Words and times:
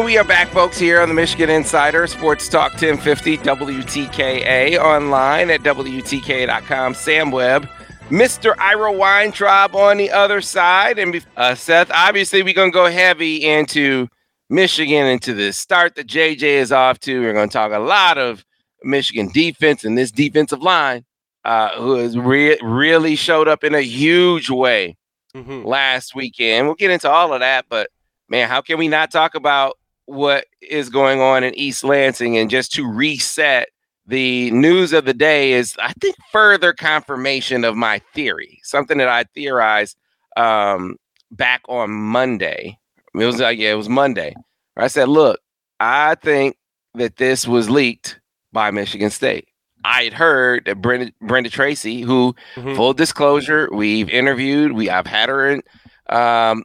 And 0.00 0.06
we 0.06 0.16
are 0.16 0.24
back, 0.24 0.48
folks, 0.48 0.78
here 0.78 1.02
on 1.02 1.10
the 1.10 1.14
Michigan 1.14 1.50
Insider 1.50 2.06
Sports 2.06 2.48
Talk 2.48 2.72
1050 2.72 3.36
WTKA 3.36 4.78
online 4.78 5.50
at 5.50 5.60
WTKA.com. 5.60 6.94
Sam 6.94 7.30
Webb, 7.30 7.68
Mr. 8.08 8.56
Ira 8.56 8.92
Weintraub 8.92 9.76
on 9.76 9.98
the 9.98 10.10
other 10.10 10.40
side. 10.40 10.98
And 10.98 11.22
uh, 11.36 11.54
Seth, 11.54 11.90
obviously, 11.90 12.42
we're 12.42 12.54
going 12.54 12.70
to 12.70 12.74
go 12.74 12.86
heavy 12.86 13.44
into 13.46 14.08
Michigan, 14.48 15.04
into 15.06 15.34
the 15.34 15.52
start 15.52 15.96
that 15.96 16.06
JJ 16.06 16.44
is 16.44 16.72
off 16.72 16.98
to. 17.00 17.20
We're 17.20 17.34
going 17.34 17.50
to 17.50 17.52
talk 17.52 17.72
a 17.72 17.78
lot 17.78 18.16
of 18.16 18.42
Michigan 18.82 19.28
defense 19.28 19.84
and 19.84 19.98
this 19.98 20.10
defensive 20.10 20.62
line, 20.62 21.04
uh, 21.44 21.78
who 21.78 21.96
has 21.96 22.16
re- 22.16 22.58
really 22.62 23.16
showed 23.16 23.48
up 23.48 23.64
in 23.64 23.74
a 23.74 23.82
huge 23.82 24.48
way 24.48 24.96
Mm-hmm. 25.36 25.66
last 25.66 26.14
weekend. 26.14 26.66
We'll 26.66 26.74
get 26.74 26.90
into 26.90 27.10
all 27.10 27.34
of 27.34 27.40
that, 27.40 27.66
but 27.68 27.90
man, 28.30 28.48
how 28.48 28.62
can 28.62 28.78
we 28.78 28.88
not 28.88 29.12
talk 29.12 29.34
about 29.34 29.76
what 30.10 30.46
is 30.60 30.88
going 30.88 31.20
on 31.20 31.44
in 31.44 31.54
East 31.54 31.84
Lansing? 31.84 32.36
And 32.36 32.50
just 32.50 32.72
to 32.72 32.86
reset, 32.86 33.68
the 34.06 34.50
news 34.50 34.92
of 34.92 35.04
the 35.04 35.14
day 35.14 35.52
is, 35.52 35.76
I 35.80 35.92
think, 36.00 36.16
further 36.32 36.72
confirmation 36.72 37.64
of 37.64 37.76
my 37.76 38.00
theory, 38.12 38.60
something 38.64 38.98
that 38.98 39.08
I 39.08 39.24
theorized 39.34 39.96
um, 40.36 40.96
back 41.30 41.62
on 41.68 41.90
Monday. 41.92 42.76
It 43.14 43.24
was 43.24 43.38
like, 43.38 43.58
yeah, 43.58 43.70
it 43.72 43.76
was 43.76 43.88
Monday. 43.88 44.34
I 44.76 44.88
said, 44.88 45.08
look, 45.08 45.38
I 45.78 46.16
think 46.16 46.56
that 46.94 47.16
this 47.16 47.46
was 47.46 47.70
leaked 47.70 48.18
by 48.52 48.70
Michigan 48.72 49.10
State. 49.10 49.46
I 49.84 50.02
had 50.04 50.12
heard 50.12 50.64
that 50.66 50.80
Brenda, 50.82 51.12
Brenda 51.22 51.50
Tracy, 51.50 52.00
who 52.02 52.34
Mhm. 52.56 52.74
full 52.76 52.92
disclosure, 52.92 53.68
we've 53.72 54.10
interviewed, 54.10 54.72
we 54.72 54.90
I've 54.90 55.06
had 55.06 55.28
her 55.28 55.48
in 55.48 55.62
um, 56.08 56.64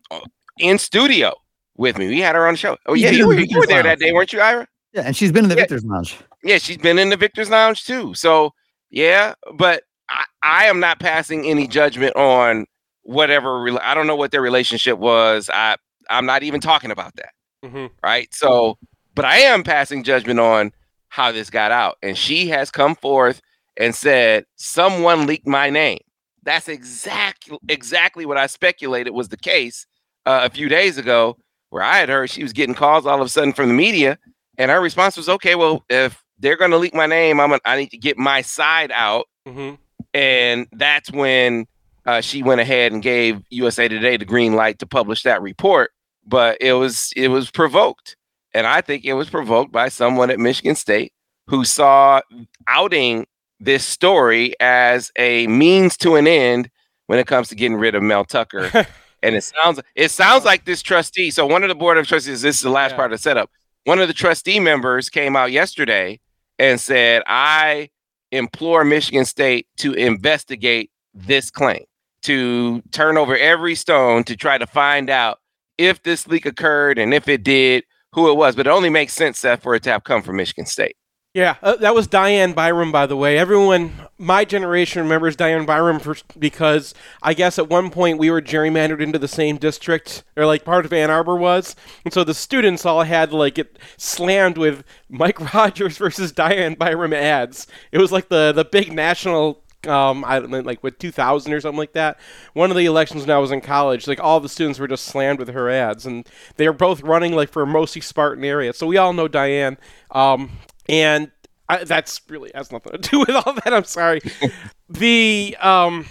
in 0.57 0.79
studio 0.79 1.33
with 1.77 1.97
me. 1.97 2.07
We 2.07 2.19
had 2.19 2.35
her 2.35 2.47
on 2.47 2.53
the 2.53 2.57
show. 2.57 2.77
Oh 2.85 2.93
yeah, 2.93 3.09
been 3.09 3.19
you 3.19 3.27
were, 3.27 3.39
you 3.39 3.59
were 3.59 3.67
there 3.67 3.83
that 3.83 3.99
day, 3.99 4.11
weren't 4.13 4.31
you, 4.33 4.41
Ira? 4.41 4.67
Yeah, 4.93 5.01
and 5.05 5.15
she's 5.15 5.31
been 5.31 5.45
in 5.45 5.49
the 5.49 5.55
Yeah. 5.55 5.61
Victor's 5.63 5.83
Lounge. 5.85 6.17
Yeah, 6.43 6.57
she's 6.57 6.77
been 6.77 6.97
in 6.99 7.09
the 7.09 7.17
Victor's 7.17 7.49
Lounge 7.49 7.83
too. 7.85 8.13
So 8.13 8.53
yeah, 8.89 9.33
but 9.55 9.83
I, 10.09 10.23
I 10.41 10.65
am 10.65 10.79
not 10.79 10.99
passing 10.99 11.45
any 11.45 11.67
judgment 11.67 12.15
on 12.15 12.65
whatever. 13.03 13.49
rela- 13.59 13.81
I 13.81 13.93
don't 13.93 14.07
know 14.07 14.15
what 14.15 14.31
their 14.31 14.41
relationship 14.41 14.97
was. 14.97 15.49
I 15.53 15.75
I'm 16.09 16.25
not 16.25 16.43
even 16.43 16.61
talking 16.61 16.91
about 16.91 17.15
that. 17.15 17.33
Mhm. 17.65 17.89
Right. 18.03 18.33
So, 18.33 18.77
but 19.15 19.25
I 19.25 19.37
am 19.39 19.63
passing 19.63 20.03
judgment 20.03 20.39
on 20.39 20.71
how 21.09 21.31
this 21.31 21.49
got 21.49 21.71
out, 21.71 21.97
and 22.03 22.17
she 22.17 22.47
has 22.49 22.69
come 22.71 22.95
forth 22.95 23.41
and 23.77 23.93
said 23.95 24.45
someone 24.55 25.25
leaked 25.27 25.47
my 25.47 25.69
name. 25.69 25.99
That's 26.43 26.67
exactly 26.69 27.57
exactly 27.67 28.25
what 28.25 28.37
I 28.37 28.45
speculated 28.47 29.11
was 29.11 29.29
the 29.29 29.37
case 29.37 29.87
uh, 30.25 30.41
a 30.43 30.49
few 30.53 30.69
days 30.69 30.97
ago, 30.97 31.37
where 31.75 31.83
I 31.83 31.97
had 31.97 32.07
heard 32.07 32.29
she 32.29 32.41
was 32.41 32.53
getting 32.53 32.73
calls 32.73 33.05
all 33.05 33.19
of 33.19 33.25
a 33.25 33.27
sudden 33.27 33.51
from 33.51 33.67
the 33.67 33.73
media, 33.73 34.17
and 34.57 34.71
her 34.71 34.79
response 34.79 35.17
was, 35.17 35.27
"Okay, 35.27 35.55
well, 35.55 35.83
if 35.89 36.23
they're 36.39 36.55
going 36.55 36.71
to 36.71 36.77
leak 36.77 36.93
my 36.93 37.05
name, 37.05 37.37
I'm 37.41 37.49
gonna, 37.49 37.59
I 37.65 37.75
need 37.75 37.89
to 37.91 37.97
get 37.97 38.17
my 38.17 38.43
side 38.43 38.93
out." 38.93 39.27
Mhm. 39.45 39.77
And 40.13 40.67
that's 40.71 41.11
when 41.11 41.65
uh, 42.05 42.21
she 42.21 42.43
went 42.43 42.61
ahead 42.61 42.93
and 42.93 43.03
gave 43.03 43.41
USA 43.49 43.89
Today 43.89 44.15
the 44.15 44.23
green 44.23 44.53
light 44.53 44.79
to 44.79 44.85
publish 44.85 45.23
that 45.23 45.41
report. 45.41 45.91
But 46.25 46.59
it 46.61 46.71
was 46.71 47.11
it 47.13 47.27
was 47.27 47.51
provoked, 47.51 48.15
and 48.53 48.65
I 48.65 48.79
think 48.79 49.03
it 49.03 49.15
was 49.15 49.29
provoked 49.29 49.73
by 49.73 49.89
someone 49.89 50.29
at 50.29 50.39
Michigan 50.39 50.75
State 50.75 51.11
who 51.47 51.65
saw 51.65 52.21
outing 52.69 53.27
this 53.59 53.85
story 53.85 54.55
as 54.61 55.11
a 55.17 55.45
means 55.47 55.97
to 55.97 56.15
an 56.15 56.25
end 56.25 56.69
when 57.07 57.19
it 57.19 57.27
comes 57.27 57.49
to 57.49 57.55
getting 57.55 57.75
rid 57.75 57.95
of 57.95 58.01
Mel 58.01 58.23
Tucker. 58.23 58.87
and 59.25 59.35
it 59.35 59.43
sounds 59.43 59.79
it 59.95 60.11
sounds 60.11 60.45
like 60.45 60.65
this 60.65 60.81
trustee. 60.81 61.31
So 61.31 61.45
one 61.45 61.63
of 61.63 61.69
the 61.69 61.75
board 61.75 61.97
of 61.97 62.07
trustees, 62.07 62.41
this 62.41 62.55
is 62.57 62.61
the 62.61 62.69
last 62.69 62.91
Yeah. 62.91 62.97
part 62.97 63.11
of 63.11 63.19
the 63.19 63.21
setup. 63.21 63.49
One 63.85 63.99
of 63.99 64.07
the 64.07 64.13
trustee 64.13 64.59
members 64.59 65.09
came 65.09 65.35
out 65.35 65.51
yesterday 65.51 66.19
and 66.57 66.79
said, 66.79 67.21
I 67.27 67.89
implore 68.31 68.83
Michigan 68.83 69.25
State 69.25 69.67
to 69.77 69.93
investigate 69.93 70.89
this 71.13 71.51
claim, 71.51 71.83
to 72.23 72.81
turn 72.91 73.17
over 73.17 73.37
every 73.37 73.75
stone 73.75 74.23
to 74.25 74.35
try 74.35 74.57
to 74.57 74.65
find 74.67 75.09
out 75.09 75.39
if 75.77 76.01
this 76.03 76.27
leak 76.27 76.45
occurred 76.45 76.97
and 76.97 77.13
if 77.13 77.27
it 77.27 77.43
did, 77.43 77.83
who 78.13 78.29
it 78.29 78.35
was. 78.35 78.55
But 78.55 78.67
it 78.67 78.71
only 78.71 78.89
makes 78.89 79.13
sense, 79.13 79.39
Seth, 79.39 79.61
for 79.61 79.75
it 79.75 79.83
to 79.83 79.91
have 79.91 80.03
come 80.03 80.21
from 80.21 80.37
Michigan 80.37 80.65
State. 80.65 80.95
Yeah, 81.35 81.57
uh, 81.61 81.75
that 81.75 81.93
was 81.93 82.07
Dianne 82.07 82.53
Byrum, 82.53 82.93
by 82.93 83.05
the 83.05 83.17
way. 83.17 83.37
Everyone, 83.37 83.91
my 84.17 84.45
generation 84.45 85.01
remembers 85.01 85.35
Dianne 85.35 85.65
Byrum 85.65 85.99
for, 85.99 86.15
because 86.39 86.93
I 87.21 87.33
guess 87.33 87.59
at 87.59 87.69
one 87.69 87.89
point 87.89 88.19
we 88.19 88.31
were 88.31 88.41
gerrymandered 88.41 89.01
into 89.01 89.19
the 89.19 89.27
same 89.27 89.57
district, 89.57 90.23
or 90.37 90.45
like 90.45 90.63
part 90.63 90.85
of 90.85 90.93
Ann 90.93 91.11
Arbor 91.11 91.35
was, 91.35 91.75
and 92.05 92.13
so 92.13 92.23
the 92.23 92.33
students 92.33 92.85
all 92.85 93.03
had 93.03 93.33
like 93.33 93.55
get 93.55 93.77
slammed 93.97 94.57
with 94.57 94.85
Mike 95.09 95.53
Rogers 95.53 95.97
versus 95.97 96.31
Dianne 96.31 96.77
Byrum 96.77 97.13
ads. 97.13 97.67
It 97.91 97.97
was 97.97 98.13
like 98.13 98.29
the 98.29 98.53
the 98.53 98.63
big 98.63 98.93
national. 98.93 99.61
Um, 99.85 100.23
I 100.25 100.39
don't 100.39 100.49
know, 100.49 100.61
like 100.61 100.81
with 100.81 100.97
2000 100.97 101.53
or 101.53 101.59
something 101.61 101.77
like 101.77 101.93
that. 101.93 102.17
One 102.53 102.71
of 102.71 102.77
the 102.77 102.85
elections 102.85 103.21
when 103.21 103.35
I 103.35 103.37
was 103.37 103.51
in 103.51 103.61
college, 103.61 104.07
like 104.07 104.19
all 104.19 104.39
the 104.39 104.49
students 104.49 104.79
were 104.79 104.87
just 104.87 105.05
slammed 105.05 105.37
with 105.37 105.49
her 105.49 105.69
ads, 105.69 106.05
and 106.07 106.25
they 106.55 106.67
were 106.67 106.73
both 106.73 107.01
running 107.03 107.33
like 107.33 107.51
for 107.51 107.61
a 107.61 107.67
mostly 107.67 108.01
Spartan 108.01 108.45
area. 108.45 108.71
So 108.71 108.87
we 108.87 108.95
all 108.97 109.11
know 109.11 109.27
Dianne. 109.27 109.77
Um, 110.11 110.49
and 110.89 111.31
I, 111.69 111.83
that's 111.83 112.21
really 112.29 112.51
has 112.53 112.71
nothing 112.71 112.91
to 112.93 112.97
do 112.97 113.19
with 113.27 113.31
all 113.31 113.53
that. 113.53 113.73
I'm 113.73 113.83
sorry. 113.83 114.21
the 114.89 115.57
um, 115.59 116.05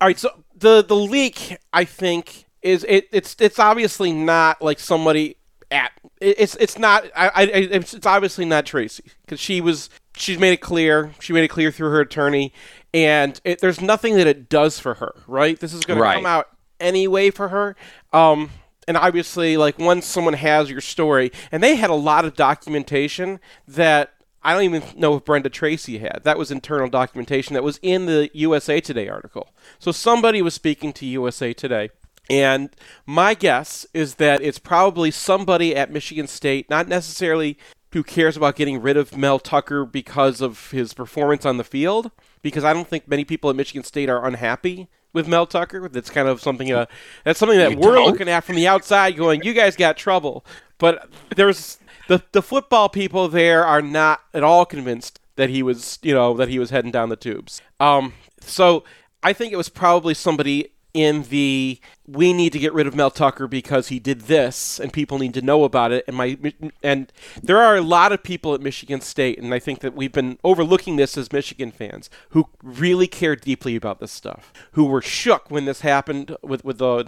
all 0.00 0.08
right. 0.08 0.18
So 0.18 0.30
the 0.56 0.82
the 0.82 0.96
leak, 0.96 1.56
I 1.72 1.84
think, 1.84 2.46
is 2.62 2.84
it, 2.88 3.08
it's 3.12 3.36
it's 3.38 3.58
obviously 3.58 4.12
not 4.12 4.60
like 4.62 4.78
somebody 4.78 5.36
at 5.70 5.92
it, 6.20 6.36
it's 6.38 6.54
it's 6.56 6.78
not 6.78 7.04
I, 7.16 7.28
I 7.28 7.42
it's, 7.44 7.94
it's 7.94 8.06
obviously 8.06 8.44
not 8.44 8.66
Tracy 8.66 9.04
because 9.24 9.40
she 9.40 9.60
was 9.60 9.90
she's 10.16 10.38
made 10.38 10.52
it 10.52 10.60
clear 10.60 11.12
she 11.20 11.32
made 11.32 11.42
it 11.44 11.48
clear 11.48 11.72
through 11.72 11.90
her 11.90 12.00
attorney 12.00 12.52
and 12.92 13.40
it, 13.44 13.60
there's 13.60 13.80
nothing 13.80 14.14
that 14.16 14.26
it 14.28 14.48
does 14.48 14.78
for 14.78 14.94
her 14.94 15.12
right 15.26 15.58
this 15.58 15.72
is 15.72 15.84
going 15.84 15.98
Right. 15.98 16.12
to 16.12 16.18
come 16.18 16.26
out 16.26 16.48
anyway 16.78 17.30
for 17.30 17.48
her 17.48 17.74
um 18.12 18.50
and 18.86 18.96
obviously 18.96 19.56
like 19.56 19.78
once 19.78 20.06
someone 20.06 20.34
has 20.34 20.70
your 20.70 20.80
story 20.80 21.30
and 21.50 21.62
they 21.62 21.76
had 21.76 21.90
a 21.90 21.94
lot 21.94 22.24
of 22.24 22.34
documentation 22.34 23.40
that 23.66 24.10
I 24.42 24.52
don't 24.52 24.64
even 24.64 24.82
know 24.96 25.16
if 25.16 25.24
Brenda 25.24 25.48
Tracy 25.48 25.98
had. 25.98 26.20
That 26.24 26.36
was 26.36 26.50
internal 26.50 26.88
documentation 26.88 27.54
that 27.54 27.64
was 27.64 27.80
in 27.82 28.06
the 28.06 28.30
USA 28.34 28.78
Today 28.80 29.08
article. 29.08 29.48
So 29.78 29.90
somebody 29.90 30.42
was 30.42 30.52
speaking 30.52 30.92
to 30.94 31.06
USA 31.06 31.54
Today. 31.54 31.90
And 32.28 32.70
my 33.06 33.34
guess 33.34 33.86
is 33.94 34.16
that 34.16 34.42
it's 34.42 34.58
probably 34.58 35.10
somebody 35.10 35.74
at 35.74 35.90
Michigan 35.90 36.26
State, 36.26 36.68
not 36.70 36.88
necessarily 36.88 37.58
who 37.92 38.02
cares 38.02 38.36
about 38.36 38.56
getting 38.56 38.82
rid 38.82 38.96
of 38.96 39.16
Mel 39.16 39.38
Tucker 39.38 39.84
because 39.84 40.40
of 40.40 40.70
his 40.72 40.94
performance 40.94 41.46
on 41.46 41.58
the 41.58 41.64
field, 41.64 42.10
because 42.42 42.64
I 42.64 42.72
don't 42.72 42.88
think 42.88 43.06
many 43.06 43.24
people 43.24 43.50
at 43.50 43.56
Michigan 43.56 43.84
State 43.84 44.10
are 44.10 44.26
unhappy 44.26 44.88
with 45.14 45.26
Mel 45.26 45.46
Tucker. 45.46 45.88
That's 45.88 46.10
kind 46.10 46.28
of 46.28 46.42
something 46.42 46.70
uh, 46.70 46.84
that's 47.24 47.38
something 47.38 47.56
that 47.56 47.70
You 47.70 47.78
we're 47.78 47.94
don't? 47.94 48.06
looking 48.06 48.28
at 48.28 48.44
from 48.44 48.56
the 48.56 48.68
outside, 48.68 49.16
going, 49.16 49.42
"You 49.42 49.54
guys 49.54 49.76
got 49.76 49.96
trouble." 49.96 50.44
But 50.76 51.08
there's 51.34 51.78
the 52.08 52.22
the 52.32 52.42
football 52.42 52.90
people 52.90 53.28
there 53.28 53.64
are 53.64 53.80
not 53.80 54.20
at 54.34 54.42
all 54.44 54.66
convinced 54.66 55.20
that 55.36 55.48
he 55.48 55.62
was, 55.62 55.98
you 56.02 56.12
know, 56.12 56.34
that 56.36 56.48
he 56.48 56.58
was 56.58 56.70
heading 56.70 56.90
down 56.90 57.08
the 57.08 57.16
tubes. 57.16 57.62
Um, 57.80 58.12
so 58.40 58.84
I 59.22 59.32
think 59.32 59.52
it 59.52 59.56
was 59.56 59.68
probably 59.70 60.12
somebody 60.14 60.70
in 60.94 61.24
the 61.24 61.80
we 62.06 62.32
need 62.32 62.52
to 62.52 62.58
get 62.58 62.72
rid 62.72 62.86
of 62.86 62.94
Mel 62.94 63.10
Tucker 63.10 63.48
because 63.48 63.88
he 63.88 63.98
did 63.98 64.22
this 64.22 64.78
and 64.78 64.92
people 64.92 65.18
need 65.18 65.34
to 65.34 65.42
know 65.42 65.64
about 65.64 65.90
it 65.90 66.04
and 66.06 66.16
my 66.16 66.38
and 66.82 67.12
there 67.42 67.58
are 67.58 67.76
a 67.76 67.82
lot 67.82 68.12
of 68.12 68.22
people 68.22 68.54
at 68.54 68.60
Michigan 68.60 69.00
State 69.00 69.38
and 69.38 69.52
I 69.52 69.58
think 69.58 69.80
that 69.80 69.94
we've 69.94 70.12
been 70.12 70.38
overlooking 70.44 70.96
this 70.96 71.18
as 71.18 71.32
Michigan 71.32 71.72
fans 71.72 72.08
who 72.30 72.48
really 72.62 73.08
care 73.08 73.34
deeply 73.34 73.74
about 73.74 73.98
this 73.98 74.12
stuff 74.12 74.52
who 74.72 74.84
were 74.84 75.02
shook 75.02 75.50
when 75.50 75.64
this 75.64 75.80
happened 75.80 76.36
with 76.42 76.64
with 76.64 76.78
the 76.78 77.04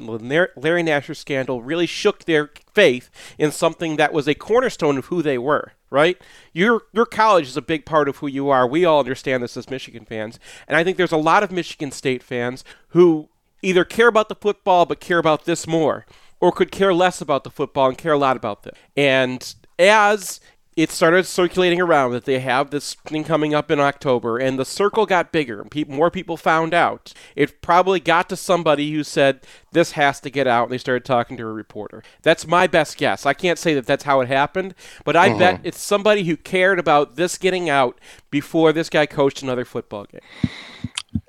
Larry 0.56 0.82
Nassar 0.82 1.16
scandal 1.16 1.62
really 1.62 1.86
shook 1.86 2.24
their 2.24 2.50
faith 2.74 3.08
in 3.38 3.52
something 3.52 3.96
that 3.96 4.12
was 4.12 4.26
a 4.26 4.34
cornerstone 4.34 4.98
of 4.98 5.06
who 5.06 5.22
they 5.22 5.38
were 5.38 5.72
right? 5.88 6.20
Your 6.52 6.82
your 6.92 7.06
college 7.06 7.46
is 7.46 7.56
a 7.56 7.62
big 7.62 7.86
part 7.86 8.08
of 8.08 8.16
who 8.16 8.26
you 8.26 8.48
are. 8.48 8.66
We 8.66 8.84
all 8.84 8.98
understand 8.98 9.42
this 9.42 9.56
as 9.56 9.70
Michigan 9.70 10.04
fans, 10.04 10.40
and 10.66 10.76
I 10.76 10.82
think 10.82 10.96
there's 10.96 11.12
a 11.12 11.16
lot 11.16 11.44
of 11.44 11.52
Michigan 11.52 11.92
State 11.92 12.24
fans 12.24 12.64
who 12.88 13.28
either 13.62 13.84
care 13.84 14.08
about 14.08 14.28
the 14.28 14.34
football 14.34 14.86
but 14.86 15.00
care 15.00 15.18
about 15.18 15.44
this 15.44 15.66
more, 15.66 16.06
or 16.40 16.52
could 16.52 16.70
care 16.70 16.94
less 16.94 17.20
about 17.20 17.44
the 17.44 17.50
football 17.50 17.88
and 17.88 17.98
care 17.98 18.12
a 18.12 18.18
lot 18.18 18.36
about 18.36 18.62
this. 18.62 18.74
And 18.96 19.54
as 19.78 20.40
it 20.76 20.90
started 20.90 21.24
circulating 21.24 21.80
around 21.80 22.12
that 22.12 22.26
they 22.26 22.38
have 22.38 22.68
this 22.68 22.94
thing 23.06 23.24
coming 23.24 23.54
up 23.54 23.70
in 23.70 23.80
October, 23.80 24.36
and 24.36 24.58
the 24.58 24.64
circle 24.64 25.06
got 25.06 25.32
bigger, 25.32 25.62
and 25.62 25.70
pe- 25.70 25.84
more 25.84 26.10
people 26.10 26.36
found 26.36 26.74
out. 26.74 27.14
It 27.34 27.62
probably 27.62 27.98
got 27.98 28.28
to 28.28 28.36
somebody 28.36 28.92
who 28.92 29.02
said, 29.02 29.40
This 29.72 29.92
has 29.92 30.20
to 30.20 30.30
get 30.30 30.46
out, 30.46 30.64
and 30.64 30.72
they 30.72 30.78
started 30.78 31.06
talking 31.06 31.38
to 31.38 31.44
a 31.44 31.52
reporter. 31.52 32.02
That's 32.20 32.46
my 32.46 32.66
best 32.66 32.98
guess. 32.98 33.24
I 33.24 33.32
can't 33.32 33.58
say 33.58 33.72
that 33.72 33.86
that's 33.86 34.04
how 34.04 34.20
it 34.20 34.28
happened, 34.28 34.74
but 35.02 35.16
I 35.16 35.30
bet 35.30 35.56
mm-hmm. 35.56 35.66
it's 35.66 35.80
somebody 35.80 36.24
who 36.24 36.36
cared 36.36 36.78
about 36.78 37.16
this 37.16 37.38
getting 37.38 37.70
out 37.70 37.98
before 38.30 38.74
this 38.74 38.90
guy 38.90 39.06
coached 39.06 39.42
another 39.42 39.64
football 39.64 40.04
game. 40.04 40.20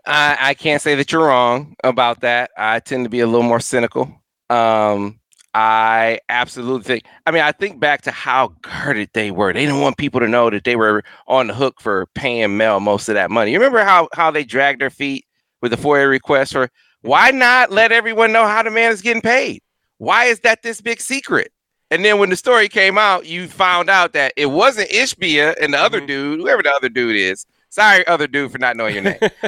I, 0.07 0.38
I 0.39 0.54
can't 0.54 0.81
say 0.81 0.95
that 0.95 1.12
you're 1.12 1.27
wrong 1.27 1.75
about 1.83 2.21
that. 2.21 2.51
I 2.57 2.80
tend 2.80 3.04
to 3.04 3.09
be 3.09 3.19
a 3.19 3.27
little 3.27 3.44
more 3.44 3.59
cynical. 3.59 4.09
Um, 4.50 5.19
I 5.54 6.19
absolutely 6.30 6.83
think. 6.83 7.04
I 7.25 7.31
mean, 7.31 7.42
I 7.42 7.51
think 7.51 7.80
back 7.80 8.04
to 8.04 8.12
how 8.12 8.54
guarded 8.62 9.09
they 9.13 9.31
were. 9.31 9.51
They 9.51 9.65
didn't 9.65 9.81
want 9.81 9.98
people 9.98 10.19
to 10.21 10.27
know 10.27 10.50
that 10.50 10.63
they 10.63 10.75
were 10.75 11.04
on 11.27 11.48
the 11.48 11.54
hook 11.54 11.81
for 11.81 12.06
paying 12.15 12.56
Mel 12.56 12.80
most 12.80 13.09
of 13.09 13.15
that 13.15 13.31
money. 13.31 13.51
You 13.51 13.59
remember 13.59 13.83
how 13.83 14.07
how 14.13 14.31
they 14.31 14.44
dragged 14.44 14.81
their 14.81 14.89
feet 14.89 15.25
with 15.62 15.71
the 15.71 15.77
FOIA 15.77 16.09
request 16.09 16.54
for 16.54 16.69
why 17.01 17.31
not 17.31 17.71
let 17.71 17.92
everyone 17.92 18.31
know 18.31 18.45
how 18.45 18.63
the 18.63 18.71
man 18.71 18.92
is 18.92 19.01
getting 19.01 19.21
paid? 19.21 19.62
Why 19.98 20.25
is 20.25 20.39
that 20.42 20.62
this 20.62 20.80
big 20.80 21.01
secret? 21.01 21.51
And 21.89 22.04
then 22.04 22.19
when 22.19 22.30
the 22.30 22.36
story 22.36 22.69
came 22.69 22.98
out, 22.98 23.25
you 23.25 23.48
found 23.48 23.89
out 23.89 24.13
that 24.13 24.33
it 24.38 24.48
wasn't 24.48 24.89
Ishbia 24.89 25.56
and 25.62 25.74
the 25.74 25.80
other 25.80 26.00
mm-hmm. 26.00 26.07
dude, 26.07 26.39
whoever 26.39 26.62
the 26.62 26.71
other 26.71 26.89
dude 26.89 27.15
is. 27.15 27.45
Sorry, 27.69 28.05
other 28.07 28.27
dude, 28.27 28.51
for 28.51 28.57
not 28.57 28.77
knowing 28.77 28.95
your 28.95 29.03
name. 29.03 29.19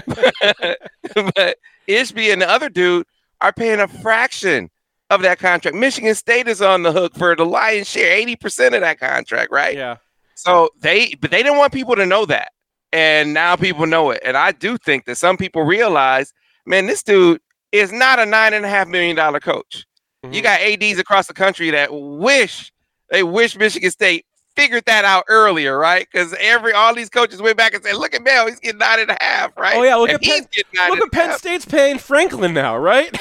but 1.35 1.57
Ishbia 1.87 2.33
and 2.33 2.41
the 2.41 2.49
other 2.49 2.69
dude 2.69 3.05
are 3.41 3.53
paying 3.53 3.79
a 3.79 3.87
fraction 3.87 4.69
of 5.09 5.21
that 5.21 5.39
contract. 5.39 5.75
Michigan 5.75 6.13
State 6.15 6.47
is 6.47 6.61
on 6.61 6.83
the 6.83 6.91
hook 6.91 7.15
for 7.15 7.35
the 7.35 7.45
lion's 7.45 7.89
share, 7.89 8.15
80% 8.25 8.75
of 8.75 8.81
that 8.81 8.99
contract, 8.99 9.51
right? 9.51 9.75
Yeah. 9.75 9.97
So 10.35 10.69
they, 10.79 11.15
but 11.19 11.31
they 11.31 11.43
didn't 11.43 11.57
want 11.57 11.73
people 11.73 11.95
to 11.95 12.05
know 12.05 12.25
that. 12.25 12.51
And 12.91 13.33
now 13.33 13.55
people 13.55 13.85
know 13.85 14.11
it. 14.11 14.21
And 14.23 14.35
I 14.35 14.51
do 14.51 14.77
think 14.77 15.05
that 15.05 15.15
some 15.15 15.37
people 15.37 15.63
realize, 15.63 16.33
man, 16.65 16.87
this 16.87 17.03
dude 17.03 17.41
is 17.71 17.91
not 17.91 18.19
a 18.19 18.25
nine 18.25 18.53
and 18.53 18.65
a 18.65 18.69
half 18.69 18.87
million 18.87 19.15
dollar 19.15 19.39
coach. 19.39 19.85
Mm-hmm. 20.23 20.33
You 20.33 20.41
got 20.41 20.61
ADs 20.61 20.99
across 20.99 21.27
the 21.27 21.33
country 21.33 21.69
that 21.71 21.89
wish 21.91 22.71
they 23.09 23.23
wish 23.23 23.57
Michigan 23.57 23.91
State 23.91 24.25
figured 24.59 24.85
that 24.85 25.05
out 25.05 25.25
earlier, 25.27 25.77
right? 25.77 26.07
Because 26.11 26.35
every 26.39 26.73
all 26.73 26.93
these 26.93 27.09
coaches 27.09 27.41
went 27.41 27.57
back 27.57 27.73
and 27.73 27.83
said, 27.83 27.95
"Look 27.95 28.13
at 28.13 28.23
Mel, 28.23 28.47
he's 28.47 28.59
getting 28.59 28.79
nine 28.79 28.99
and 28.99 29.11
a 29.11 29.17
half, 29.19 29.55
right?" 29.57 29.75
Oh 29.75 29.83
yeah, 29.83 29.95
look 29.95 30.09
and 30.09 30.23
at 30.23 30.51
Penn, 30.51 30.89
look 30.89 31.01
at 31.01 31.11
Penn 31.11 31.37
State's 31.37 31.65
paying 31.65 31.97
Franklin 31.97 32.53
now, 32.53 32.77
right? 32.77 33.17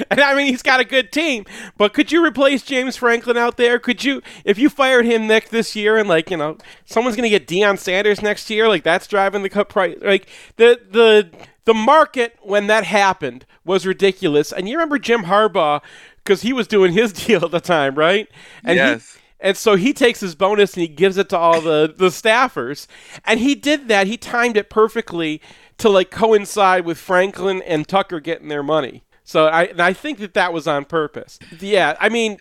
and 0.10 0.20
I 0.20 0.34
mean, 0.34 0.46
he's 0.46 0.62
got 0.62 0.80
a 0.80 0.84
good 0.84 1.12
team, 1.12 1.44
but 1.76 1.92
could 1.92 2.12
you 2.12 2.24
replace 2.24 2.62
James 2.62 2.96
Franklin 2.96 3.36
out 3.36 3.56
there? 3.56 3.78
Could 3.78 4.04
you, 4.04 4.22
if 4.44 4.58
you 4.58 4.68
fired 4.68 5.06
him 5.06 5.26
Nick 5.26 5.50
this 5.50 5.76
year, 5.76 5.96
and 5.96 6.08
like 6.08 6.30
you 6.30 6.36
know, 6.36 6.58
someone's 6.84 7.16
gonna 7.16 7.28
get 7.28 7.46
Deion 7.46 7.78
Sanders 7.78 8.22
next 8.22 8.48
year, 8.50 8.68
like 8.68 8.82
that's 8.82 9.06
driving 9.06 9.42
the 9.42 9.50
cut 9.50 9.68
price, 9.68 9.96
like 10.02 10.28
the 10.56 10.80
the 10.90 11.30
the 11.64 11.74
market 11.74 12.38
when 12.42 12.66
that 12.68 12.84
happened 12.84 13.44
was 13.64 13.84
ridiculous. 13.84 14.52
And 14.52 14.68
you 14.68 14.76
remember 14.76 14.98
Jim 14.98 15.24
Harbaugh 15.24 15.82
because 16.24 16.42
he 16.42 16.52
was 16.52 16.66
doing 16.66 16.92
his 16.92 17.12
deal 17.26 17.44
at 17.44 17.50
the 17.50 17.60
time, 17.60 17.94
right? 17.94 18.28
And 18.64 18.76
yes. 18.76 19.14
He, 19.14 19.20
and 19.40 19.56
so 19.56 19.76
he 19.76 19.92
takes 19.92 20.20
his 20.20 20.34
bonus 20.34 20.74
and 20.74 20.82
he 20.82 20.88
gives 20.88 21.18
it 21.18 21.28
to 21.28 21.38
all 21.38 21.60
the, 21.60 21.92
the 21.94 22.08
staffers. 22.08 22.86
And 23.24 23.40
he 23.40 23.54
did 23.54 23.88
that. 23.88 24.06
He 24.06 24.16
timed 24.16 24.56
it 24.56 24.70
perfectly 24.70 25.42
to 25.78 25.88
like 25.88 26.10
coincide 26.10 26.84
with 26.84 26.98
Franklin 26.98 27.62
and 27.62 27.86
Tucker 27.86 28.20
getting 28.20 28.48
their 28.48 28.62
money. 28.62 29.04
So 29.24 29.48
I 29.48 29.72
I 29.78 29.92
think 29.92 30.18
that 30.18 30.34
that 30.34 30.52
was 30.52 30.66
on 30.66 30.84
purpose. 30.84 31.38
Yeah, 31.58 31.96
I 32.00 32.08
mean, 32.08 32.38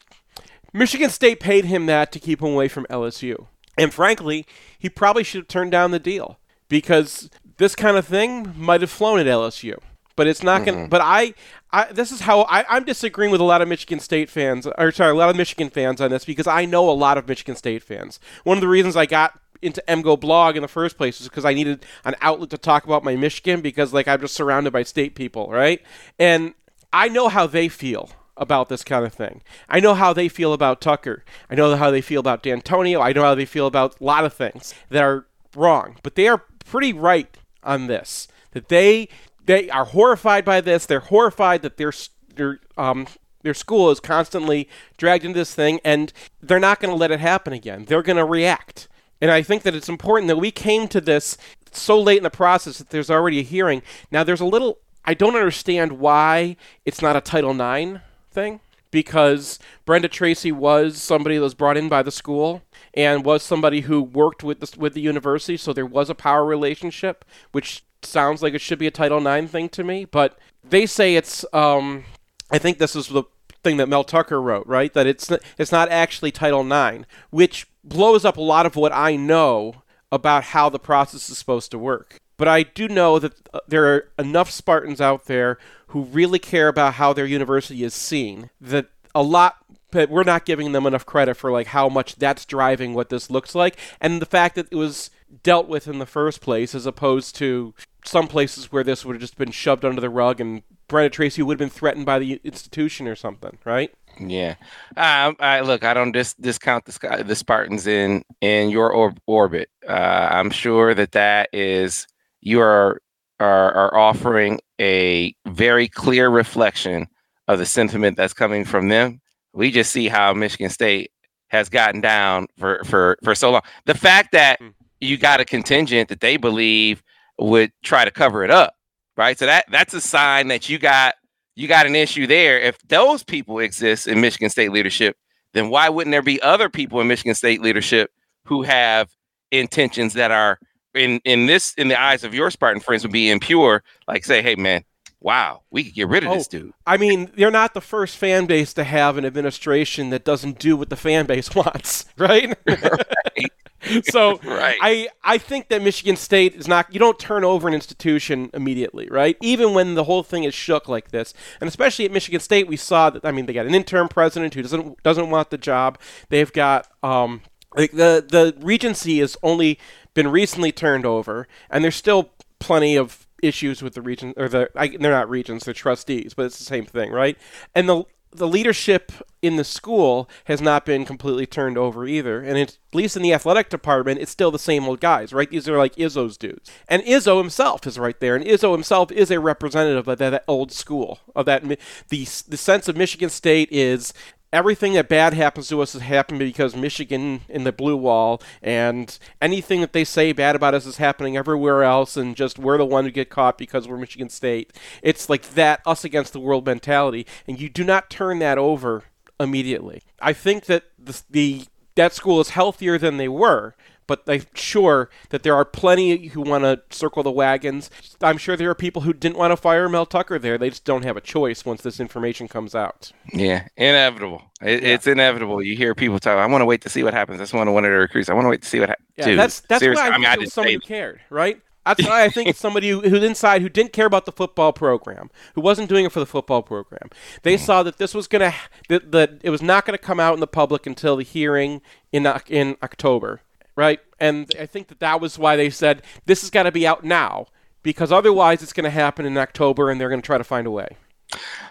Michigan 0.72 1.10
State 1.10 1.40
paid 1.40 1.66
him 1.66 1.88
that 1.88 2.12
to 2.12 2.20
keep 2.20 2.42
him 2.42 2.50
away 2.50 2.68
from 2.68 2.86
LSU. 2.86 3.48
And 3.78 3.94
frankly, 3.94 4.46
he 4.78 4.90
probably 4.90 5.24
should 5.24 5.40
have 5.42 5.48
turned 5.48 5.72
down 5.72 5.92
the 5.92 6.00
deal 6.00 6.40
because 6.70 7.30
this 7.58 7.76
kind 7.76 7.98
of 7.98 8.06
thing 8.06 8.54
might 8.56 8.82
have 8.82 8.92
flown 8.92 9.20
at 9.20 9.26
LSU. 9.26 9.80
But 10.16 10.28
it's 10.28 10.44
not 10.44 10.62
mm-hmm. 10.62 10.76
gonna. 10.76 10.88
But 10.88 11.02
I, 11.02 11.34
I, 11.72 11.92
this 11.92 12.12
is 12.12 12.22
how 12.22 12.44
I, 12.44 12.66
I'm 12.70 12.86
disagreeing 12.86 13.32
with 13.32 13.42
a 13.42 13.46
lot 13.46 13.62
of 13.62 13.68
Michigan 13.68 14.00
State 14.00 14.30
fans, 14.30 14.68
or 14.78 14.92
sorry, 14.92 15.12
a 15.12 15.16
lot 15.16 15.30
of 15.30 15.36
Michigan 15.36 15.70
fans 15.70 16.00
on 16.00 16.12
this 16.12 16.26
because 16.26 16.48
I 16.48 16.66
know 16.66 16.90
a 16.90 16.92
lot 16.92 17.18
of 17.18 17.28
Michigan 17.28 17.56
State 17.56 17.84
fans. 17.84 18.20
One 18.44 18.58
of 18.58 18.62
the 18.62 18.68
reasons 18.68 18.96
I 18.96 19.06
got 19.06 19.40
into 19.62 19.84
MGoBlog 19.88 20.56
in 20.56 20.62
the 20.62 20.68
first 20.68 20.98
place 20.98 21.20
is 21.20 21.28
because 21.28 21.46
I 21.46 21.54
needed 21.54 21.86
an 22.04 22.16
outlet 22.22 22.50
to 22.52 22.58
talk 22.58 22.86
about 22.86 23.04
my 23.04 23.16
Michigan 23.16 23.62
because 23.62 23.94
like 23.94 24.08
I'm 24.08 24.22
just 24.22 24.36
surrounded 24.36 24.72
by 24.72 24.84
state 24.84 25.16
people, 25.16 25.50
right? 25.50 25.82
And 26.20 26.54
I 26.94 27.10
know 27.10 27.28
how 27.28 27.48
they 27.48 27.68
feel 27.68 28.10
about 28.38 28.70
this 28.70 28.84
kind 28.84 29.06
of 29.06 29.14
thing. 29.14 29.42
I 29.70 29.80
know 29.80 29.94
how 29.94 30.14
they 30.14 30.28
feel 30.28 30.54
about 30.54 30.82
Tucker. 30.82 31.24
I 31.50 31.56
know 31.56 31.76
how 31.76 31.90
they 31.92 32.02
feel 32.02 32.20
about 32.20 32.44
Dantonio. 32.44 33.02
I 33.02 33.14
know 33.14 33.24
how 33.24 33.36
they 33.36 33.46
feel 33.46 33.68
about 33.68 34.00
a 34.00 34.04
lot 34.04 34.26
of 34.26 34.34
things 34.34 34.74
that 34.90 35.04
are 35.04 35.26
wrong, 35.56 35.98
but 36.04 36.16
they 36.16 36.28
are 36.28 36.44
pretty 36.66 36.94
right 36.94 37.38
on 37.64 37.88
this. 37.88 38.28
That 38.52 38.70
they 38.70 39.10
they 39.46 39.70
are 39.70 39.86
horrified 39.86 40.46
by 40.46 40.62
this. 40.62 40.86
They're 40.86 41.00
horrified 41.00 41.62
that 41.62 41.78
their 41.78 41.94
their 42.36 42.60
um 42.78 43.08
their 43.44 43.54
school 43.54 43.92
is 43.92 44.00
constantly 44.00 44.68
dragged 44.98 45.24
into 45.24 45.38
this 45.38 45.54
thing, 45.54 45.80
and 45.86 46.12
they're 46.42 46.60
not 46.60 46.80
going 46.80 46.92
to 46.92 46.98
let 46.98 47.12
it 47.12 47.20
happen 47.20 47.54
again. 47.54 47.86
They're 47.86 48.02
going 48.02 48.18
to 48.18 48.26
react. 48.26 48.88
And 49.22 49.30
I 49.30 49.44
think 49.44 49.64
that 49.64 49.76
it's 49.76 49.88
important 49.88 50.28
that 50.30 50.38
we 50.38 50.52
came 50.52 50.88
to 50.90 51.00
this 51.00 51.38
so 51.72 52.02
late 52.02 52.18
in 52.18 52.24
the 52.24 52.30
process 52.30 52.80
that 52.80 52.90
there's 52.90 53.12
already 53.12 53.40
a 53.40 53.44
hearing. 53.44 53.82
Now, 54.12 54.24
there's 54.24 54.42
a 54.42 54.46
little. 54.46 54.80
I 55.06 55.14
don't 55.14 55.36
understand 55.36 56.00
why 56.00 56.58
it's 56.84 57.02
not 57.02 57.16
a 57.16 57.22
Title 57.22 57.52
IX 57.52 58.00
thing 58.32 58.62
because 58.90 59.60
Brenda 59.86 60.08
Tracy 60.08 60.52
was 60.52 61.00
somebody 61.00 61.36
that 61.36 61.44
was 61.44 61.54
brought 61.54 61.78
in 61.78 61.88
by 61.88 62.02
the 62.02 62.12
school 62.12 62.64
and 62.96 63.26
was 63.26 63.44
somebody 63.44 63.82
who 63.82 64.02
worked 64.02 64.44
with 64.44 64.60
the, 64.62 64.80
with 64.80 64.94
the 64.94 65.02
university, 65.02 65.58
so 65.58 65.74
there 65.74 65.86
was 65.86 66.10
a 66.10 66.16
power 66.16 66.46
relationship, 66.46 67.26
which 67.52 67.84
sounds 68.02 68.42
like 68.42 68.54
it 68.54 68.62
should 68.62 68.80
be 68.80 68.88
a 68.88 68.92
Title 68.92 69.26
IX 69.26 69.52
thing 69.52 69.70
to 69.70 69.84
me, 69.84 70.06
but 70.06 70.38
they 70.64 70.86
say 70.86 71.16
it's. 71.16 71.46
Um, 71.54 72.06
I 72.52 72.60
think 72.60 72.78
this 72.78 72.96
is 72.96 73.08
the 73.08 73.24
thing 73.64 73.78
that 73.78 73.90
Mel 73.90 74.04
Tucker 74.04 74.42
wrote, 74.42 74.68
right? 74.68 74.94
That 74.94 75.08
it's 75.08 75.32
it's 75.58 75.72
not 75.72 75.90
actually 75.90 76.32
Title 76.32 76.62
IX, 76.72 77.06
which 77.32 77.68
blows 77.84 78.24
up 78.24 78.38
a 78.38 78.42
lot 78.42 78.66
of 78.66 78.76
what 78.76 78.94
I 78.94 79.16
know 79.16 79.84
about 80.12 80.46
how 80.46 80.70
the 80.70 80.80
process 80.80 81.30
is 81.30 81.38
supposed 81.38 81.72
to 81.72 81.78
work. 81.78 82.20
But 82.38 82.48
I 82.48 82.64
do 82.64 82.88
know 82.88 83.20
that 83.20 83.34
uh, 83.54 83.60
there 83.68 83.94
are 83.94 84.10
enough 84.20 84.52
Spartans 84.52 85.02
out 85.02 85.26
there 85.26 85.58
who 85.88 86.04
really 86.04 86.40
care 86.40 86.68
about 86.68 86.96
how 86.96 87.14
their 87.14 87.26
university 87.26 87.84
is 87.84 87.94
seen 87.94 88.50
that 88.60 88.88
a 89.14 89.24
lot 89.24 89.58
but 89.92 90.10
we're 90.10 90.24
not 90.24 90.46
giving 90.46 90.72
them 90.72 90.86
enough 90.86 91.06
credit 91.06 91.36
for 91.36 91.52
like 91.52 91.68
how 91.68 91.88
much 91.90 92.16
that's 92.16 92.46
driving 92.46 92.94
what 92.94 93.10
this 93.10 93.30
looks 93.30 93.56
like 93.56 93.78
and 94.02 94.22
the 94.22 94.26
fact 94.26 94.56
that 94.56 94.68
it 94.72 94.76
was 94.76 95.10
dealt 95.44 95.68
with 95.68 95.88
in 95.88 96.00
the 96.00 96.06
first 96.06 96.42
place 96.42 96.76
as 96.76 96.86
opposed 96.86 97.36
to 97.36 97.74
some 98.04 98.28
places 98.28 98.72
where 98.72 98.84
this 98.84 99.04
would 99.04 99.16
have 99.16 99.22
just 99.22 99.38
been 99.38 99.52
shoved 99.52 99.84
under 99.84 100.02
the 100.02 100.10
rug 100.10 100.40
and 100.40 100.64
Brenda 100.88 101.10
Tracy 101.10 101.42
would 101.42 101.54
have 101.54 101.60
been 101.60 101.76
threatened 101.76 102.06
by 102.06 102.20
the 102.20 102.40
institution 102.44 103.08
or 103.08 103.16
something, 103.16 103.58
right? 103.66 103.92
Yeah. 104.20 104.56
Um, 104.96 105.36
I 105.40 105.62
look. 105.62 105.84
I 105.84 105.94
don't 105.94 106.12
dis- 106.12 106.36
discount 106.36 106.86
the 106.86 107.24
the 107.26 107.36
Spartans 107.36 107.88
in 107.88 108.24
in 108.40 108.70
your 108.70 108.92
or- 108.92 109.16
orbit. 109.26 109.70
Uh, 109.88 110.28
I'm 110.32 110.52
sure 110.52 110.94
that 110.94 111.12
that 111.14 111.50
is 111.52 112.08
you 112.42 112.62
are, 112.62 113.02
are 113.40 113.74
are 113.74 113.98
offering 113.98 114.62
a 114.80 115.36
very 115.48 115.88
clear 115.88 116.30
reflection 116.30 117.08
of 117.48 117.60
the 117.60 117.66
sentiment 117.66 118.16
that's 118.16 118.34
coming 118.34 118.64
from 118.64 118.88
them. 118.90 119.22
We 119.56 119.72
just 119.72 119.92
see 119.92 120.08
how 120.08 120.34
Michigan 120.34 120.70
State 120.70 121.12
has 121.48 121.70
gotten 121.70 122.02
down 122.02 122.48
for 122.58 122.84
for 122.86 123.18
for 123.24 123.34
so 123.34 123.52
long. 123.52 123.62
The 123.86 123.94
fact 123.94 124.34
that 124.34 124.60
hmm. 124.60 124.70
you 125.00 125.18
got 125.18 125.40
a 125.40 125.46
contingent 125.46 126.10
that 126.10 126.20
they 126.20 126.38
believe 126.38 127.02
would 127.40 127.72
try 127.84 128.06
to 128.06 128.12
cover 128.12 128.44
it 128.44 128.52
up, 128.52 128.76
right? 129.18 129.38
So 129.38 129.46
that 129.46 129.66
that's 129.72 129.94
a 129.94 130.02
sign 130.02 130.50
that 130.50 130.70
you 130.70 130.78
got 130.78 131.16
you 131.56 131.68
got 131.68 131.86
an 131.86 131.96
issue 131.96 132.28
there. 132.28 132.60
If 132.60 132.78
those 132.88 133.24
people 133.24 133.60
exist 133.60 134.08
in 134.08 134.22
Michigan 134.22 134.50
State 134.50 134.72
leadership, 134.72 135.18
then 135.54 135.70
why 135.70 135.90
wouldn't 135.90 136.12
there 136.12 136.22
be 136.22 136.42
other 136.42 136.70
people 136.70 137.00
in 137.00 137.08
Michigan 137.08 137.36
State 137.36 137.62
leadership 137.62 138.12
who 138.44 138.64
have 138.64 139.10
intentions 139.52 140.14
that 140.14 140.32
are 140.32 140.60
in 140.94 141.22
in 141.24 141.46
this 141.46 141.74
in 141.76 141.88
the 141.88 142.00
eyes 142.00 142.24
of 142.24 142.34
your 142.34 142.52
Spartan 142.52 142.82
friends 142.82 143.04
would 143.04 143.14
be 143.14 143.30
impure? 143.30 143.84
Like 144.08 144.26
say, 144.26 144.42
hey 144.42 144.56
man, 144.56 144.84
wow, 145.20 145.62
we 145.72 145.84
could 145.84 145.94
get 145.94 146.08
rid 146.08 146.24
of 146.24 146.32
oh, 146.32 146.36
this 146.36 146.48
dude. 146.48 146.72
I 146.86 146.98
mean, 146.98 147.32
they're 147.36 147.52
not 147.52 147.74
the 147.74 147.82
first 147.82 148.18
fan 148.18 148.46
base 148.46 148.74
to 148.74 148.84
have 148.84 149.18
an 149.18 149.26
administration 149.26 150.10
that 150.12 150.24
doesn't 150.24 150.60
do 150.60 150.78
what 150.78 150.90
the 150.90 150.96
fan 150.96 151.26
base 151.26 151.54
wants, 151.56 152.06
right? 152.18 152.58
right. 152.68 154.04
so 154.04 154.38
right. 154.44 154.78
I 154.82 155.10
I 155.24 155.38
think 155.38 155.70
that 155.70 155.82
Michigan 155.82 156.16
State 156.16 156.56
is 156.56 156.68
not 156.68 156.94
you 156.94 157.00
don't 157.00 157.20
turn 157.20 157.44
over 157.44 157.68
an 157.68 157.74
institution 157.74 158.50
immediately, 158.54 159.08
right? 159.10 159.38
Even 159.42 159.74
when 159.74 159.96
the 159.96 160.04
whole 160.04 160.24
thing 160.24 160.44
is 160.44 160.54
shook 160.54 160.88
like 160.88 161.12
this. 161.12 161.34
And 161.60 161.68
especially 161.68 162.06
at 162.06 162.12
Michigan 162.12 162.40
State 162.40 162.68
we 162.68 162.78
saw 162.78 163.10
that 163.10 163.26
I 163.26 163.32
mean 163.32 163.46
they 163.46 163.54
got 163.54 163.66
an 163.66 163.76
interim 163.76 164.08
president 164.08 164.54
who 164.54 164.62
doesn't 164.62 165.02
doesn't 165.04 165.30
want 165.30 165.50
the 165.50 165.58
job. 165.58 166.00
They've 166.30 166.52
got 166.52 166.88
um 167.04 167.42
like 167.76 167.92
the 167.92 168.26
the 168.28 168.56
regency 168.60 169.20
has 169.20 169.38
only 169.44 169.80
been 170.14 170.28
recently 170.28 170.72
turned 170.72 171.06
over 171.06 171.48
and 171.70 171.84
there's 171.84 171.96
still 171.96 172.32
plenty 172.60 172.96
of 172.96 173.25
issues 173.42 173.82
with 173.82 173.94
the 173.94 174.02
region 174.02 174.34
or 174.38 174.48
the 174.48 174.70
I, 174.76 174.88
they're 174.88 175.12
not 175.12 175.30
regents 175.30 175.66
they're 175.66 175.74
trustees 175.74 176.34
but 176.34 176.46
it's 176.46 176.58
the 176.58 176.66
same 176.66 176.86
thing 176.86 177.12
right 177.12 177.38
and 177.74 177.88
the 177.90 178.06
the 178.36 178.48
leadership 178.48 179.12
in 179.42 179.56
the 179.56 179.64
school 179.64 180.30
has 180.46 180.62
not 180.62 180.86
been 180.86 181.06
completely 181.06 181.46
turned 181.46 181.78
over 181.78 182.06
either. 182.06 182.42
And 182.42 182.58
at 182.58 182.78
least 182.94 183.16
in 183.16 183.22
the 183.22 183.34
athletic 183.34 183.70
department, 183.70 184.20
it's 184.20 184.32
still 184.32 184.52
the 184.52 184.60
same 184.60 184.86
old 184.86 185.00
guys, 185.00 185.34
right? 185.34 185.50
These 185.50 185.68
are 185.70 185.78
like 185.78 185.96
Izzo's 185.96 186.38
dudes. 186.38 186.70
And 186.88 187.02
Izzo 187.04 187.38
himself 187.38 187.86
is 187.88 187.98
right 187.98 188.20
there. 188.20 188.36
And 188.36 188.46
Izzo 188.46 188.72
himself 188.72 189.12
is 189.12 189.32
a 189.32 189.40
representative 189.40 190.08
of 190.08 190.18
that, 190.18 190.32
that 190.32 190.44
old 190.48 190.72
school, 190.72 191.20
of 191.36 191.46
that. 191.46 191.64
The, 191.64 191.78
the 192.10 192.58
sense 192.58 192.88
of 192.88 192.98
Michigan 192.98 193.30
State 193.30 193.70
is 193.72 194.14
everything 194.56 194.94
that 194.94 195.10
bad 195.10 195.34
happens 195.34 195.68
to 195.68 195.82
us 195.82 195.94
has 195.94 196.02
happened 196.02 196.40
because 196.40 196.76
Michigan 196.76 197.42
in 197.50 197.64
the 197.66 197.72
blue 197.72 197.98
wall, 197.98 198.42
and 198.62 199.20
anything 199.42 199.82
that 199.82 199.94
they 199.94 200.04
say 200.04 200.32
bad 200.32 200.56
about 200.56 200.74
us 200.74 200.86
is 200.86 200.98
happening 200.98 201.36
everywhere 201.36 201.84
else, 201.84 202.16
and 202.16 202.36
just 202.36 202.58
we're 202.58 202.78
the 202.78 202.86
one 202.86 203.04
who 203.04 203.12
get 203.12 203.30
caught 203.30 203.58
because 203.58 203.88
we're 203.88 203.98
Michigan 203.98 204.30
State. 204.30 204.74
It's 205.02 205.30
like 205.30 205.54
that 205.56 205.82
us 205.86 206.06
against 206.06 206.34
the 206.34 206.40
world 206.40 206.66
mentality, 206.66 207.28
and 207.48 207.60
you 207.60 207.70
do 207.70 207.84
not 207.84 208.10
turn 208.10 208.40
that 208.40 208.58
over 208.58 209.04
immediately. 209.40 210.02
I 210.20 210.34
think 210.34 210.66
that 210.66 210.86
the, 210.98 211.22
the 211.30 211.66
that 211.96 212.14
school 212.14 212.42
is 212.42 212.50
healthier 212.50 212.98
than 212.98 213.18
they 213.18 213.30
were, 213.30 213.76
but 214.08 214.24
I'm 214.28 214.46
sure 214.54 215.10
that 215.30 215.44
there 215.44 215.56
are 215.56 215.66
plenty 215.66 216.28
who 216.28 216.42
want 216.42 216.64
to 216.64 216.82
circle 216.96 217.24
the 217.24 217.32
wagons. 217.32 217.90
I'm 218.22 218.38
sure 218.38 218.56
there 218.56 218.70
are 218.70 218.76
people 218.76 219.04
who 219.04 219.14
didn't 219.14 219.38
want 219.38 219.52
to 219.52 219.58
fire 219.58 219.90
Mel 219.90 220.06
Tucker 220.06 220.40
there. 220.40 220.58
They 220.58 220.70
just 220.70 220.86
don't 220.86 221.04
have 221.04 221.18
a 221.18 221.22
choice 221.22 221.66
once 221.66 221.82
this 221.82 222.00
information 222.00 222.48
comes 222.48 222.76
out. 222.76 223.12
Yeah, 223.34 223.68
inevitable. 223.78 224.44
It, 224.62 224.84
yeah. 224.84 224.90
It's 224.90 225.08
inevitable. 225.08 225.62
You 225.62 225.76
hear 225.76 225.96
people 225.96 226.20
talk. 226.20 226.38
I 226.38 226.46
want 226.46 226.62
to 226.62 226.66
wait 226.66 226.82
to 226.82 226.90
see 226.90 227.04
what 227.04 227.14
happens. 227.14 227.40
That's 227.40 227.54
one 227.54 227.68
of 227.68 227.74
one 227.74 227.86
of 227.86 227.92
the 227.92 227.98
recruits. 227.98 228.30
I 228.30 228.34
want 228.34 228.46
to 228.46 228.50
wait 228.50 228.62
to 228.62 228.68
see 228.68 228.80
what 228.80 228.90
happens. 228.90 229.08
Yeah, 229.18 229.36
that's 229.36 229.62
that's 229.62 229.80
Seriously, 229.80 230.04
why 230.04 230.10
I, 230.10 230.14
I 230.14 230.18
mean, 230.18 230.44
I 230.44 230.46
somebody 230.46 230.74
who 230.76 230.80
cared, 230.82 231.22
right? 231.30 231.62
That's 231.86 232.04
why 232.08 232.24
I 232.24 232.30
think 232.30 232.50
it's 232.50 232.60
somebody 232.60 232.90
who, 232.90 233.02
who's 233.02 233.24
inside 233.24 233.62
who 233.62 233.70
didn't 233.70 233.94
care 233.94 234.06
about 234.06 234.26
the 234.26 234.32
football 234.32 234.74
program, 234.74 235.30
who 235.54 235.62
wasn't 235.62 235.90
doing 235.90 236.06
it 236.06 236.12
for 236.12 236.20
the 236.20 236.26
football 236.26 236.64
program. 236.64 237.10
They 237.44 237.56
mm. 237.56 237.60
saw 237.60 237.84
that 237.84 237.98
this 237.98 238.14
was 238.14 238.28
gonna 238.28 238.54
that, 238.90 239.12
that 239.12 239.40
it 239.44 239.50
was 239.50 239.62
not 239.62 239.86
gonna 239.86 239.98
come 239.98 240.20
out 240.20 240.34
in 240.34 240.40
the 240.40 240.48
public 240.48 240.86
until 240.86 241.16
the 241.16 241.24
hearing 241.24 241.82
in 242.12 242.28
in 242.48 242.78
October, 242.82 243.42
right? 243.76 244.00
And 244.20 244.52
I 244.60 244.66
think 244.66 244.88
that 244.88 245.00
that 245.00 245.22
was 245.22 245.38
why 245.38 245.56
they 245.56 245.70
said 245.70 246.02
this 246.26 246.42
has 246.42 246.50
got 246.50 246.64
to 246.64 246.72
be 246.72 246.88
out 246.88 247.04
now 247.04 247.48
because 247.84 248.12
otherwise 248.12 248.64
it's 248.64 248.74
going 248.74 248.86
to 248.86 248.90
happen 248.90 249.26
in 249.26 249.38
October 249.38 249.90
and 249.90 250.00
they're 250.00 250.10
going 250.10 250.22
to 250.22 250.26
try 250.26 250.38
to 250.38 250.44
find 250.44 250.68
a 250.68 250.72
way. 250.72 250.88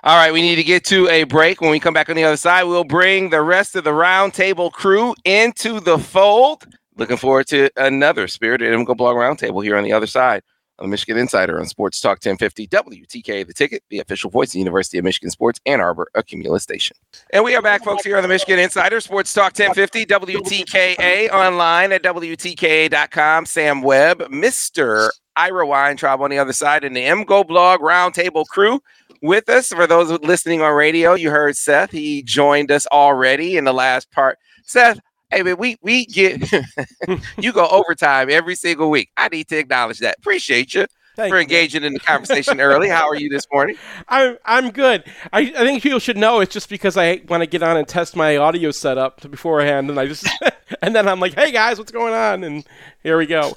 All 0.02 0.16
right, 0.16 0.32
we 0.32 0.42
need 0.42 0.56
to 0.56 0.64
get 0.64 0.84
to 0.86 1.08
a 1.08 1.24
break. 1.24 1.60
When 1.60 1.70
we 1.70 1.80
come 1.80 1.94
back 1.94 2.10
on 2.10 2.16
the 2.16 2.24
other 2.24 2.36
side, 2.36 2.64
we'll 2.64 2.84
bring 2.84 3.30
the 3.30 3.40
rest 3.40 3.76
of 3.76 3.84
the 3.84 3.92
roundtable 3.92 4.70
crew 4.70 5.14
into 5.24 5.80
the 5.80 5.98
fold. 5.98 6.66
Looking 6.96 7.16
forward 7.16 7.46
to 7.48 7.70
another 7.76 8.28
Spirited 8.28 8.86
Go 8.86 8.94
Blog 8.94 9.16
Roundtable 9.16 9.64
here 9.64 9.76
on 9.76 9.84
the 9.84 9.92
other 9.92 10.06
side 10.06 10.42
on 10.78 10.86
the 10.86 10.88
Michigan 10.88 11.18
Insider 11.18 11.58
on 11.58 11.66
Sports 11.66 12.00
Talk 12.00 12.16
1050 12.16 12.66
WTK, 12.66 13.46
the 13.46 13.54
ticket, 13.54 13.82
the 13.90 14.00
official 14.00 14.30
voice 14.30 14.48
of 14.48 14.52
the 14.54 14.58
University 14.58 14.98
of 14.98 15.04
Michigan 15.04 15.30
Sports, 15.30 15.60
Ann 15.66 15.80
Arbor, 15.80 16.08
a 16.14 16.22
Cumulus 16.22 16.62
station. 16.62 16.96
And 17.32 17.44
we 17.44 17.54
are 17.54 17.62
back, 17.62 17.84
folks, 17.84 18.04
here 18.04 18.16
on 18.16 18.22
the 18.22 18.28
Michigan 18.28 18.58
Insider, 18.58 19.00
Sports 19.00 19.32
Talk 19.32 19.56
1050 19.56 20.06
WTKA, 20.06 21.30
online 21.30 21.92
at 21.92 22.02
WTKA.com. 22.02 23.46
Sam 23.46 23.82
Webb, 23.82 24.18
Mr. 24.30 25.10
Ira 25.36 25.66
Weintraub 25.66 26.20
on 26.20 26.30
the 26.30 26.38
other 26.38 26.52
side, 26.52 26.84
and 26.84 26.96
the 26.96 27.04
MGoBlog 27.04 27.78
Roundtable 27.78 28.46
crew 28.46 28.80
with 29.22 29.48
us. 29.48 29.68
For 29.68 29.86
those 29.86 30.10
listening 30.22 30.60
on 30.60 30.74
radio, 30.74 31.14
you 31.14 31.30
heard 31.30 31.56
Seth. 31.56 31.90
He 31.90 32.22
joined 32.22 32.70
us 32.70 32.86
already 32.88 33.56
in 33.56 33.64
the 33.64 33.72
last 33.72 34.10
part. 34.10 34.38
Seth, 34.64 34.98
Hey 35.34 35.42
man, 35.42 35.56
we 35.58 35.76
we 35.82 36.06
get 36.06 36.48
you 37.40 37.52
go 37.52 37.66
overtime 37.66 38.30
every 38.30 38.54
single 38.54 38.88
week. 38.88 39.10
I 39.16 39.28
need 39.28 39.48
to 39.48 39.56
acknowledge 39.56 39.98
that. 39.98 40.18
Appreciate 40.18 40.74
you. 40.74 40.86
Thank 41.16 41.32
for 41.32 41.40
engaging 41.40 41.82
you, 41.82 41.88
in 41.88 41.92
the 41.92 41.98
conversation 41.98 42.60
early. 42.60 42.88
How 42.88 43.08
are 43.08 43.16
you 43.16 43.28
this 43.28 43.44
morning? 43.52 43.76
I'm 44.08 44.38
I'm 44.44 44.70
good. 44.70 45.02
I, 45.32 45.40
I 45.40 45.64
think 45.64 45.82
people 45.82 45.98
should 45.98 46.16
know 46.16 46.38
it's 46.38 46.52
just 46.52 46.68
because 46.68 46.96
I 46.96 47.20
want 47.28 47.40
to 47.40 47.48
get 47.48 47.64
on 47.64 47.76
and 47.76 47.88
test 47.88 48.14
my 48.14 48.36
audio 48.36 48.70
setup 48.70 49.28
beforehand, 49.28 49.90
and 49.90 49.98
I 49.98 50.06
just 50.06 50.24
and 50.82 50.94
then 50.94 51.08
I'm 51.08 51.18
like, 51.18 51.34
hey 51.34 51.50
guys, 51.50 51.78
what's 51.78 51.90
going 51.90 52.14
on? 52.14 52.44
And 52.44 52.64
here 53.02 53.18
we 53.18 53.26
go. 53.26 53.56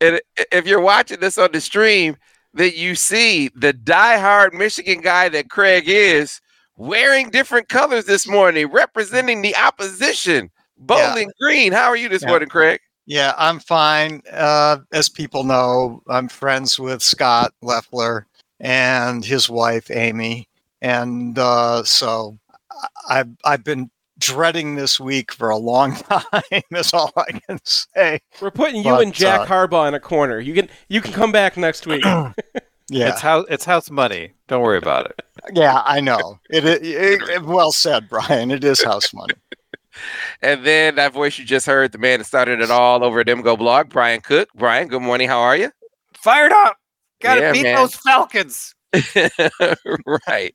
and 0.00 0.20
if 0.50 0.66
you're 0.66 0.80
watching 0.80 1.20
this 1.20 1.38
on 1.38 1.52
the 1.52 1.60
stream, 1.60 2.16
that 2.54 2.76
you 2.76 2.96
see 2.96 3.48
the 3.54 3.72
diehard 3.72 4.54
Michigan 4.54 5.02
guy 5.02 5.28
that 5.28 5.50
Craig 5.50 5.84
is 5.86 6.40
wearing 6.76 7.30
different 7.30 7.68
colors 7.68 8.06
this 8.06 8.26
morning, 8.26 8.66
representing 8.72 9.42
the 9.42 9.54
opposition. 9.54 10.50
Bowling 10.80 11.28
yeah. 11.28 11.46
Green, 11.46 11.72
how 11.72 11.88
are 11.88 11.96
you 11.96 12.08
this 12.08 12.22
yeah. 12.22 12.28
morning, 12.28 12.48
Craig? 12.48 12.80
Yeah, 13.06 13.34
I'm 13.36 13.58
fine. 13.58 14.22
Uh, 14.32 14.78
as 14.92 15.08
people 15.08 15.44
know, 15.44 16.02
I'm 16.08 16.28
friends 16.28 16.78
with 16.78 17.02
Scot 17.02 17.52
Loeffler 17.60 18.26
and 18.60 19.24
his 19.24 19.50
wife 19.50 19.90
Amy, 19.90 20.48
and 20.80 21.38
uh, 21.38 21.82
so 21.84 22.38
I've 23.08 23.28
I've 23.44 23.64
been 23.64 23.90
dreading 24.18 24.76
this 24.76 25.00
week 25.00 25.32
for 25.32 25.50
a 25.50 25.56
long 25.56 25.96
time. 25.96 26.62
Is 26.70 26.94
all 26.94 27.12
I 27.16 27.32
can 27.32 27.58
say. 27.64 28.20
We're 28.40 28.50
putting 28.50 28.76
you 28.76 28.90
but, 28.90 29.02
and 29.02 29.14
Jack 29.14 29.40
uh, 29.40 29.46
Harbaugh 29.46 29.88
in 29.88 29.94
a 29.94 30.00
corner. 30.00 30.38
You 30.38 30.54
can 30.54 30.68
you 30.88 31.00
can 31.00 31.12
come 31.12 31.32
back 31.32 31.56
next 31.56 31.86
week. 31.86 32.04
yeah, 32.04 32.32
it's 32.90 33.20
house 33.20 33.46
it's 33.50 33.64
house 33.64 33.90
money. 33.90 34.32
Don't 34.48 34.62
worry 34.62 34.78
about 34.78 35.06
it. 35.06 35.20
Yeah, 35.52 35.82
I 35.84 36.00
know. 36.00 36.38
It, 36.50 36.64
it, 36.64 36.82
it 36.84 37.42
well 37.42 37.72
said, 37.72 38.08
Brian. 38.08 38.50
It 38.50 38.62
is 38.62 38.82
house 38.82 39.12
money. 39.12 39.34
And 40.42 40.64
then 40.64 40.94
that 40.96 41.12
voice 41.12 41.38
you 41.38 41.44
just 41.44 41.66
heard, 41.66 41.92
the 41.92 41.98
man 41.98 42.20
that 42.20 42.24
started 42.24 42.60
it 42.60 42.70
all 42.70 43.04
over 43.04 43.20
at 43.20 43.26
MGoBlog, 43.26 43.88
Brian 43.88 44.20
Cook. 44.20 44.48
Brian, 44.54 44.88
good 44.88 45.02
morning. 45.02 45.28
How 45.28 45.40
are 45.40 45.56
you? 45.56 45.70
Fired 46.14 46.52
up. 46.52 46.76
Got 47.20 47.36
to 47.36 47.40
yeah, 47.40 47.52
beat 47.52 47.62
man. 47.64 47.76
those 47.76 47.94
Falcons. 47.94 48.74
right. 50.26 50.54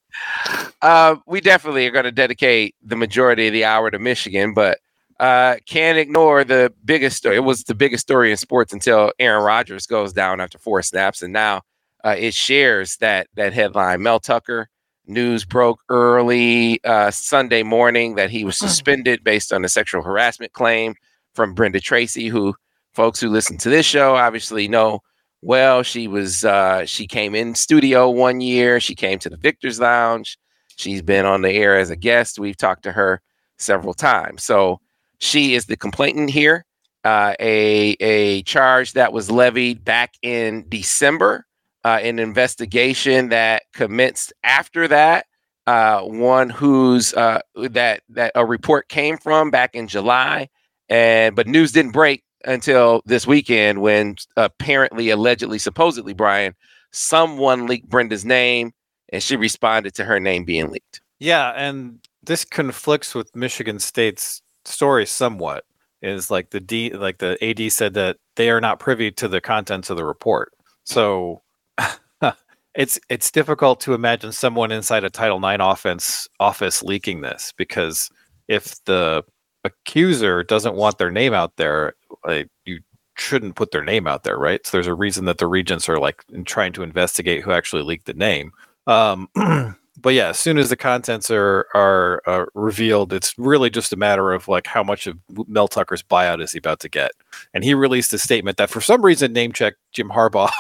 Uh, 0.82 1.16
we 1.28 1.42
definitely 1.42 1.88
are 1.88 1.92
going 1.92 2.06
to 2.06 2.12
dedicate 2.12 2.76
the 2.84 2.96
majority 2.96 3.48
of 3.48 3.54
the 3.54 3.64
hour 3.64 3.92
to 3.92 4.00
Michigan, 4.00 4.54
but 4.54 4.80
uh, 5.20 5.56
can't 5.68 5.98
ignore 5.98 6.44
the 6.44 6.74
biggest 6.84 7.18
story. 7.18 7.38
It 7.38 7.44
was 7.44 7.64
the 7.64 7.76
biggest 7.76 8.02
story 8.02 8.32
in 8.32 8.38
sports 8.38 8.74
until 8.74 9.14
Aaron 9.20 9.44
Rodgers 9.44 9.88
goes 9.88 10.12
down 10.12 10.42
after 10.42 10.58
four 10.58 10.82
snaps, 10.82 11.22
and 11.22 11.32
now 11.32 11.62
uh, 12.04 12.16
it 12.18 12.34
shares 12.34 12.98
that 12.98 13.28
that 13.36 13.54
headline. 13.54 14.04
Mel 14.04 14.20
Tucker 14.20 14.70
news 15.08 15.46
broke 15.46 15.82
early 15.90 16.84
uh, 16.84 17.12
Sunday 17.12 17.64
morning 17.64 18.16
that 18.16 18.30
he 18.30 18.44
was 18.44 18.60
hmm. 18.60 18.68
suspended 18.68 19.24
based 19.24 19.54
on 19.54 19.64
a 19.66 19.70
sexual 19.70 20.02
harassment 20.02 20.54
claim 20.54 20.96
from 21.34 21.54
Brenda 21.54 21.80
Tracy, 21.80 22.28
who 22.28 22.56
folks 22.94 23.20
who 23.20 23.30
listen 23.30 23.58
to 23.58 23.70
this 23.70 23.86
show 23.86 24.16
obviously 24.16 24.68
know 24.68 25.02
well. 25.42 25.84
She 25.84 26.08
was 26.08 26.46
uh, 26.46 26.86
she 26.86 27.08
came 27.08 27.36
in 27.36 27.56
studio 27.56 28.10
one 28.10 28.42
year. 28.42 28.80
She 28.80 28.96
came 28.96 29.20
to 29.20 29.30
the 29.30 29.38
Victor's 29.38 29.80
Lounge. 29.80 30.38
She's 30.78 31.02
been 31.02 31.26
on 31.26 31.42
the 31.42 31.52
air 31.52 31.78
as 31.78 31.90
a 31.90 31.96
guest. 31.96 32.40
We've 32.40 32.58
talked 32.58 32.84
to 32.84 32.92
her 32.92 33.22
several 33.58 33.94
times. 33.94 34.44
So 34.44 34.80
she 35.20 35.56
is 35.56 35.66
the 35.66 35.78
complainant 35.78 36.30
here. 36.30 36.66
Uh, 37.04 37.36
a 37.40 37.96
a 38.00 38.42
charge 38.44 38.94
that 38.94 39.14
was 39.14 39.30
levied 39.30 39.86
back 39.86 40.14
in 40.24 40.66
December 40.68 41.46
uh, 41.86 42.00
an 42.02 42.18
investigation 42.18 43.30
that 43.30 43.64
commenced 43.74 44.34
after 44.44 44.88
that. 44.88 45.28
Uh, 45.68 46.02
one 46.02 46.50
who's 46.50 47.14
uh, 47.14 47.40
that 47.56 48.02
that 48.10 48.32
a 48.36 48.46
report 48.46 48.88
came 48.90 49.18
from 49.18 49.50
back 49.50 49.74
in 49.74 49.88
July, 49.88 50.50
and 50.90 51.36
but 51.36 51.48
news 51.48 51.72
didn't 51.72 51.92
break 51.92 52.24
until 52.44 53.02
this 53.06 53.26
weekend 53.26 53.82
when 53.82 54.16
apparently, 54.36 55.10
allegedly, 55.10 55.58
supposedly, 55.58 56.14
Brian, 56.14 56.54
someone 56.92 57.66
leaked 57.66 57.90
Brenda's 57.90 58.26
name, 58.26 58.74
and 59.10 59.24
she 59.24 59.36
responded 59.36 59.96
to 59.96 60.06
her 60.06 60.20
name 60.20 60.44
being 60.44 60.70
leaked. 60.70 61.02
Yeah, 61.20 61.52
and 61.56 62.00
this 62.24 62.46
conflicts 62.46 63.16
with 63.16 63.36
Michigan 63.36 63.80
State's 63.80 64.42
story 64.66 65.06
somewhat. 65.06 65.66
Is 66.02 66.30
like 66.30 66.52
the 66.52 66.60
D, 66.60 66.94
like 66.94 67.18
the 67.18 67.44
AD 67.44 67.72
said 67.72 67.96
that 67.96 68.18
they 68.36 68.52
are 68.52 68.62
not 68.62 68.80
privy 68.80 69.12
to 69.14 69.28
the 69.28 69.42
contents 69.42 69.90
of 69.90 69.98
the 69.98 70.06
report. 70.06 70.52
So 70.84 71.42
it's 72.76 73.00
it's 73.10 73.32
difficult 73.32 73.80
to 73.82 73.94
imagine 73.94 74.32
someone 74.32 74.72
inside 74.72 75.04
a 75.04 75.10
Title 75.10 75.44
IX 75.46 75.64
offense 75.64 76.28
office 76.40 76.84
leaking 76.84 77.22
this 77.22 77.54
because 77.58 78.10
if 78.48 78.84
the 78.86 79.24
accuser 79.64 80.44
doesn't 80.44 80.76
want 80.76 80.98
their 80.98 81.12
name 81.12 81.34
out 81.34 81.58
there, 81.58 81.94
like 82.26 82.50
you 82.66 82.80
shouldn't 83.18 83.56
put 83.56 83.72
their 83.72 83.84
name 83.84 84.08
out 84.08 84.24
there, 84.24 84.38
right? 84.38 84.66
So 84.66 84.78
there's 84.78 84.88
a 84.88 84.94
reason 84.94 85.26
that 85.26 85.38
the 85.38 85.48
regents 85.48 85.90
are 85.90 86.00
like 86.00 86.24
trying 86.46 86.74
to 86.74 86.84
investigate 86.84 87.44
who 87.44 87.52
actually 87.52 87.84
leaked 87.84 88.06
the 88.06 88.14
name. 88.14 88.52
Um, 88.88 89.30
but 89.98 90.14
yeah, 90.14 90.30
as 90.30 90.40
soon 90.40 90.58
as 90.58 90.70
the 90.70 90.76
contents 90.76 91.32
are 91.32 91.68
are 91.74 92.22
uh, 92.28 92.46
revealed, 92.54 93.14
it's 93.14 93.34
really 93.38 93.70
just 93.70 93.94
a 93.94 93.98
matter 93.98 94.34
of 94.34 94.48
like 94.48 94.68
how 94.68 94.84
much 94.84 95.08
of 95.08 95.18
Mel 95.48 95.68
Tucker's 95.68 96.04
buyout 96.04 96.42
is 96.42 96.52
he 96.52 96.58
about 96.58 96.80
to 96.82 96.90
get. 96.90 97.12
And 97.54 97.64
he 97.64 97.74
released 97.74 98.14
a 98.14 98.18
statement 98.18 98.58
that 98.58 98.70
for 98.70 98.82
some 98.82 99.04
reason 99.04 99.34
name 99.34 99.52
checked 99.54 99.78
Jim 99.94 100.10
Harbaugh. 100.10 100.52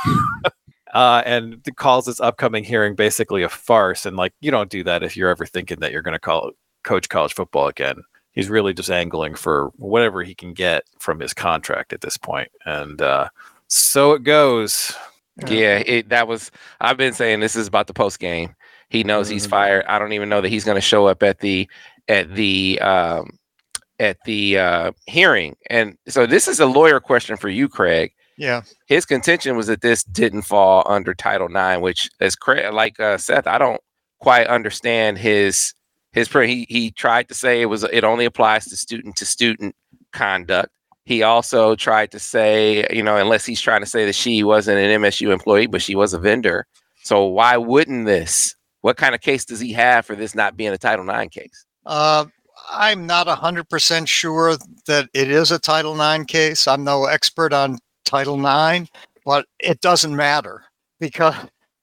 uh, 0.96 1.22
and 1.26 1.62
calls 1.76 2.06
this 2.06 2.22
upcoming 2.22 2.64
hearing 2.64 2.96
basically 2.96 3.44
a 3.44 3.50
farce. 3.50 4.06
And 4.06 4.16
like, 4.16 4.34
you 4.40 4.50
don't 4.50 4.70
do 4.70 4.82
that 4.86 5.04
if 5.04 5.18
you're 5.18 5.30
ever 5.30 5.46
thinking 5.46 5.82
that 5.82 5.92
you're 5.92 6.02
going 6.02 6.14
to 6.14 6.20
call 6.20 6.52
coach 6.84 7.10
college 7.10 7.34
football 7.34 7.68
again. 7.68 7.98
He's 8.32 8.50
really 8.50 8.74
just 8.74 8.90
angling 8.90 9.36
for 9.36 9.72
whatever 9.76 10.24
he 10.24 10.34
can 10.34 10.54
get 10.54 10.84
from 11.00 11.20
his 11.20 11.34
contract 11.34 11.92
at 11.92 12.00
this 12.00 12.16
point. 12.16 12.50
And 12.66 13.02
uh, 13.02 13.28
so 13.68 14.14
it 14.14 14.24
goes. 14.24 14.96
Yeah, 15.50 15.84
it, 15.86 16.08
that 16.10 16.30
was. 16.30 16.50
I've 16.80 16.96
been 16.96 17.14
saying 17.14 17.42
this 17.42 17.58
is 17.58 17.68
about 17.68 17.88
the 17.88 17.94
post 17.94 18.20
game. 18.20 18.56
He 18.88 19.04
knows 19.04 19.28
mm-hmm. 19.28 19.34
he's 19.34 19.46
fired. 19.46 19.84
I 19.90 20.00
don't 20.00 20.14
even 20.14 20.30
know 20.30 20.40
that 20.40 20.48
he's 20.48 20.64
going 20.64 20.76
to 20.76 20.82
show 20.82 21.08
up 21.08 21.24
at 21.24 21.40
the 21.40 21.70
at 22.08 22.34
the 22.36 22.80
um, 22.80 23.38
at 24.00 24.18
the 24.26 24.60
uh, 24.60 24.92
hearing. 25.08 25.58
And 25.70 25.98
so 26.08 26.26
this 26.26 26.48
is 26.48 26.62
a 26.62 26.66
lawyer 26.66 27.02
question 27.02 27.36
for 27.36 27.50
you, 27.50 27.68
Craig. 27.68 28.14
Yeah. 28.38 28.64
His 28.88 29.06
contention 29.06 29.56
was 29.56 29.68
that 29.68 29.82
this 29.82 30.04
didn't 30.04 30.44
fall 30.44 30.84
under 30.88 31.14
Title 31.14 31.48
IX, 31.48 31.82
which, 31.82 32.10
as 32.20 32.36
Craig, 32.36 32.74
like 32.74 33.00
uh, 33.00 33.18
Seth, 33.18 33.48
I 33.48 33.58
don't 33.58 33.82
quite 34.20 34.48
understand 34.48 35.18
his 35.18 35.74
his. 36.12 36.28
He 36.32 36.66
he 36.70 36.92
tried 36.92 37.28
to 37.30 37.34
say 37.34 37.62
it 37.62 37.68
was 37.68 37.84
it 37.84 38.04
only 38.04 38.26
applies 38.26 38.66
to 38.66 38.78
student 38.78 39.16
to 39.18 39.26
student 39.26 39.76
conduct. 40.12 40.70
He 41.06 41.22
also 41.22 41.76
tried 41.76 42.12
to 42.12 42.20
say, 42.20 42.88
you 42.90 43.04
know, 43.04 43.18
unless 43.18 43.46
he's 43.46 43.62
trying 43.62 43.82
to 43.82 43.86
say 43.86 44.06
that 44.06 44.16
she 44.16 44.44
wasn't 44.44 44.80
an 44.80 45.02
MSU 45.02 45.32
employee, 45.32 45.68
but 45.68 45.82
she 45.82 45.96
was 45.96 46.14
a 46.14 46.20
vendor. 46.20 46.66
So 47.04 47.26
why 47.26 47.58
wouldn't 47.58 48.08
this? 48.08 48.56
What 48.82 48.98
kind 48.98 49.14
of 49.14 49.22
case 49.22 49.46
does 49.46 49.60
he 49.60 49.72
have 49.74 50.06
for 50.06 50.16
this 50.16 50.34
not 50.34 50.58
being 50.58 50.74
a 50.74 50.78
Title 50.80 51.08
IX 51.08 51.34
case? 51.34 51.66
Uh, 51.86 52.26
I'm 52.72 53.06
not 53.06 53.28
100% 53.28 54.08
sure 54.08 54.58
that 54.88 55.10
it 55.14 55.30
is 55.30 55.52
a 55.52 55.60
Title 55.60 56.00
IX 56.00 56.26
case. 56.26 56.68
I'm 56.68 56.84
no 56.84 57.06
expert 57.06 57.54
on 57.54 57.78
Title 58.06 58.40
IX, 58.40 58.90
but 59.26 59.46
it 59.60 59.82
doesn't 59.82 60.16
matter 60.16 60.64
because 61.00 61.36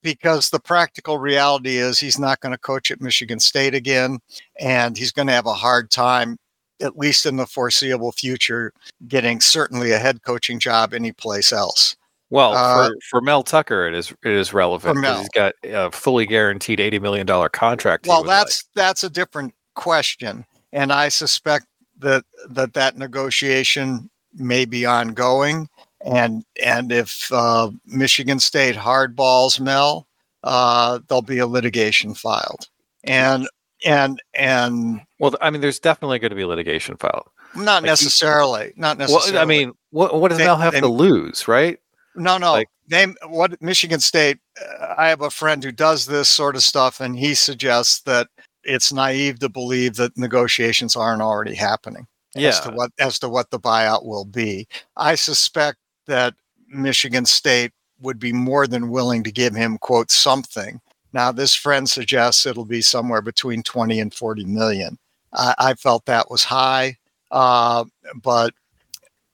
because 0.03 0.51
the 0.51 0.61
practical 0.61 1.19
reality 1.19 1.77
is 1.77 1.99
he's 1.99 2.19
not 2.19 2.41
going 2.41 2.53
to 2.53 2.59
coach 2.59 2.91
at 2.91 3.01
Michigan 3.01 3.39
State 3.39 3.75
again, 3.75 4.19
and 4.59 4.97
he's 4.97 5.13
going 5.13 5.29
to 5.29 5.33
have 5.33 5.47
a 5.47 5.55
hard 5.55 5.91
time, 5.91 6.37
at 6.81 6.99
least 6.99 7.25
in 7.25 7.37
the 7.37 7.47
foreseeable 7.47 8.13
future, 8.13 8.73
getting 9.07 9.41
certainly 9.41 9.93
a 9.93 9.99
head 9.99 10.23
coaching 10.23 10.59
job 10.59 10.93
anyplace 10.93 11.53
else. 11.53 11.97
Well, 12.31 12.55
uh, 12.55 12.89
for, 12.89 12.97
for, 13.11 13.21
Mel 13.21 13.43
Tucker, 13.43 13.87
it 13.87 13.95
is 13.95 14.11
it 14.25 14.33
is 14.33 14.55
relevant 14.55 14.97
because 14.97 15.21
he's 15.21 15.29
got 15.29 15.55
a 15.65 15.91
fully 15.93 16.25
guaranteed 16.25 16.81
eighty 16.81 16.99
million 16.99 17.27
dollar 17.27 17.51
contract. 17.51 18.07
Well, 18.07 18.23
that's 18.23 18.65
like. 18.65 18.75
that's 18.75 19.05
a 19.05 19.11
different 19.11 19.53
question, 19.75 20.47
and 20.73 20.93
I 20.95 21.11
suspect 21.11 21.67
that 21.99 22.25
that 22.49 22.73
that 22.73 22.97
negotiation 22.97 24.09
may 24.35 24.65
be 24.65 24.87
ongoing 24.87 25.69
and 26.05 26.45
and 26.63 26.93
if 26.93 27.31
uh, 27.33 27.71
Michigan 27.87 28.41
State 28.41 28.77
hardballs 28.77 29.61
Mel, 29.61 30.09
uh, 30.45 31.01
there'll 31.09 31.23
be 31.23 31.39
a 31.39 31.47
litigation 31.47 32.15
filed. 32.15 32.69
And 33.05 33.49
and 33.85 34.23
and 34.35 35.01
well, 35.19 35.35
I 35.41 35.51
mean, 35.51 35.61
there's 35.61 35.81
definitely 35.81 36.19
going 36.19 36.31
to 36.31 36.37
be 36.37 36.45
litigation 36.45 36.97
filed. 36.97 37.29
Not 37.55 37.83
like 37.83 37.91
necessarily. 37.91 38.73
He, 38.75 38.81
not 38.81 38.99
necessarily. 38.99 39.33
Well, 39.33 39.43
I 39.43 39.45
mean, 39.45 39.73
what 39.91 40.21
what 40.21 40.29
does 40.29 40.39
they, 40.39 40.45
Mel 40.45 40.57
have 40.57 40.73
they, 40.73 40.81
to 40.81 40.89
lose, 40.89 41.49
right? 41.49 41.79
No, 42.15 42.39
no. 42.39 42.53
Like, 42.53 42.69
they 42.89 43.07
what 43.27 43.61
Michigan 43.63 44.01
State. 44.01 44.39
Uh, 44.61 44.95
I 44.97 45.09
have 45.09 45.21
a 45.21 45.31
friend 45.31 45.63
who 45.63 45.73
does 45.73 46.07
this 46.07 46.29
sort 46.29 46.57
of 46.57 46.63
stuff, 46.63 47.01
and 47.01 47.19
he 47.19 47.35
suggests 47.35 48.01
that 48.03 48.29
it's 48.65 48.93
naive 48.93 49.39
to 49.41 49.49
believe 49.49 49.97
that 49.97 50.17
negotiations 50.17 50.95
aren't 50.95 51.23
already 51.23 51.55
happening 51.55 52.07
yeah. 52.35 52.51
as 52.51 52.61
to 52.61 52.71
what 52.71 52.91
as 52.99 53.19
to 53.21 53.29
what 53.29 53.51
the 53.51 53.61
buyout 53.61 54.05
will 54.05 54.25
be. 54.25 54.67
I 54.97 55.15
suspect 55.15 55.79
that 56.07 56.35
Michigan 56.69 57.25
State 57.25 57.73
would 58.01 58.19
be 58.19 58.33
more 58.33 58.67
than 58.67 58.91
willing 58.91 59.23
to 59.25 59.33
give 59.33 59.55
him 59.55 59.79
quote 59.79 60.11
something. 60.11 60.81
Now 61.13 61.33
this 61.33 61.55
friend 61.55 61.89
suggests 61.89 62.47
it'll 62.47 62.65
be 62.65 62.83
somewhere 62.83 63.23
between 63.23 63.63
20 63.63 64.01
and 64.01 64.13
40 64.13 64.45
million. 64.45 64.99
I, 65.33 65.55
I 65.59 65.75
felt 65.75 66.07
that 66.07 66.31
was 66.31 66.45
high, 66.45 66.97
uh, 67.31 67.85
but 68.23 68.55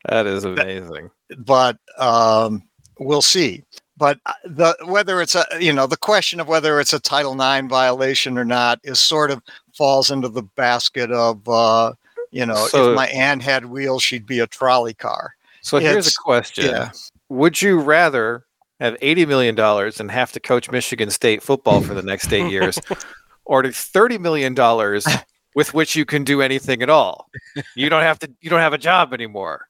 that 0.04 0.26
is 0.26 0.44
amazing. 0.44 1.10
But 1.38 1.78
um, 1.98 2.62
we'll 2.98 3.22
see. 3.22 3.64
But 3.96 4.20
uh, 4.26 4.32
the 4.44 4.76
whether 4.84 5.20
it's 5.20 5.34
a 5.34 5.44
you 5.58 5.72
know 5.72 5.86
the 5.86 5.96
question 5.96 6.40
of 6.40 6.48
whether 6.48 6.80
it's 6.80 6.92
a 6.92 7.00
Title 7.00 7.34
IX 7.34 7.68
violation 7.68 8.38
or 8.38 8.44
not 8.44 8.78
is 8.84 9.00
sort 9.00 9.30
of 9.30 9.42
falls 9.74 10.10
into 10.10 10.28
the 10.28 10.42
basket 10.42 11.10
of 11.10 11.46
uh, 11.48 11.92
you 12.30 12.46
know 12.46 12.66
so, 12.66 12.90
if 12.90 12.96
my 12.96 13.08
aunt 13.08 13.42
had 13.42 13.66
wheels 13.66 14.02
she'd 14.02 14.26
be 14.26 14.38
a 14.38 14.46
trolley 14.46 14.94
car. 14.94 15.34
So 15.68 15.78
here's 15.78 16.08
a 16.08 16.12
question: 16.24 16.64
yeah. 16.64 16.92
Would 17.28 17.60
you 17.60 17.78
rather 17.78 18.44
have 18.80 18.96
eighty 19.02 19.26
million 19.26 19.54
dollars 19.54 20.00
and 20.00 20.10
have 20.10 20.32
to 20.32 20.40
coach 20.40 20.70
Michigan 20.70 21.10
State 21.10 21.42
football 21.42 21.82
for 21.82 21.92
the 21.92 22.02
next 22.02 22.32
eight 22.32 22.50
years, 22.50 22.78
or 23.44 23.70
thirty 23.70 24.16
million 24.16 24.54
dollars 24.54 25.06
with 25.54 25.74
which 25.74 25.94
you 25.94 26.06
can 26.06 26.24
do 26.24 26.40
anything 26.40 26.80
at 26.82 26.88
all? 26.88 27.28
You 27.74 27.90
don't 27.90 28.02
have 28.02 28.18
to. 28.20 28.32
You 28.40 28.48
don't 28.48 28.60
have 28.60 28.72
a 28.72 28.78
job 28.78 29.12
anymore. 29.12 29.66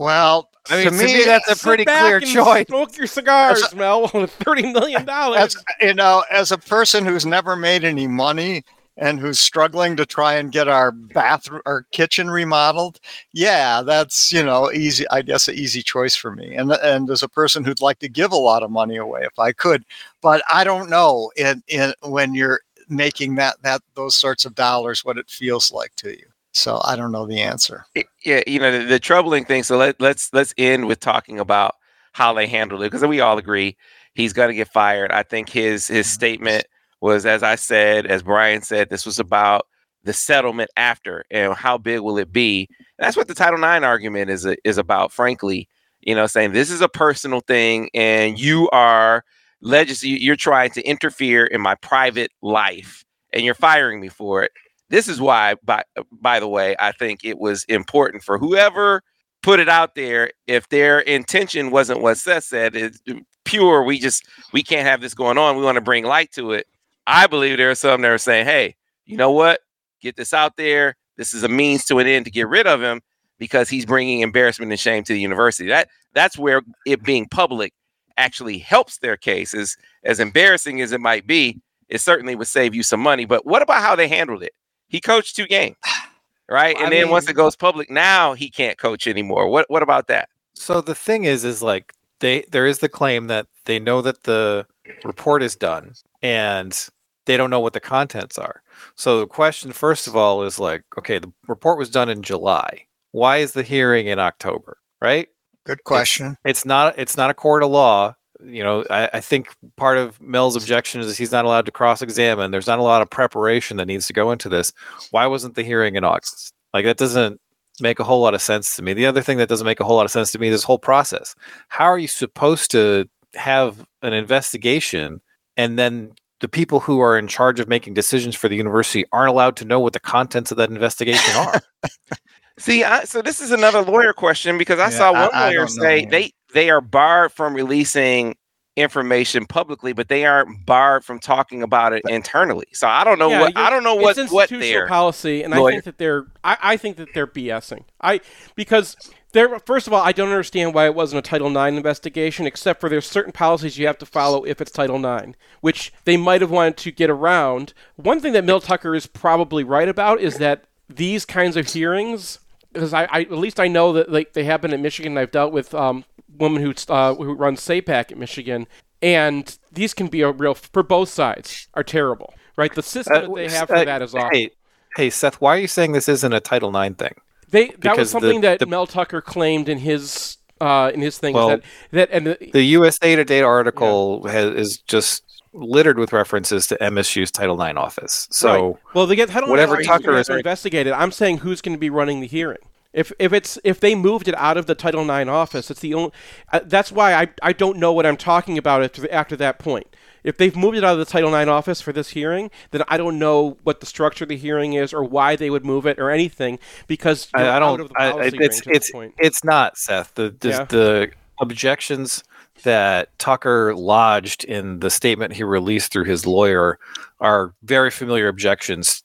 Well, 0.00 0.50
I 0.68 0.78
mean, 0.78 0.86
to, 0.86 0.90
me, 0.90 1.04
me, 1.04 1.24
that's 1.24 1.48
a 1.48 1.56
pretty 1.56 1.84
clear 1.84 2.18
choice. 2.18 2.66
Smoke 2.66 2.96
your 2.96 3.06
cigars, 3.06 3.62
a, 3.72 3.76
Mel, 3.76 4.10
with 4.14 4.32
thirty 4.32 4.72
million 4.72 5.04
dollars. 5.04 5.56
You 5.80 5.94
know, 5.94 6.24
as 6.28 6.50
a 6.50 6.58
person 6.58 7.04
who's 7.04 7.24
never 7.24 7.54
made 7.54 7.84
any 7.84 8.08
money, 8.08 8.64
and 8.96 9.18
who's 9.18 9.38
struggling 9.38 9.96
to 9.96 10.06
try 10.06 10.34
and 10.34 10.52
get 10.52 10.68
our 10.68 10.92
bathroom 10.92 11.62
our 11.66 11.86
kitchen 11.90 12.30
remodeled 12.30 13.00
yeah 13.32 13.82
that's 13.82 14.32
you 14.32 14.42
know 14.42 14.70
easy 14.72 15.04
i 15.10 15.22
guess 15.22 15.48
an 15.48 15.54
easy 15.54 15.82
choice 15.82 16.14
for 16.14 16.34
me. 16.34 16.54
And 16.54 16.72
and 16.72 17.10
as 17.10 17.22
a 17.22 17.28
person 17.28 17.64
who'd 17.64 17.80
like 17.80 17.98
to 18.00 18.08
give 18.08 18.32
a 18.32 18.36
lot 18.36 18.62
of 18.62 18.70
money 18.70 18.96
away 18.96 19.22
if 19.22 19.38
i 19.38 19.52
could 19.52 19.84
but 20.20 20.42
i 20.52 20.64
don't 20.64 20.90
know 20.90 21.30
in, 21.36 21.62
in 21.68 21.92
when 22.02 22.34
you're 22.34 22.60
making 22.88 23.34
that 23.36 23.56
that 23.62 23.82
those 23.94 24.14
sorts 24.14 24.44
of 24.44 24.54
dollars 24.54 25.04
what 25.04 25.18
it 25.18 25.30
feels 25.30 25.72
like 25.72 25.94
to 25.96 26.10
you. 26.10 26.26
So 26.52 26.80
i 26.84 26.94
don't 26.96 27.12
know 27.12 27.26
the 27.26 27.40
answer. 27.40 27.86
Yeah 28.24 28.42
you 28.46 28.58
know 28.58 28.78
the, 28.78 28.84
the 28.84 29.00
troubling 29.00 29.44
thing 29.44 29.62
so 29.62 29.76
let, 29.76 30.00
let's 30.00 30.32
let's 30.32 30.54
end 30.58 30.86
with 30.86 31.00
talking 31.00 31.40
about 31.40 31.76
how 32.12 32.32
they 32.32 32.46
handled 32.46 32.82
it 32.82 32.92
because 32.92 33.04
we 33.06 33.20
all 33.20 33.38
agree 33.38 33.76
he's 34.14 34.32
going 34.32 34.48
to 34.48 34.54
get 34.54 34.68
fired. 34.68 35.12
I 35.12 35.22
think 35.22 35.48
his 35.48 35.88
his 35.88 36.06
mm-hmm. 36.06 36.14
statement 36.14 36.66
was, 37.04 37.26
as 37.26 37.42
I 37.42 37.54
said, 37.54 38.06
as 38.06 38.22
Brian 38.22 38.62
said, 38.62 38.88
this 38.88 39.04
was 39.04 39.18
about 39.18 39.66
the 40.04 40.14
settlement 40.14 40.70
after 40.78 41.24
and 41.30 41.52
how 41.52 41.76
big 41.76 42.00
will 42.00 42.16
it 42.16 42.32
be. 42.32 42.66
That's 42.98 43.14
what 43.14 43.28
the 43.28 43.34
Title 43.34 43.62
IX 43.62 43.84
argument 43.84 44.30
is 44.30 44.46
is 44.64 44.78
about. 44.78 45.12
Frankly, 45.12 45.68
you 46.00 46.14
know, 46.14 46.26
saying 46.26 46.52
this 46.52 46.70
is 46.70 46.80
a 46.80 46.88
personal 46.88 47.40
thing, 47.40 47.90
and 47.92 48.38
you 48.38 48.70
are 48.70 49.22
legislating. 49.60 50.22
You're 50.22 50.34
trying 50.34 50.70
to 50.70 50.82
interfere 50.82 51.44
in 51.44 51.60
my 51.60 51.74
private 51.74 52.30
life, 52.40 53.04
and 53.34 53.44
you're 53.44 53.54
firing 53.54 54.00
me 54.00 54.08
for 54.08 54.42
it. 54.42 54.52
This 54.88 55.06
is 55.06 55.20
why, 55.20 55.56
by 55.62 55.82
by 56.10 56.40
the 56.40 56.48
way, 56.48 56.74
I 56.78 56.92
think 56.92 57.22
it 57.22 57.38
was 57.38 57.64
important 57.64 58.22
for 58.22 58.38
whoever 58.38 59.02
put 59.42 59.60
it 59.60 59.68
out 59.68 59.94
there. 59.94 60.30
If 60.46 60.70
their 60.70 61.00
intention 61.00 61.70
wasn't 61.70 62.00
what 62.00 62.16
Seth 62.16 62.44
said, 62.44 62.74
it's 62.74 63.02
uh, 63.10 63.16
pure. 63.44 63.82
We 63.82 63.98
just 63.98 64.26
we 64.54 64.62
can't 64.62 64.88
have 64.88 65.02
this 65.02 65.12
going 65.12 65.36
on. 65.36 65.58
We 65.58 65.64
want 65.64 65.76
to 65.76 65.82
bring 65.82 66.04
light 66.04 66.32
to 66.32 66.52
it 66.52 66.66
I 67.06 67.26
believe 67.26 67.56
there 67.56 67.70
are 67.70 67.74
some 67.74 68.02
that 68.02 68.10
are 68.10 68.18
saying, 68.18 68.46
hey, 68.46 68.76
you 69.04 69.16
know 69.16 69.30
what? 69.30 69.60
Get 70.00 70.16
this 70.16 70.32
out 70.32 70.56
there. 70.56 70.96
This 71.16 71.34
is 71.34 71.42
a 71.42 71.48
means 71.48 71.84
to 71.86 71.98
an 71.98 72.06
end 72.06 72.24
to 72.24 72.30
get 72.30 72.48
rid 72.48 72.66
of 72.66 72.82
him 72.82 73.00
because 73.38 73.68
he's 73.68 73.86
bringing 73.86 74.20
embarrassment 74.20 74.72
and 74.72 74.80
shame 74.80 75.04
to 75.04 75.12
the 75.12 75.20
university. 75.20 75.68
That 75.68 75.88
that's 76.12 76.38
where 76.38 76.62
it 76.86 77.02
being 77.02 77.28
public 77.28 77.72
actually 78.16 78.58
helps 78.58 78.98
their 78.98 79.16
case. 79.16 79.54
As, 79.54 79.76
as 80.04 80.20
embarrassing 80.20 80.80
as 80.80 80.92
it 80.92 81.00
might 81.00 81.26
be, 81.26 81.60
it 81.88 82.00
certainly 82.00 82.34
would 82.34 82.46
save 82.46 82.74
you 82.74 82.82
some 82.82 83.00
money. 83.00 83.24
But 83.24 83.44
what 83.44 83.62
about 83.62 83.82
how 83.82 83.96
they 83.96 84.08
handled 84.08 84.42
it? 84.42 84.52
He 84.88 85.00
coached 85.00 85.36
two 85.36 85.46
games, 85.46 85.76
right? 86.48 86.76
And 86.76 86.86
I 86.86 86.90
then 86.90 87.02
mean, 87.04 87.10
once 87.10 87.28
it 87.28 87.34
goes 87.34 87.56
public, 87.56 87.90
now 87.90 88.34
he 88.34 88.50
can't 88.50 88.78
coach 88.78 89.06
anymore. 89.06 89.48
What 89.48 89.66
what 89.68 89.82
about 89.82 90.06
that? 90.08 90.28
So 90.54 90.80
the 90.80 90.94
thing 90.94 91.24
is, 91.24 91.44
is 91.44 91.62
like 91.62 91.94
they 92.20 92.44
there 92.50 92.66
is 92.66 92.78
the 92.78 92.88
claim 92.88 93.26
that 93.28 93.46
they 93.64 93.78
know 93.78 94.02
that 94.02 94.24
the 94.24 94.66
report 95.04 95.42
is 95.42 95.56
done 95.56 95.92
and 96.22 96.88
they 97.26 97.36
don't 97.36 97.50
know 97.50 97.60
what 97.60 97.72
the 97.72 97.80
contents 97.80 98.38
are. 98.38 98.62
So 98.96 99.20
the 99.20 99.26
question, 99.26 99.72
first 99.72 100.06
of 100.06 100.16
all, 100.16 100.42
is 100.42 100.58
like, 100.58 100.82
okay, 100.98 101.18
the 101.18 101.32
report 101.48 101.78
was 101.78 101.90
done 101.90 102.08
in 102.08 102.22
July. 102.22 102.86
Why 103.12 103.38
is 103.38 103.52
the 103.52 103.62
hearing 103.62 104.06
in 104.06 104.18
October? 104.18 104.78
Right? 105.00 105.28
Good 105.64 105.84
question. 105.84 106.36
It's, 106.44 106.60
it's 106.60 106.66
not. 106.66 106.98
It's 106.98 107.16
not 107.16 107.30
a 107.30 107.34
court 107.34 107.62
of 107.62 107.70
law. 107.70 108.14
You 108.44 108.62
know, 108.62 108.84
I, 108.90 109.08
I 109.14 109.20
think 109.20 109.48
part 109.76 109.96
of 109.96 110.20
Mel's 110.20 110.56
objection 110.56 111.00
is 111.00 111.16
he's 111.16 111.32
not 111.32 111.46
allowed 111.46 111.64
to 111.66 111.72
cross-examine. 111.72 112.50
There's 112.50 112.66
not 112.66 112.78
a 112.78 112.82
lot 112.82 113.00
of 113.00 113.08
preparation 113.08 113.78
that 113.78 113.86
needs 113.86 114.06
to 114.08 114.12
go 114.12 114.30
into 114.32 114.50
this. 114.50 114.72
Why 115.10 115.26
wasn't 115.26 115.54
the 115.54 115.62
hearing 115.62 115.94
in 115.94 116.04
August? 116.04 116.52
Like 116.74 116.84
that 116.84 116.98
doesn't 116.98 117.40
make 117.80 117.98
a 117.98 118.04
whole 118.04 118.20
lot 118.20 118.34
of 118.34 118.42
sense 118.42 118.76
to 118.76 118.82
me. 118.82 118.92
The 118.92 119.06
other 119.06 119.22
thing 119.22 119.38
that 119.38 119.48
doesn't 119.48 119.64
make 119.64 119.80
a 119.80 119.84
whole 119.84 119.96
lot 119.96 120.04
of 120.04 120.10
sense 120.10 120.30
to 120.32 120.38
me 120.38 120.48
is 120.48 120.54
this 120.54 120.64
whole 120.64 120.78
process. 120.78 121.34
How 121.68 121.86
are 121.86 121.98
you 121.98 122.08
supposed 122.08 122.70
to 122.72 123.08
have 123.36 123.86
an 124.02 124.12
investigation 124.12 125.20
and 125.56 125.78
then 125.78 126.12
the 126.40 126.48
people 126.48 126.80
who 126.80 127.00
are 127.00 127.16
in 127.18 127.26
charge 127.28 127.60
of 127.60 127.68
making 127.68 127.94
decisions 127.94 128.34
for 128.34 128.48
the 128.48 128.56
university 128.56 129.04
aren't 129.12 129.30
allowed 129.30 129.56
to 129.56 129.64
know 129.64 129.80
what 129.80 129.92
the 129.92 130.00
contents 130.00 130.50
of 130.50 130.56
that 130.58 130.70
investigation 130.70 131.36
are? 131.36 131.62
See, 132.58 132.84
I, 132.84 133.04
so 133.04 133.20
this 133.22 133.40
is 133.40 133.50
another 133.50 133.82
lawyer 133.82 134.12
question 134.12 134.58
because 134.58 134.78
I 134.78 134.90
Yeah, 134.90 134.98
saw 134.98 135.12
one 135.12 135.30
I- 135.32 135.48
I 135.48 135.52
lawyer 135.52 135.66
don't 135.66 135.76
know, 135.76 135.82
say 135.82 136.06
they 136.10 136.30
they 136.52 136.70
are 136.70 136.80
barred 136.80 137.32
from 137.32 137.54
releasing 137.54 138.36
information 138.76 139.46
publicly, 139.46 139.92
but 139.92 140.08
they 140.08 140.24
aren't 140.24 140.64
barred 140.66 141.04
from 141.04 141.18
talking 141.18 141.62
about 141.62 141.92
it 141.92 142.02
internally. 142.08 142.66
So 142.72 142.86
I 142.88 143.04
don't 143.04 143.18
know 143.18 143.30
Yeah, 143.30 143.40
what 143.40 143.52
I 143.56 143.70
don't 143.70 143.82
know 143.84 143.94
what 143.94 144.16
what 144.28 144.48
institutional 144.50 144.60
they're 144.60 144.86
policy, 144.88 145.42
and 145.42 145.54
I 145.54 145.62
think 145.62 145.84
that 145.84 145.98
they're 145.98 146.26
I, 146.44 146.56
I 146.62 146.76
think 146.76 146.96
that 146.98 147.12
they're 147.12 147.26
BSing. 147.26 147.84
I 148.00 148.20
because 148.54 148.96
there 149.34 149.58
first 149.58 149.86
of 149.86 149.92
all, 149.92 150.02
I 150.02 150.12
don't 150.12 150.30
understand 150.30 150.72
why 150.72 150.86
it 150.86 150.94
wasn't 150.94 151.26
a 151.26 151.28
Title 151.28 151.48
IX 151.48 151.76
investigation, 151.76 152.46
except 152.46 152.80
for 152.80 152.88
there's 152.88 153.06
certain 153.06 153.32
policies 153.32 153.76
you 153.76 153.86
have 153.86 153.98
to 153.98 154.06
follow 154.06 154.44
if 154.44 154.60
it's 154.60 154.70
Title 154.70 155.04
IX, 155.04 155.36
which 155.60 155.92
they 156.04 156.16
might 156.16 156.40
have 156.40 156.50
wanted 156.50 156.78
to 156.78 156.90
get 156.90 157.10
around. 157.10 157.74
One 157.96 158.20
thing 158.20 158.32
that 158.32 158.44
Mel 158.44 158.60
Tucker 158.60 158.94
is 158.94 159.06
probably 159.06 159.62
right 159.62 159.88
about 159.88 160.20
is 160.20 160.38
that 160.38 160.64
these 160.88 161.26
kinds 161.26 161.56
of 161.56 161.66
hearings, 161.66 162.38
because 162.72 162.94
I, 162.94 163.04
I 163.04 163.20
at 163.22 163.32
least 163.32 163.60
I 163.60 163.68
know 163.68 163.92
that 163.92 164.10
like 164.10 164.32
they 164.32 164.44
happen 164.44 164.72
in 164.72 164.80
Michigan. 164.80 165.12
And 165.12 165.18
I've 165.18 165.30
dealt 165.30 165.52
with 165.52 165.74
um 165.74 166.04
woman 166.38 166.62
who 166.62 166.72
uh, 166.88 167.14
who 167.14 167.34
runs 167.34 167.60
SAPAC 167.60 168.12
at 168.12 168.18
Michigan, 168.18 168.66
and 169.02 169.58
these 169.72 169.92
can 169.94 170.06
be 170.08 170.22
a 170.22 170.30
real 170.30 170.54
for 170.54 170.82
both 170.82 171.08
sides 171.08 171.68
are 171.74 171.84
terrible. 171.84 172.32
Right, 172.56 172.72
the 172.72 172.84
system 172.84 173.22
that 173.22 173.34
they 173.34 173.48
have 173.48 173.66
for 173.66 173.74
uh, 173.74 173.84
that 173.84 174.00
is 174.00 174.14
awful. 174.14 174.30
Hey, 174.32 174.50
hey, 174.96 175.10
Seth, 175.10 175.40
why 175.40 175.56
are 175.56 175.60
you 175.60 175.66
saying 175.66 175.90
this 175.90 176.08
isn't 176.08 176.32
a 176.32 176.38
Title 176.38 176.76
IX 176.76 176.94
thing? 176.94 177.14
They 177.54 177.68
that 177.68 177.80
because 177.80 177.98
was 177.98 178.12
the- 178.12 178.20
something 178.20 178.40
that 178.42 178.58
the- 178.58 178.66
Mel 178.66 178.86
Tucker 178.86 179.20
claimed 179.20 179.68
in 179.68 179.78
his 179.78 180.38
uh, 180.60 180.90
in 180.92 181.00
his 181.00 181.18
thing. 181.18 181.34
Well, 181.34 181.48
that 181.48 181.62
that 181.92 182.08
and 182.10 182.26
the, 182.26 182.50
The 182.52 182.62
USA 182.62 183.16
Today 183.16 183.42
article 183.42 184.26
has, 184.26 184.50
is 184.54 184.78
just 184.78 185.22
littered 185.52 185.98
with 185.98 186.12
references 186.12 186.66
to 186.66 186.76
MSU's 186.78 187.30
Title 187.30 187.60
IX 187.62 187.78
office. 187.78 188.26
So 188.30 188.78
well, 188.92 189.06
they 189.06 189.14
get 189.16 189.28
Title 189.28 189.48
whatever 189.48 189.78
IX 189.78 189.86
Tucker 189.86 190.16
is- 190.16 190.28
investigated. 190.28 190.92
I'm 190.92 191.12
saying 191.12 191.38
who's 191.38 191.60
going 191.60 191.76
to 191.76 191.80
be 191.80 191.90
running 191.90 192.20
the 192.20 192.26
hearing. 192.26 192.58
If 192.92 193.12
if 193.18 193.32
it's 193.32 193.58
if 193.64 193.80
they 193.80 193.94
moved 193.94 194.28
it 194.28 194.34
out 194.36 194.56
of 194.56 194.66
the 194.66 194.74
Title 194.74 195.08
IX 195.08 195.28
office, 195.28 195.70
it's 195.70 195.80
the 195.80 195.94
only. 195.94 196.12
Uh, 196.52 196.60
that's 196.64 196.92
why 196.92 197.14
I 197.14 197.28
I 197.42 197.52
don't 197.52 197.78
know 197.78 197.92
what 197.92 198.06
I'm 198.06 198.16
talking 198.16 198.58
about 198.58 198.82
after 198.82 199.10
after 199.12 199.36
that 199.36 199.58
point. 199.58 199.86
If 200.24 200.38
they've 200.38 200.56
moved 200.56 200.76
it 200.76 200.82
out 200.84 200.94
of 200.94 200.98
the 200.98 201.04
Title 201.04 201.34
IX 201.34 201.48
office 201.48 201.80
for 201.80 201.92
this 201.92 202.08
hearing, 202.10 202.50
then 202.70 202.82
I 202.88 202.96
don't 202.96 203.18
know 203.18 203.58
what 203.62 203.80
the 203.80 203.86
structure 203.86 204.24
of 204.24 204.28
the 204.28 204.36
hearing 204.36 204.72
is 204.72 204.92
or 204.92 205.04
why 205.04 205.36
they 205.36 205.50
would 205.50 205.64
move 205.64 205.86
it 205.86 205.98
or 205.98 206.10
anything 206.10 206.58
because 206.86 207.28
I, 207.34 207.50
I 207.50 207.58
don't. 207.58 207.92
I, 207.96 208.30
it's 208.32 208.62
it's 208.66 208.90
it's 209.18 209.44
not 209.44 209.76
Seth. 209.76 210.14
The 210.14 210.34
the, 210.40 210.48
Yeah. 210.48 210.64
the 210.64 211.10
objections 211.40 212.24
that 212.62 213.16
Tucker 213.18 213.74
lodged 213.74 214.44
in 214.44 214.80
the 214.80 214.88
statement 214.90 215.34
he 215.34 215.44
released 215.44 215.92
through 215.92 216.04
his 216.04 216.26
lawyer 216.26 216.78
are 217.20 217.52
very 217.62 217.90
familiar 217.90 218.28
objections 218.28 219.02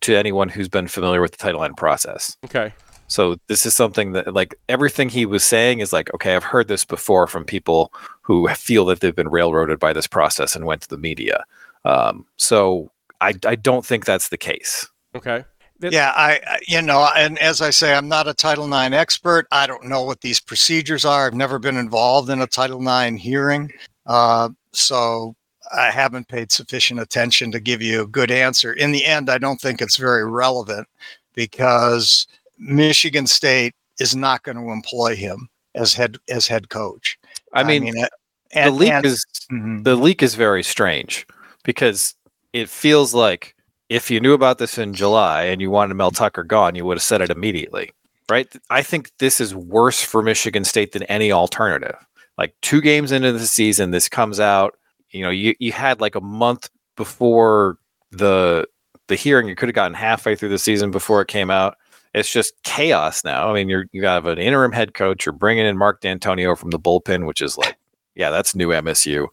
to 0.00 0.14
anyone 0.14 0.48
who's 0.48 0.68
been 0.68 0.86
familiar 0.88 1.20
with 1.20 1.32
the 1.32 1.38
Title 1.38 1.62
IX 1.62 1.74
process. 1.76 2.36
Okay. 2.44 2.72
So 3.12 3.36
this 3.46 3.66
is 3.66 3.74
something 3.74 4.12
that 4.12 4.32
like 4.32 4.54
everything 4.70 5.10
he 5.10 5.26
was 5.26 5.44
saying 5.44 5.80
is 5.80 5.92
like, 5.92 6.12
okay, 6.14 6.34
I've 6.34 6.44
heard 6.44 6.66
this 6.68 6.84
before 6.84 7.26
from 7.26 7.44
people 7.44 7.92
who 8.22 8.48
feel 8.48 8.86
that 8.86 9.00
they've 9.00 9.14
been 9.14 9.28
railroaded 9.28 9.78
by 9.78 9.92
this 9.92 10.06
process 10.06 10.56
and 10.56 10.64
went 10.64 10.80
to 10.82 10.88
the 10.88 10.96
media. 10.96 11.44
Um, 11.84 12.24
so 12.36 12.90
I, 13.20 13.34
I 13.46 13.54
don't 13.56 13.84
think 13.84 14.06
that's 14.06 14.30
the 14.30 14.38
case. 14.38 14.88
Okay. 15.14 15.44
That- 15.80 15.92
Yeah, 15.92 16.12
I, 16.16 16.40
I- 16.46 16.58
you 16.66 16.80
know, 16.80 17.06
and 17.14 17.38
as 17.38 17.60
I 17.60 17.68
say, 17.70 17.92
I'm 17.94 18.08
not 18.08 18.28
a 18.28 18.34
Title 18.34 18.64
IX 18.72 18.94
expert. 18.94 19.46
I 19.52 19.66
don't 19.66 19.84
know 19.84 20.02
what 20.04 20.22
these 20.22 20.40
procedures 20.40 21.04
are. 21.04 21.26
I've 21.26 21.34
never 21.34 21.58
been 21.58 21.76
involved 21.76 22.30
in 22.30 22.40
a 22.40 22.46
Title 22.46 22.80
IX 22.80 23.20
hearing. 23.20 23.70
Uh, 24.06 24.48
so 24.72 25.36
I 25.76 25.90
haven't 25.90 26.28
paid 26.28 26.50
sufficient 26.50 26.98
attention 26.98 27.52
to 27.52 27.60
give 27.60 27.82
you 27.82 28.02
a 28.02 28.06
good 28.06 28.30
answer. 28.30 28.72
In 28.72 28.90
the 28.92 29.04
end, 29.04 29.28
I 29.28 29.36
don't 29.38 29.60
think 29.60 29.82
it's 29.82 29.96
very 29.98 30.24
relevant 30.24 30.88
because 31.34 32.26
Michigan 32.62 33.26
State 33.26 33.74
is 33.98 34.14
not 34.16 34.42
going 34.42 34.56
to 34.56 34.70
employ 34.70 35.16
him 35.16 35.48
as 35.74 35.94
head 35.94 36.16
as 36.28 36.46
head 36.46 36.68
coach. 36.68 37.18
I 37.52 37.64
mean, 37.64 37.88
uh, 37.98 38.08
the 38.52 38.58
and- 38.60 38.76
leak 38.76 38.92
and- 38.92 39.06
is 39.06 39.24
Mhm. 39.50 39.84
the 39.84 39.96
leak 39.96 40.22
is 40.22 40.34
very 40.34 40.62
strange 40.62 41.26
because 41.64 42.14
it 42.52 42.68
feels 42.68 43.14
like 43.14 43.54
if 43.88 44.10
you 44.10 44.20
knew 44.20 44.32
about 44.32 44.58
this 44.58 44.78
in 44.78 44.94
July 44.94 45.44
and 45.44 45.60
you 45.60 45.70
wanted 45.70 45.94
Mel 45.94 46.10
Tucker 46.10 46.44
gone, 46.44 46.74
you 46.74 46.84
would 46.84 46.96
have 46.96 47.02
said 47.02 47.20
it 47.20 47.30
immediately, 47.30 47.90
right? 48.30 48.48
I 48.70 48.82
think 48.82 49.10
this 49.18 49.40
is 49.40 49.54
worse 49.54 50.02
for 50.02 50.22
Michigan 50.22 50.64
State 50.64 50.92
than 50.92 51.02
any 51.04 51.30
alternative. 51.32 51.96
Like 52.38 52.54
two 52.62 52.80
games 52.80 53.12
into 53.12 53.32
the 53.32 53.46
season, 53.46 53.90
this 53.90 54.08
comes 54.08 54.40
out. 54.40 54.78
You 55.10 55.22
know, 55.22 55.30
you, 55.30 55.54
you 55.58 55.72
had 55.72 56.00
like 56.00 56.14
a 56.14 56.20
month 56.22 56.70
before 56.96 57.76
the 58.10 58.66
the 59.08 59.16
hearing. 59.16 59.48
You 59.48 59.56
could 59.56 59.68
have 59.68 59.74
gotten 59.74 59.94
halfway 59.94 60.36
through 60.36 60.48
the 60.50 60.58
season 60.58 60.90
before 60.90 61.20
it 61.20 61.28
came 61.28 61.50
out. 61.50 61.76
It's 62.14 62.30
just 62.30 62.54
chaos 62.62 63.24
now. 63.24 63.50
I 63.50 63.54
mean, 63.54 63.68
you're 63.68 63.86
you 63.92 64.04
have 64.06 64.26
an 64.26 64.38
interim 64.38 64.72
head 64.72 64.94
coach. 64.94 65.24
You're 65.26 65.32
bringing 65.32 65.66
in 65.66 65.78
Mark 65.78 66.00
Dantonio 66.02 66.56
from 66.58 66.70
the 66.70 66.78
bullpen, 66.78 67.26
which 67.26 67.40
is 67.40 67.56
like, 67.56 67.76
yeah, 68.14 68.30
that's 68.30 68.54
new 68.54 68.68
MSU. 68.68 69.28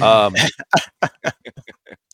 Um, 0.00 0.34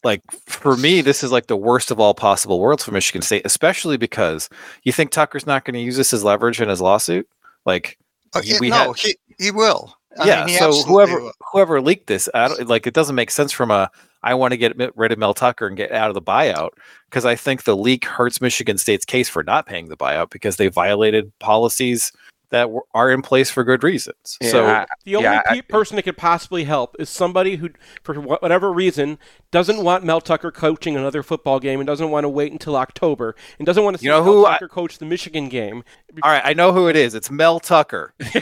like 0.04 0.22
for 0.46 0.76
me, 0.76 1.00
this 1.00 1.22
is 1.22 1.32
like 1.32 1.46
the 1.48 1.56
worst 1.56 1.90
of 1.90 1.98
all 2.00 2.14
possible 2.14 2.60
worlds 2.60 2.84
for 2.84 2.92
Michigan 2.92 3.22
State, 3.22 3.42
especially 3.44 3.96
because 3.96 4.48
you 4.84 4.92
think 4.92 5.10
Tucker's 5.10 5.46
not 5.46 5.64
going 5.64 5.74
to 5.74 5.80
use 5.80 5.96
this 5.96 6.12
as 6.12 6.22
leverage 6.24 6.60
in 6.60 6.68
his 6.68 6.80
lawsuit. 6.80 7.28
Like, 7.64 7.98
Oh, 8.34 8.40
he- 8.40 8.58
we 8.60 8.70
no, 8.70 8.76
had- 8.92 8.96
he, 8.98 9.16
he 9.38 9.50
will. 9.50 9.96
I 10.18 10.26
yeah. 10.26 10.40
mean, 10.40 10.48
he 10.48 10.54
so 10.56 10.72
whoever 10.84 11.20
will. 11.20 11.32
whoever 11.52 11.80
leaked 11.80 12.06
this, 12.06 12.28
I 12.32 12.48
don't, 12.48 12.66
like 12.68 12.86
it 12.86 12.94
doesn't 12.94 13.14
make 13.14 13.30
sense 13.30 13.52
from 13.52 13.70
a 13.70 13.90
I 14.26 14.34
want 14.34 14.50
to 14.52 14.56
get 14.56 14.76
rid 14.96 15.12
of 15.12 15.18
Mel 15.18 15.34
Tucker 15.34 15.66
and 15.68 15.76
get 15.76 15.92
out 15.92 16.08
of 16.10 16.14
the 16.14 16.20
buyout 16.22 16.70
because 17.08 17.24
I 17.24 17.36
think 17.36 17.62
the 17.62 17.76
leak 17.76 18.04
hurts 18.04 18.40
Michigan 18.40 18.76
State's 18.76 19.04
case 19.04 19.28
for 19.28 19.44
not 19.44 19.66
paying 19.66 19.88
the 19.88 19.96
buyout 19.96 20.30
because 20.30 20.56
they 20.56 20.66
violated 20.66 21.30
policies 21.38 22.10
that 22.50 22.70
were, 22.70 22.82
are 22.94 23.10
in 23.10 23.22
place 23.22 23.50
for 23.50 23.62
good 23.64 23.82
reasons. 23.84 24.36
Yeah, 24.40 24.48
so 24.50 24.66
I- 24.66 24.86
The 25.04 25.16
only 25.16 25.28
Yeah, 25.28 25.42
I- 25.48 25.54
pe- 25.54 25.62
person 25.62 25.96
that 25.96 26.02
could 26.02 26.16
possibly 26.16 26.64
help 26.64 26.94
is 26.98 27.08
somebody 27.10 27.56
who, 27.56 27.70
for 28.04 28.20
wha- 28.20 28.38
whatever 28.40 28.72
reason, 28.72 29.18
doesn't 29.52 29.82
want 29.82 30.04
Mel 30.04 30.20
Tucker 30.20 30.50
coaching 30.52 30.96
another 30.96 31.22
football 31.24 31.58
game 31.60 31.80
and 31.80 31.86
doesn't 31.86 32.10
want 32.10 32.22
to 32.24 32.28
wait 32.28 32.50
until 32.52 32.76
October 32.76 33.34
and 33.58 33.66
doesn't 33.66 33.82
want 33.84 33.94
to 33.94 33.98
see 34.00 34.06
You 34.06 34.12
know 34.12 34.24
Mel 34.24 34.32
who 34.32 34.46
I- 34.46 34.58
coach 34.58 34.98
the 34.98 35.06
Michigan 35.06 35.48
game. 35.48 35.82
all 36.22 36.30
right, 36.30 36.42
I 36.44 36.52
know 36.52 36.72
who 36.72 36.88
it 36.88 36.96
is. 36.96 37.14
It's 37.14 37.30
Mel 37.30 37.58
Tucker. 37.60 38.12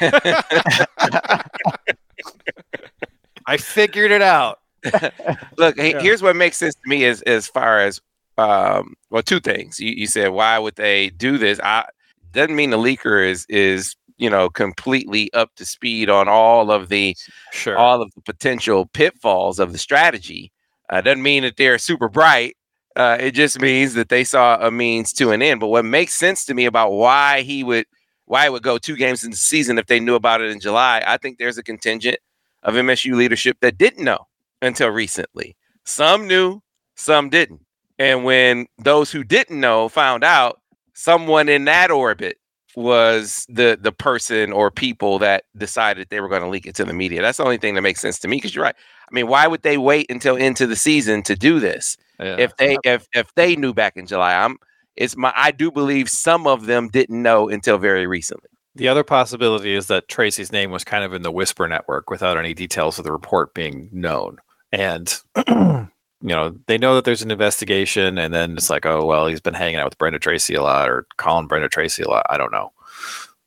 I 3.46 3.56
figured 3.58 4.10
it 4.10 4.22
out. 4.22 4.60
Look, 5.58 5.76
Yeah. 5.76 6.00
here's 6.00 6.22
what 6.22 6.36
makes 6.36 6.56
sense 6.56 6.74
to 6.74 6.88
me 6.88 7.04
as 7.04 7.22
as 7.22 7.46
far 7.46 7.80
as 7.80 8.00
um 8.38 8.94
well 9.10 9.22
two 9.22 9.40
things. 9.40 9.78
You, 9.80 9.92
you 9.92 10.06
said 10.06 10.28
why 10.30 10.58
would 10.58 10.76
they 10.76 11.10
do 11.10 11.38
this? 11.38 11.60
I 11.62 11.86
doesn't 12.32 12.56
mean 12.56 12.70
the 12.70 12.78
leaker 12.78 13.24
is 13.26 13.46
is 13.48 13.96
you 14.18 14.28
know 14.30 14.48
completely 14.50 15.32
up 15.32 15.50
to 15.56 15.64
speed 15.64 16.08
on 16.10 16.28
all 16.28 16.70
of 16.70 16.88
the 16.88 17.16
Sure. 17.52 17.76
all 17.76 18.02
of 18.02 18.10
the 18.14 18.20
potential 18.22 18.86
pitfalls 18.86 19.58
of 19.58 19.72
the 19.72 19.78
strategy. 19.78 20.50
Uh, 20.90 21.00
doesn't 21.00 21.22
mean 21.22 21.42
that 21.44 21.56
they're 21.56 21.78
super 21.78 22.08
bright. 22.08 22.56
Uh, 22.96 23.16
it 23.18 23.32
just 23.32 23.60
means 23.60 23.94
that 23.94 24.08
they 24.08 24.22
saw 24.22 24.56
a 24.64 24.70
means 24.70 25.12
to 25.14 25.30
an 25.32 25.42
end. 25.42 25.58
But 25.60 25.68
what 25.68 25.84
makes 25.84 26.12
sense 26.14 26.44
to 26.44 26.54
me 26.54 26.64
about 26.66 26.92
why 26.92 27.40
he 27.42 27.64
would 27.64 27.86
why 28.26 28.46
it 28.46 28.52
would 28.52 28.62
go 28.62 28.78
two 28.78 28.96
games 28.96 29.22
in 29.24 29.30
the 29.30 29.36
season 29.36 29.78
if 29.78 29.86
they 29.86 30.00
knew 30.00 30.14
about 30.14 30.40
it 30.40 30.50
in 30.50 30.58
July, 30.60 31.02
I 31.06 31.16
think 31.18 31.38
there's 31.38 31.58
a 31.58 31.62
contingent 31.62 32.18
of 32.62 32.74
MSU 32.74 33.14
leadership 33.16 33.58
that 33.60 33.76
didn't 33.78 34.02
know 34.04 34.26
until 34.64 34.88
recently. 34.88 35.56
Some 35.84 36.26
knew, 36.26 36.60
some 36.96 37.28
didn't. 37.30 37.60
And 37.98 38.24
when 38.24 38.66
those 38.78 39.10
who 39.12 39.22
didn't 39.22 39.60
know 39.60 39.88
found 39.88 40.24
out, 40.24 40.60
someone 40.94 41.48
in 41.48 41.64
that 41.66 41.90
orbit 41.90 42.38
was 42.76 43.46
the 43.48 43.78
the 43.80 43.92
person 43.92 44.52
or 44.52 44.68
people 44.70 45.18
that 45.20 45.44
decided 45.56 46.08
they 46.10 46.20
were 46.20 46.28
going 46.28 46.42
to 46.42 46.48
leak 46.48 46.66
it 46.66 46.74
to 46.76 46.84
the 46.84 46.92
media. 46.92 47.22
That's 47.22 47.38
the 47.38 47.44
only 47.44 47.58
thing 47.58 47.74
that 47.74 47.82
makes 47.82 48.00
sense 48.00 48.18
to 48.20 48.28
me 48.28 48.36
because 48.38 48.54
you're 48.54 48.64
right. 48.64 48.74
I 48.76 49.14
mean, 49.14 49.28
why 49.28 49.46
would 49.46 49.62
they 49.62 49.78
wait 49.78 50.10
until 50.10 50.34
into 50.34 50.66
the 50.66 50.74
season 50.76 51.22
to 51.24 51.36
do 51.36 51.60
this 51.60 51.96
Yeah. 52.18 52.36
if 52.38 52.56
they 52.56 52.76
if 52.84 53.06
if 53.12 53.32
they 53.34 53.54
knew 53.54 53.72
back 53.74 53.96
in 53.96 54.06
July? 54.06 54.34
I'm 54.34 54.56
it's 54.96 55.16
my 55.16 55.32
I 55.36 55.52
do 55.52 55.70
believe 55.70 56.08
some 56.08 56.48
of 56.48 56.66
them 56.66 56.88
didn't 56.88 57.22
know 57.22 57.48
until 57.48 57.78
very 57.78 58.06
recently. 58.08 58.48
The 58.74 58.88
other 58.88 59.04
possibility 59.04 59.72
is 59.72 59.86
that 59.86 60.08
Tracy's 60.08 60.50
name 60.50 60.72
was 60.72 60.82
kind 60.82 61.04
of 61.04 61.14
in 61.14 61.22
the 61.22 61.30
whisper 61.30 61.68
network 61.68 62.10
without 62.10 62.36
any 62.36 62.54
details 62.54 62.98
of 62.98 63.04
the 63.04 63.12
report 63.12 63.54
being 63.54 63.88
known. 63.92 64.38
And, 64.74 65.14
you 65.48 65.88
know, 66.22 66.56
they 66.66 66.78
know 66.78 66.94
that 66.96 67.04
there's 67.04 67.22
an 67.22 67.30
investigation, 67.30 68.18
and 68.18 68.34
then 68.34 68.52
it's 68.52 68.70
like, 68.70 68.84
oh, 68.86 69.04
well, 69.06 69.26
he's 69.26 69.40
been 69.40 69.54
hanging 69.54 69.76
out 69.76 69.86
with 69.86 69.98
Brenda 69.98 70.18
Tracy 70.18 70.54
a 70.54 70.62
lot 70.62 70.88
or 70.88 71.06
calling 71.16 71.46
Brenda 71.46 71.68
Tracy 71.68 72.02
a 72.02 72.08
lot. 72.08 72.26
I 72.28 72.36
don't 72.36 72.52
know. 72.52 72.72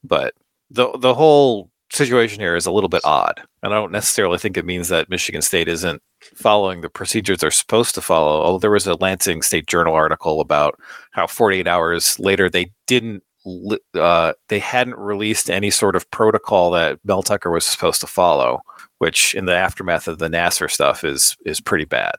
But 0.04 0.34
the, 0.70 0.98
the 0.98 1.14
whole 1.14 1.70
situation 1.92 2.40
here 2.40 2.56
is 2.56 2.66
a 2.66 2.72
little 2.72 2.90
bit 2.90 3.04
odd. 3.04 3.42
And 3.64 3.74
I 3.74 3.78
don't 3.78 3.92
necessarily 3.92 4.38
think 4.38 4.58
it 4.58 4.66
means 4.66 4.90
that 4.90 5.10
Michigan 5.10 5.42
State 5.42 5.68
isn't 5.68 6.02
following 6.36 6.82
the 6.82 6.90
procedures 6.90 7.40
they're 7.40 7.52
supposed 7.52 7.96
to 7.96 8.02
follow. 8.02 8.42
Although 8.42 8.60
there 8.60 8.72
was 8.72 8.88
a 8.88 8.96
Lansing 8.96 9.42
State 9.42 9.68
Journal 9.68 9.94
article 9.94 10.40
about 10.40 10.80
how 11.12 11.28
48 11.28 11.68
hours 11.68 12.20
later 12.20 12.50
they 12.50 12.72
didn't 12.86 13.24
uh, 13.94 14.34
they 14.50 14.60
hadn't 14.60 14.98
released 14.98 15.50
any 15.50 15.70
sort 15.70 15.96
of 15.96 16.10
protocol 16.12 16.72
that 16.72 17.00
Mel 17.06 17.24
Tucker 17.24 17.50
was 17.50 17.64
supposed 17.64 18.02
to 18.02 18.08
follow, 18.08 18.62
which 19.00 19.36
in 19.36 19.46
the 19.46 19.56
aftermath 19.56 20.08
of 20.08 20.20
the 20.20 20.28
Nassar 20.28 20.70
stuff 20.70 21.04
is 21.04 21.38
is 21.46 21.60
pretty 21.60 21.86
bad. 21.86 22.16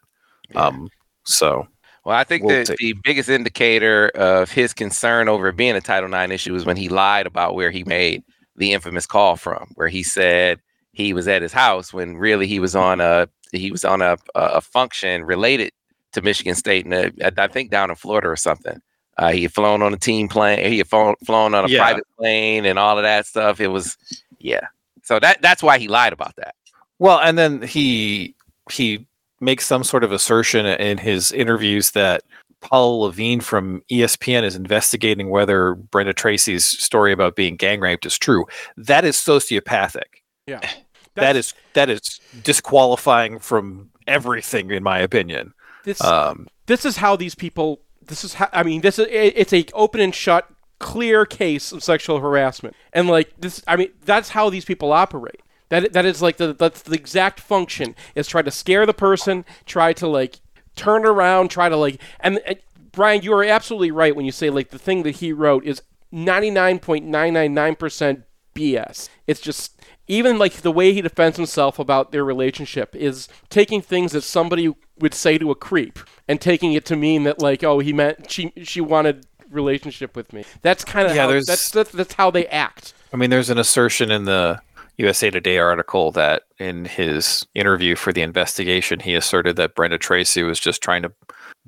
Yeah. 0.51 0.67
Um, 0.67 0.89
so 1.25 1.69
well, 2.05 2.17
I 2.17 2.25
think 2.25 2.45
we'll 2.45 2.65
that 2.65 2.77
the 2.79 2.95
biggest 3.05 3.29
indicator 3.29 4.09
of 4.15 4.51
his 4.51 4.73
concern 4.73 5.29
over 5.29 5.53
being 5.53 5.77
a 5.77 5.81
Title 5.81 6.13
IX 6.13 6.33
issue 6.33 6.53
was 6.53 6.65
when 6.65 6.77
he 6.77 6.89
lied 6.89 7.27
about 7.27 7.55
where 7.55 7.71
he 7.71 7.85
made 7.85 8.23
the 8.57 8.73
infamous 8.73 9.07
call 9.07 9.37
from, 9.37 9.73
where 9.75 9.89
he 9.89 10.03
said 10.03 10.61
he 10.93 11.13
was 11.13 11.29
at 11.29 11.43
his 11.43 11.53
house 11.53 11.93
when 11.93 12.17
really 12.17 12.47
he 12.47 12.61
was 12.61 12.75
on 12.75 13.01
a 13.01 13.29
he 13.53 13.71
was 13.71 13.85
on 13.85 14.03
a 14.03 14.17
a 14.35 14.61
function 14.61 15.25
related 15.25 15.73
to 16.13 16.23
Michigan 16.23 16.55
State, 16.55 16.87
and 16.87 17.13
I 17.39 17.47
think 17.49 17.71
down 17.71 17.91
in 17.91 17.97
Florida 17.97 18.29
or 18.29 18.37
something. 18.37 18.81
Uh, 19.19 19.33
he 19.33 19.43
had 19.43 19.53
flown 19.53 19.83
on 19.83 19.93
a 19.93 19.97
team 19.97 20.29
plane. 20.29 20.65
He 20.71 20.79
had 20.79 20.87
flown, 20.87 21.17
flown 21.27 21.53
on 21.53 21.65
a 21.65 21.69
yeah. 21.69 21.81
private 21.81 22.05
plane 22.17 22.65
and 22.65 22.79
all 22.79 22.99
of 22.99 23.03
that 23.03 23.27
stuff. 23.27 23.61
It 23.61 23.67
was, 23.67 23.97
yeah. 24.39 24.69
So 25.03 25.19
that 25.19 25.43
that's 25.43 25.61
why 25.61 25.79
he 25.79 25.89
lied 25.89 26.13
about 26.13 26.37
that. 26.37 26.55
Well, 26.99 27.21
and 27.21 27.39
then 27.39 27.63
he 27.63 28.35
he 28.71 29.07
makes 29.41 29.67
some 29.67 29.85
sort 29.85 30.05
of 30.05 30.13
assertion 30.13 30.67
in 30.67 30.99
his 30.99 31.33
interviews 31.33 31.93
that 31.93 32.23
Paul 32.61 33.03
Levine 33.03 33.41
from 33.41 33.83
ESPN 33.91 34.43
is 34.43 34.57
investigating 34.57 35.31
whether 35.31 35.75
Brenda 35.75 36.13
Tracy's 36.13 36.65
story 36.65 37.13
about 37.13 37.37
being 37.37 37.57
gang 37.57 37.81
raped 37.81 38.05
is 38.05 38.19
true. 38.19 38.47
That 38.77 39.05
is 39.05 39.17
sociopathic. 39.17 40.23
Yeah. 40.47 40.69
that 41.15 41.37
is 41.37 41.55
that 41.75 41.89
is 41.91 42.21
disqualifying 42.43 43.39
from 43.39 43.91
everything 44.07 44.71
in 44.71 44.83
my 44.83 44.99
opinion. 44.99 45.55
This 45.85 46.03
um, 46.03 46.49
this 46.67 46.85
is 46.85 46.97
how 46.97 47.17
these 47.17 47.35
people 47.35 47.81
this 48.07 48.25
is 48.25 48.35
how 48.35 48.49
I 48.53 48.63
mean 48.63 48.81
this 48.81 48.99
is 48.99 49.07
it's 49.11 49.53
a 49.53 49.65
open 49.75 50.01
and 50.01 50.15
shut 50.15 50.49
clear 50.79 51.27
case 51.27 51.73
of 51.73 51.83
sexual 51.83 52.21
harassment. 52.21 52.75
And 52.93 53.09
like 53.09 53.33
this 53.39 53.63
I 53.67 53.77
mean 53.77 53.91
that's 54.05 54.31
how 54.31 54.51
these 54.51 54.65
people 54.65 54.93
operate. 54.93 55.43
That 55.69 55.93
that 55.93 56.07
is 56.07 56.23
like 56.23 56.39
the 56.39 56.55
that's 56.55 56.83
the 56.83 56.95
exact 56.95 57.41
function 57.41 57.95
is 58.15 58.27
try 58.27 58.41
to 58.43 58.51
scare 58.51 58.87
the 58.87 58.95
person, 58.95 59.45
try 59.67 59.93
to 59.95 60.07
like 60.07 60.41
turn 60.77 61.05
around, 61.05 61.51
try 61.51 61.69
to 61.69 61.77
like 61.77 62.01
and, 62.21 62.41
and 62.47 62.59
Brian, 62.93 63.21
you 63.23 63.35
are 63.35 63.45
absolutely 63.45 63.91
right 63.91 64.17
when 64.17 64.25
you 64.25 64.33
say 64.33 64.49
like 64.51 64.71
the 64.71 64.79
thing 64.79 65.03
that 65.03 65.17
he 65.17 65.33
wrote 65.33 65.65
is 65.65 65.83
99.999% 66.13 68.23
BS. 68.55 69.09
It's 69.27 69.41
just 69.41 69.81
even 70.07 70.39
like 70.39 70.53
the 70.55 70.71
way 70.73 70.95
he 70.95 71.03
defends 71.03 71.37
himself 71.37 71.79
about 71.79 72.13
their 72.13 72.25
relationship 72.25 72.97
is 72.97 73.29
taking 73.51 73.83
things 73.83 74.13
that 74.13 74.23
somebody 74.23 74.75
would 74.99 75.13
say 75.15 75.37
to 75.39 75.51
a 75.51 75.55
creep 75.55 75.99
and 76.27 76.41
taking 76.41 76.73
it 76.73 76.87
to 76.87 76.97
mean 76.97 77.25
that 77.25 77.41
like 77.41 77.63
oh 77.63 77.79
he 77.79 77.93
meant 77.93 78.31
she 78.31 78.53
she 78.63 78.81
wanted 78.81 79.27
relationship 79.51 80.17
with 80.17 80.33
me. 80.33 80.45
That's 80.63 80.85
kind 80.85 81.09
of 81.09 81.15
yeah, 81.15 81.27
how, 81.27 81.33
that's, 81.33 81.71
that's 81.71 81.91
that's 81.91 82.15
how 82.15 82.31
they 82.31 82.47
act. 82.47 82.95
I 83.13 83.17
mean, 83.17 83.31
there's 83.31 83.51
an 83.51 83.59
assertion 83.59 84.11
in 84.11 84.25
the 84.25 84.61
USA 84.99 85.31
Today 85.31 85.59
article 85.59 86.11
that 86.13 86.43
in 86.59 86.85
his 86.85 87.47
interview 87.55 87.95
for 87.95 88.13
the 88.13 88.23
investigation, 88.23 88.99
he 89.01 89.15
asserted 89.15 89.57
that 89.57 89.75
Brenda 89.75 89.97
Tracy 89.97 90.43
was 90.43 90.59
just 90.59 90.83
trying 90.83 91.03
to 91.03 91.13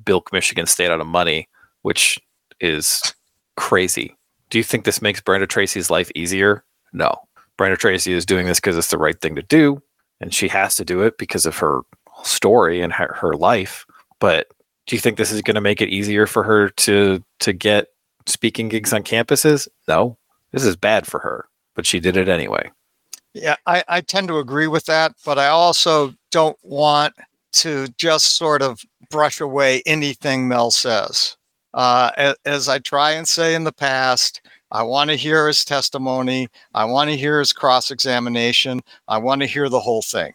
bilk 0.05 0.33
Michigan 0.33 0.67
State 0.67 0.91
out 0.91 1.01
of 1.01 1.07
money, 1.07 1.49
which 1.83 2.19
is 2.61 3.15
crazy. 3.57 4.17
Do 4.51 4.59
you 4.59 4.65
think 4.65 4.85
this 4.85 5.01
makes 5.01 5.21
Brenda 5.21 5.47
Tracy's 5.47 5.91
life 5.91 6.11
easier? 6.15 6.65
No. 6.93 7.15
Brenda 7.57 7.77
Tracy 7.77 8.13
is 8.13 8.27
doing 8.27 8.47
this 8.47 8.59
because 8.59 8.77
it's 8.77 8.91
the 8.91 8.99
right 8.99 9.21
thing 9.21 9.37
to 9.37 9.43
do, 9.43 9.81
and 10.21 10.35
she 10.35 10.49
has 10.49 10.75
to 10.77 10.85
do 10.85 11.03
it 11.03 11.17
because 11.17 11.47
of 11.47 11.57
her 11.59 11.83
story 12.25 12.81
and 12.81 12.93
her, 12.93 13.15
her 13.21 13.35
life. 13.35 13.87
But 14.19 14.49
do 14.87 14.97
you 14.97 15.01
think 15.01 15.19
this 15.19 15.31
is 15.31 15.43
going 15.43 15.55
to 15.55 15.61
make 15.61 15.81
it 15.81 15.89
easier 15.89 16.27
for 16.27 16.43
her 16.43 16.71
to 16.71 17.23
to 17.41 17.53
get 17.53 17.89
speaking 18.27 18.69
gigs 18.69 18.93
on 18.93 19.05
campuses? 19.05 19.69
No. 19.87 20.19
This 20.51 20.65
is 20.65 20.75
bad 20.75 21.07
for 21.07 21.21
her, 21.21 21.47
but 21.77 21.87
she 21.87 22.01
did 22.01 22.17
it 22.17 22.29
anyway. 22.29 22.73
Yeah, 23.35 23.57
I, 23.67 23.85
I 23.89 24.01
tend 24.01 24.29
to 24.29 24.39
agree 24.39 24.67
with 24.67 24.87
that, 24.87 25.13
but 25.25 25.39
I 25.39 25.49
also 25.49 26.15
don't 26.31 26.59
want 26.63 27.15
to 27.53 27.89
just 27.97 28.37
sort 28.37 28.63
of 28.63 28.81
brush 29.11 29.41
away 29.41 29.83
anything 29.87 30.49
Mel 30.49 30.71
says. 30.71 31.37
Uh, 31.73 32.11
as, 32.17 32.35
as 32.45 32.69
I 32.69 32.79
try 32.81 33.13
and 33.13 33.27
say 33.27 33.55
in 33.55 33.65
the 33.65 33.73
past, 33.73 34.41
I 34.73 34.83
want 34.83 35.11
to 35.11 35.17
hear 35.17 35.47
his 35.47 35.65
testimony. 35.65 36.49
I 36.75 36.85
want 36.85 37.11
to 37.11 37.17
hear 37.17 37.39
his 37.39 37.53
cross 37.53 37.91
examination. 37.91 38.81
I 39.09 39.19
want 39.19 39.43
to 39.43 39.47
hear 39.47 39.69
the 39.69 39.81
whole 39.81 40.03
thing. 40.03 40.33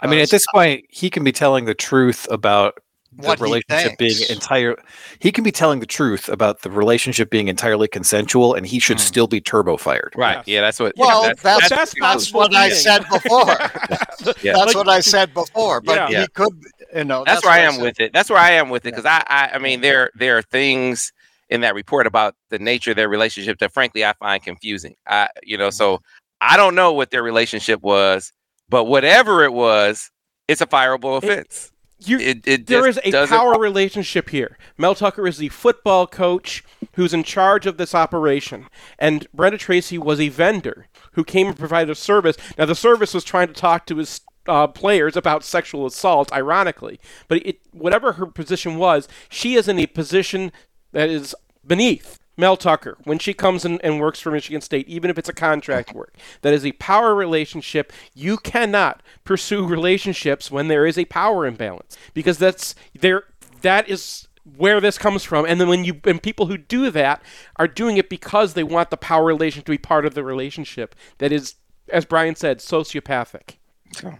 I 0.00 0.06
mean, 0.06 0.20
at 0.20 0.30
this 0.30 0.46
point, 0.52 0.84
he 0.88 1.10
can 1.10 1.24
be 1.24 1.32
telling 1.32 1.64
the 1.64 1.74
truth 1.74 2.26
about 2.30 2.78
the 3.16 3.26
what 3.26 3.40
relationship 3.40 3.96
being 3.98 4.16
entire 4.28 4.76
he 5.18 5.32
can 5.32 5.42
be 5.42 5.50
telling 5.50 5.80
the 5.80 5.86
truth 5.86 6.28
about 6.28 6.60
the 6.60 6.70
relationship 6.70 7.30
being 7.30 7.48
entirely 7.48 7.88
consensual 7.88 8.54
and 8.54 8.66
he 8.66 8.78
should 8.78 8.98
mm. 8.98 9.00
still 9.00 9.26
be 9.26 9.40
turbo 9.40 9.76
fired. 9.76 10.12
Right. 10.16 10.46
Yeah, 10.46 10.60
that's 10.60 10.78
what 10.78 10.92
well 10.96 11.22
that's, 11.22 11.42
that's, 11.42 11.68
that's, 11.68 11.94
that's 11.98 12.32
what 12.32 12.54
i 12.54 12.68
said 12.68 13.04
before. 13.10 13.46
Yeah. 14.42 14.52
that's 14.52 14.74
like, 14.74 14.76
what 14.76 14.88
i 14.88 15.00
said 15.00 15.32
before 15.32 15.80
but 15.80 16.10
yeah. 16.10 16.22
he 16.22 16.28
could 16.28 16.52
you 16.94 17.04
know 17.04 17.22
that's, 17.24 17.44
where 17.44 17.52
i 17.52 17.60
am 17.60 17.80
with 17.80 17.98
it. 18.00 18.12
That's 18.12 18.28
where 18.28 18.38
i 18.38 18.50
am 18.50 18.68
with 18.68 18.84
it 18.84 18.90
because 18.90 19.06
I, 19.06 19.24
I 19.26 19.50
i 19.54 19.58
mean 19.58 19.80
there 19.80 20.10
there 20.16 20.36
are 20.36 20.42
things 20.42 21.12
in 21.48 21.62
that 21.62 21.74
report 21.74 22.06
about 22.06 22.34
the 22.50 22.58
nature 22.58 22.90
of 22.90 22.96
their 22.96 23.08
relationship 23.08 23.58
that 23.58 23.72
frankly 23.72 24.04
i 24.04 24.12
find 24.14 24.42
confusing. 24.42 24.96
I 25.06 25.28
you 25.42 25.56
know 25.56 25.70
so 25.70 26.02
i 26.40 26.56
don't 26.56 26.74
know 26.74 26.92
what 26.92 27.10
their 27.10 27.22
relationship 27.22 27.80
was 27.80 28.32
but 28.68 28.84
whatever 28.84 29.44
it 29.44 29.52
was 29.52 30.10
it's 30.46 30.60
a 30.60 30.66
fireable 30.66 31.16
offense 31.16 31.72
you, 32.00 32.18
it, 32.18 32.46
it 32.46 32.66
there 32.66 32.86
is 32.86 32.98
a 33.04 33.26
power 33.26 33.58
relationship 33.58 34.30
here. 34.30 34.56
Mel 34.76 34.94
Tucker 34.94 35.26
is 35.26 35.38
the 35.38 35.48
football 35.48 36.06
coach 36.06 36.64
who's 36.92 37.12
in 37.12 37.24
charge 37.24 37.66
of 37.66 37.76
this 37.76 37.94
operation, 37.94 38.66
and 38.98 39.26
Brenda 39.32 39.58
Tracy 39.58 39.98
was 39.98 40.20
a 40.20 40.28
vendor 40.28 40.86
who 41.12 41.24
came 41.24 41.48
and 41.48 41.58
provided 41.58 41.90
a 41.90 41.94
service. 41.94 42.36
Now, 42.56 42.66
the 42.66 42.74
service 42.74 43.14
was 43.14 43.24
trying 43.24 43.48
to 43.48 43.52
talk 43.52 43.86
to 43.86 43.96
his 43.96 44.20
uh, 44.46 44.66
players 44.68 45.16
about 45.16 45.44
sexual 45.44 45.86
assault, 45.86 46.32
ironically, 46.32 47.00
but 47.26 47.44
it, 47.46 47.60
whatever 47.72 48.12
her 48.12 48.26
position 48.26 48.76
was, 48.76 49.08
she 49.28 49.54
is 49.54 49.68
in 49.68 49.78
a 49.78 49.86
position 49.86 50.52
that 50.92 51.08
is 51.10 51.34
beneath 51.66 52.18
Mel 52.38 52.56
Tucker, 52.56 52.96
when 53.02 53.18
she 53.18 53.34
comes 53.34 53.64
in 53.64 53.80
and 53.80 54.00
works 54.00 54.20
for 54.20 54.30
Michigan 54.30 54.60
State, 54.60 54.88
even 54.88 55.10
if 55.10 55.18
it's 55.18 55.28
a 55.28 55.34
contract 55.34 55.92
work, 55.92 56.16
that 56.42 56.54
is 56.54 56.64
a 56.64 56.72
power 56.72 57.14
relationship. 57.14 57.92
You 58.14 58.38
cannot 58.38 59.02
pursue 59.24 59.66
relationships 59.66 60.50
when 60.50 60.68
there 60.68 60.86
is 60.86 60.96
a 60.96 61.04
power 61.06 61.44
imbalance 61.44 61.98
because 62.14 62.38
that's 62.38 62.76
there. 62.98 63.24
That 63.62 63.88
is 63.88 64.28
where 64.56 64.80
this 64.80 64.98
comes 64.98 65.24
from. 65.24 65.44
And 65.44 65.60
then 65.60 65.68
when 65.68 65.84
you 65.84 66.00
and 66.04 66.22
people 66.22 66.46
who 66.46 66.56
do 66.56 66.90
that 66.92 67.22
are 67.56 67.68
doing 67.68 67.96
it 67.96 68.08
because 68.08 68.54
they 68.54 68.62
want 68.62 68.90
the 68.90 68.96
power 68.96 69.24
relation 69.24 69.64
to 69.64 69.70
be 69.70 69.78
part 69.78 70.06
of 70.06 70.14
the 70.14 70.22
relationship. 70.22 70.94
That 71.18 71.32
is, 71.32 71.56
as 71.88 72.04
Brian 72.04 72.36
said, 72.36 72.60
sociopathic. 72.60 73.56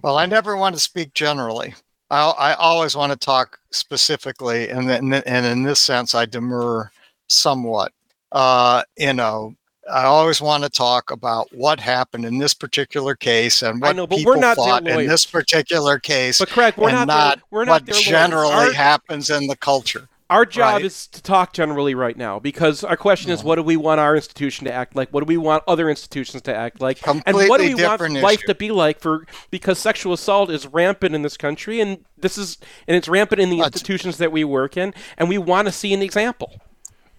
Well, 0.03 0.19
I 0.19 0.27
never 0.27 0.57
want 0.57 0.75
to 0.75 0.81
speak 0.81 1.15
generally. 1.15 1.75
I, 2.11 2.31
I 2.31 2.55
always 2.55 2.97
want 2.97 3.13
to 3.13 3.19
talk 3.19 3.61
specifically, 3.71 4.71
and, 4.71 4.91
and, 4.91 5.15
and 5.15 5.47
in 5.47 5.63
this 5.63 5.79
sense, 5.79 6.15
I 6.15 6.25
demur 6.25 6.91
somewhat 7.29 7.93
uh, 8.33 8.83
you 8.97 9.13
know, 9.13 9.55
I 9.91 10.05
always 10.05 10.41
want 10.41 10.65
to 10.65 10.71
talk 10.71 11.11
about 11.11 11.49
what 11.55 11.81
happened 11.81 12.25
in 12.25 12.39
this 12.39 12.55
particular 12.55 13.15
case 13.15 13.63
and 13.63 13.81
what 13.81 13.97
know, 13.97 14.07
people 14.07 14.41
thought 14.41 14.87
in 14.87 15.07
this 15.07 15.25
particular 15.25 15.99
case. 15.99 16.39
But 16.39 16.51
Craig, 16.51 16.75
we're 16.77 16.91
not, 16.91 17.09
not 17.09 17.41
we're 17.51 17.65
not 17.65 17.87
what 17.87 17.97
generally 17.97 18.53
our, 18.53 18.73
happens 18.73 19.31
in 19.31 19.47
the 19.47 19.57
culture. 19.57 20.09
Our 20.31 20.45
job 20.45 20.75
right? 20.75 20.85
is 20.85 21.07
to 21.07 21.23
talk 21.23 21.55
generally 21.55 21.95
right 21.95 22.17
now 22.17 22.39
because 22.39 22.85
our 22.85 22.99
question 22.99 23.31
is, 23.31 23.43
what 23.43 23.55
do 23.55 23.63
we 23.63 23.79
want 23.79 23.99
our 23.99 24.15
institution 24.15 24.67
to 24.67 24.73
act 24.73 24.95
like? 24.95 25.09
What 25.11 25.21
do 25.21 25.27
we 25.27 25.39
want 25.39 25.65
other 25.67 25.89
institutions 25.89 26.43
to 26.43 26.55
act 26.55 26.83
like? 26.83 27.01
Completely 27.01 27.43
and 27.45 27.49
what 27.49 27.61
do 27.63 27.75
we 27.75 27.83
want 27.83 28.03
issue. 28.03 28.21
life 28.21 28.43
to 28.43 28.55
be 28.55 28.71
like 28.71 29.01
for 29.01 29.27
because 29.51 29.79
sexual 29.79 30.13
assault 30.13 30.51
is 30.51 30.67
rampant 30.67 31.15
in 31.15 31.23
this 31.23 31.39
country 31.39 31.81
and 31.81 32.05
this 32.19 32.37
is 32.37 32.59
and 32.87 32.95
it's 32.95 33.09
rampant 33.09 33.41
in 33.41 33.49
the 33.49 33.61
institutions 33.61 34.19
that 34.19 34.31
we 34.31 34.45
work 34.45 34.77
in 34.77 34.93
and 35.17 35.31
we 35.31 35.39
want 35.39 35.65
to 35.65 35.73
see 35.73 35.95
an 35.95 36.03
example 36.03 36.61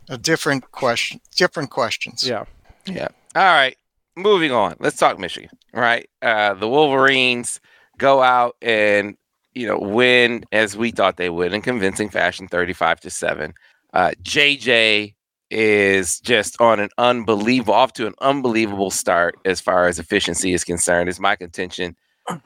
a 0.10 0.18
different 0.18 0.72
question, 0.72 1.22
different 1.36 1.70
questions. 1.70 2.28
Yeah. 2.28 2.46
Yeah. 2.86 3.08
All 3.36 3.44
right. 3.44 3.78
Moving 4.16 4.52
on. 4.52 4.76
Let's 4.80 4.98
talk 4.98 5.18
Michigan. 5.20 5.52
Right. 5.74 6.10
Uh, 6.22 6.56
the 6.56 6.68
Wolverines 6.68 7.62
go 7.98 8.22
out 8.22 8.56
and 8.62 9.16
you 9.54 9.68
know 9.68 9.78
win 9.78 10.44
as 10.52 10.76
we 10.76 10.92
thought 10.92 11.18
they 11.18 11.30
would 11.30 11.54
in 11.54 11.62
convincing 11.62 12.10
fashion, 12.10 12.48
thirty-five 12.48 13.00
to 13.02 13.10
seven. 13.10 13.54
Uh, 13.94 14.12
JJ 14.24 15.16
is 15.52 16.20
just 16.20 16.60
on 16.62 16.80
an 16.80 16.90
unbelievable, 16.98 17.74
off 17.74 17.94
to 17.94 18.06
an 18.08 18.14
unbelievable 18.22 18.92
start 18.92 19.36
as 19.46 19.60
far 19.60 19.88
as 19.88 20.00
efficiency 20.00 20.54
is 20.54 20.64
concerned. 20.64 21.10
It's 21.10 21.20
my 21.20 21.36
contention 21.36 21.96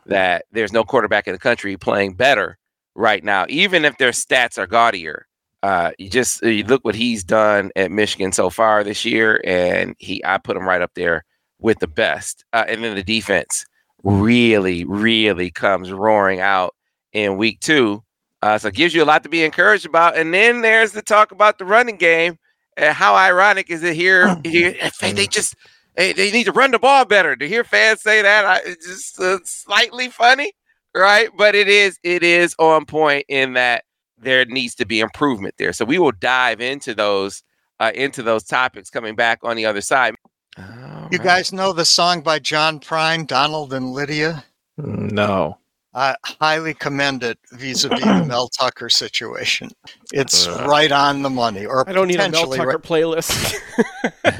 that 0.06 0.46
there's 0.52 0.72
no 0.72 0.84
quarterback 0.84 1.28
in 1.28 1.34
the 1.34 1.40
country 1.40 1.76
playing 1.76 2.14
better 2.14 2.58
right 2.96 3.24
now, 3.24 3.46
even 3.50 3.84
if 3.84 3.98
their 3.98 4.12
stats 4.12 4.58
are 4.58 4.68
gaudier 4.68 5.28
uh, 5.64 5.92
you 5.98 6.10
just 6.10 6.44
you 6.44 6.66
look 6.66 6.84
what 6.84 6.94
he's 6.94 7.24
done 7.24 7.72
at 7.78 7.90
Michigan 7.90 8.34
so 8.34 8.50
far 8.50 8.84
this 8.84 9.06
year, 9.06 9.42
and 9.46 9.96
he 9.98 10.24
I 10.26 10.38
put 10.38 10.58
him 10.58 10.68
right 10.68 10.82
up 10.82 10.92
there 10.94 11.24
with 11.60 11.80
the 11.80 11.88
best. 11.88 12.44
Uh, 12.52 12.66
and 12.68 12.84
then 12.84 12.96
the 12.96 13.04
defense 13.04 13.66
really, 14.04 14.84
really 14.84 15.50
comes 15.50 15.90
roaring 15.90 16.42
out 16.42 16.76
in 17.14 17.38
week 17.38 17.62
two. 17.62 18.04
Uh, 18.42 18.58
so 18.58 18.68
it 18.68 18.74
gives 18.74 18.94
you 18.94 19.02
a 19.02 19.06
lot 19.06 19.24
to 19.24 19.30
be 19.30 19.46
encouraged 19.46 19.86
about. 19.86 20.18
And 20.18 20.34
then 20.34 20.62
there's 20.62 20.92
the 20.92 21.02
talk 21.02 21.32
about 21.32 21.58
the 21.58 21.66
running 21.66 21.96
game. 21.96 22.38
And 22.76 22.94
how 22.94 23.16
ironic 23.16 23.70
is 23.70 23.84
it 23.84 23.96
here? 23.96 24.36
here 24.44 24.76
they 25.00 25.28
just 25.28 25.56
they, 25.96 26.12
they 26.12 26.32
need 26.32 26.46
to 26.46 26.52
run 26.52 26.72
the 26.72 26.80
ball 26.80 27.06
better. 27.06 27.38
To 27.38 27.48
hear 27.48 27.64
fans 27.64 28.02
say 28.02 28.22
that, 28.22 28.46
I, 28.46 28.60
it's 28.66 28.86
just 28.86 29.20
uh, 29.22 29.38
slightly 29.46 30.10
funny, 30.10 30.52
right? 30.94 31.30
But 31.38 31.56
it 31.56 31.70
is 31.70 31.98
it 32.04 32.22
is 32.22 32.54
on 32.60 32.86
point 32.86 33.28
in 33.30 33.54
that 33.54 33.86
there 34.24 34.46
needs 34.46 34.76
to 34.76 34.86
be 34.86 35.00
improvement 35.00 35.56
there. 35.58 35.74
So 35.74 35.86
we 35.86 36.00
will 36.00 36.12
dive 36.12 36.62
into 36.62 36.94
those 36.96 37.44
uh, 37.80 37.92
into 37.94 38.24
those 38.24 38.44
topics 38.44 38.90
coming 38.90 39.16
back 39.16 39.40
on 39.44 39.56
the 39.56 39.66
other 39.66 39.82
side. 39.82 40.16
All 40.58 40.64
you 41.12 41.18
right. 41.18 41.24
guys 41.24 41.52
know 41.52 41.74
the 41.74 41.86
song 41.86 42.22
by 42.22 42.40
John 42.40 42.80
Prine, 42.80 43.28
Donald 43.28 43.74
and 43.74 43.92
Lydia? 43.92 44.44
No. 44.78 45.58
I 45.96 46.16
highly 46.26 46.74
commend 46.74 47.24
it 47.24 47.38
vis-a-vis 47.52 48.00
the 48.00 48.26
Mel 48.28 48.48
Tucker 48.48 48.90
situation. 48.90 49.70
It's 50.12 50.48
uh, 50.48 50.66
right 50.68 50.92
on 50.92 51.22
the 51.22 51.30
money. 51.30 51.66
Or 51.66 51.88
I 51.88 51.94
don't 51.94 52.08
need 52.08 52.20
a 52.20 52.30
Mel 52.30 52.50
Tucker 52.52 52.68
right. 52.68 52.82
playlist. 52.82 53.56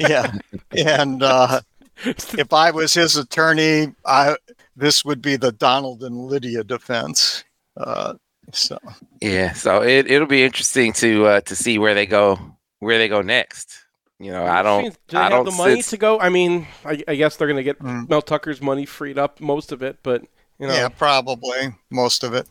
yeah, 0.00 0.32
and 0.76 1.22
uh, 1.22 1.60
if 2.04 2.52
I 2.52 2.72
was 2.72 2.94
his 2.94 3.16
attorney, 3.16 3.94
I 4.04 4.36
this 4.74 5.04
would 5.04 5.22
be 5.22 5.36
the 5.36 5.52
Donald 5.52 6.02
and 6.02 6.26
Lydia 6.26 6.64
defense. 6.64 7.44
Uh, 7.76 8.14
so 8.52 8.78
yeah, 9.20 9.52
so 9.52 9.82
it 9.82 10.10
it'll 10.10 10.26
be 10.26 10.44
interesting 10.44 10.92
to 10.94 11.26
uh, 11.26 11.40
to 11.42 11.56
see 11.56 11.78
where 11.78 11.94
they 11.94 12.06
go 12.06 12.38
where 12.78 12.98
they 12.98 13.08
go 13.08 13.22
next. 13.22 13.84
You 14.18 14.30
know, 14.30 14.46
I 14.46 14.62
don't. 14.62 14.84
Do 14.84 15.16
they 15.16 15.18
I 15.18 15.28
don't 15.28 15.44
the 15.44 15.50
money 15.50 15.82
to 15.82 15.96
go? 15.96 16.20
I 16.20 16.28
mean, 16.28 16.66
I, 16.84 17.02
I 17.08 17.14
guess 17.16 17.36
they're 17.36 17.48
going 17.48 17.56
to 17.56 17.64
get 17.64 17.80
mm. 17.80 18.08
Mel 18.08 18.22
Tucker's 18.22 18.62
money 18.62 18.86
freed 18.86 19.18
up, 19.18 19.40
most 19.40 19.72
of 19.72 19.82
it, 19.82 19.98
but 20.02 20.22
you 20.58 20.68
know. 20.68 20.74
Yeah, 20.74 20.88
probably 20.88 21.74
most 21.90 22.22
of 22.22 22.32
it. 22.34 22.48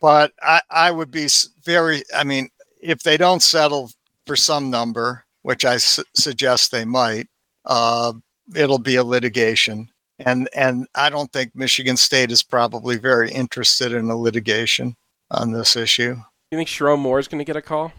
But 0.00 0.32
I, 0.42 0.60
I 0.70 0.90
would 0.90 1.10
be 1.10 1.28
very. 1.64 2.02
I 2.14 2.22
mean, 2.24 2.48
if 2.80 3.02
they 3.02 3.16
don't 3.16 3.42
settle 3.42 3.90
for 4.26 4.36
some 4.36 4.70
number, 4.70 5.24
which 5.42 5.64
I 5.64 5.78
su- 5.78 6.04
suggest 6.14 6.70
they 6.70 6.84
might, 6.84 7.26
uh, 7.64 8.12
it'll 8.54 8.78
be 8.78 8.96
a 8.96 9.04
litigation, 9.04 9.90
and 10.20 10.48
and 10.54 10.86
I 10.94 11.10
don't 11.10 11.32
think 11.32 11.54
Michigan 11.56 11.96
State 11.96 12.30
is 12.30 12.42
probably 12.42 12.96
very 12.96 13.30
interested 13.32 13.92
in 13.92 14.08
a 14.08 14.16
litigation 14.16 14.96
on 15.30 15.52
this 15.52 15.76
issue. 15.76 16.16
You 16.50 16.58
think 16.58 16.68
Sherrone 16.68 17.00
Moore 17.00 17.18
is 17.18 17.28
going 17.28 17.38
to 17.38 17.44
get 17.44 17.56
a 17.56 17.62
call? 17.62 17.92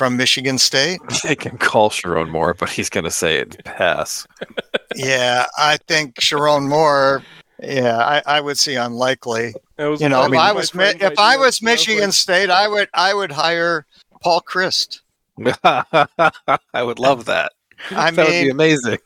from 0.00 0.16
Michigan 0.16 0.56
State. 0.56 0.98
They 1.24 1.36
can 1.36 1.58
call 1.58 1.90
Sherrone 1.90 2.30
Moore, 2.30 2.54
but 2.54 2.70
he's 2.70 2.88
going 2.88 3.04
to 3.04 3.10
say 3.10 3.36
it 3.36 3.62
pass. 3.64 4.26
yeah, 4.96 5.44
I 5.58 5.76
think 5.86 6.14
Sherrone 6.14 6.66
Moore. 6.66 7.22
Yeah, 7.62 7.98
I, 7.98 8.22
I 8.24 8.40
would 8.40 8.56
see 8.56 8.76
unlikely. 8.76 9.52
you 9.78 10.08
know, 10.08 10.24
if 10.24 10.32
I 10.32 10.52
was 10.52 10.72
if 10.74 11.18
I 11.18 11.36
was 11.36 11.60
Michigan 11.60 12.10
State, 12.12 12.48
I 12.48 12.66
would 12.66 12.88
I 12.94 13.12
would 13.12 13.30
hire 13.30 13.84
Paul 14.22 14.40
Chryst. 14.40 15.00
I 15.62 16.82
would 16.82 16.98
love 16.98 17.26
that. 17.26 17.52
I 17.90 18.10
that 18.10 18.16
mean, 18.16 18.26
would 18.26 18.44
be 18.44 18.48
amazing. 18.48 18.98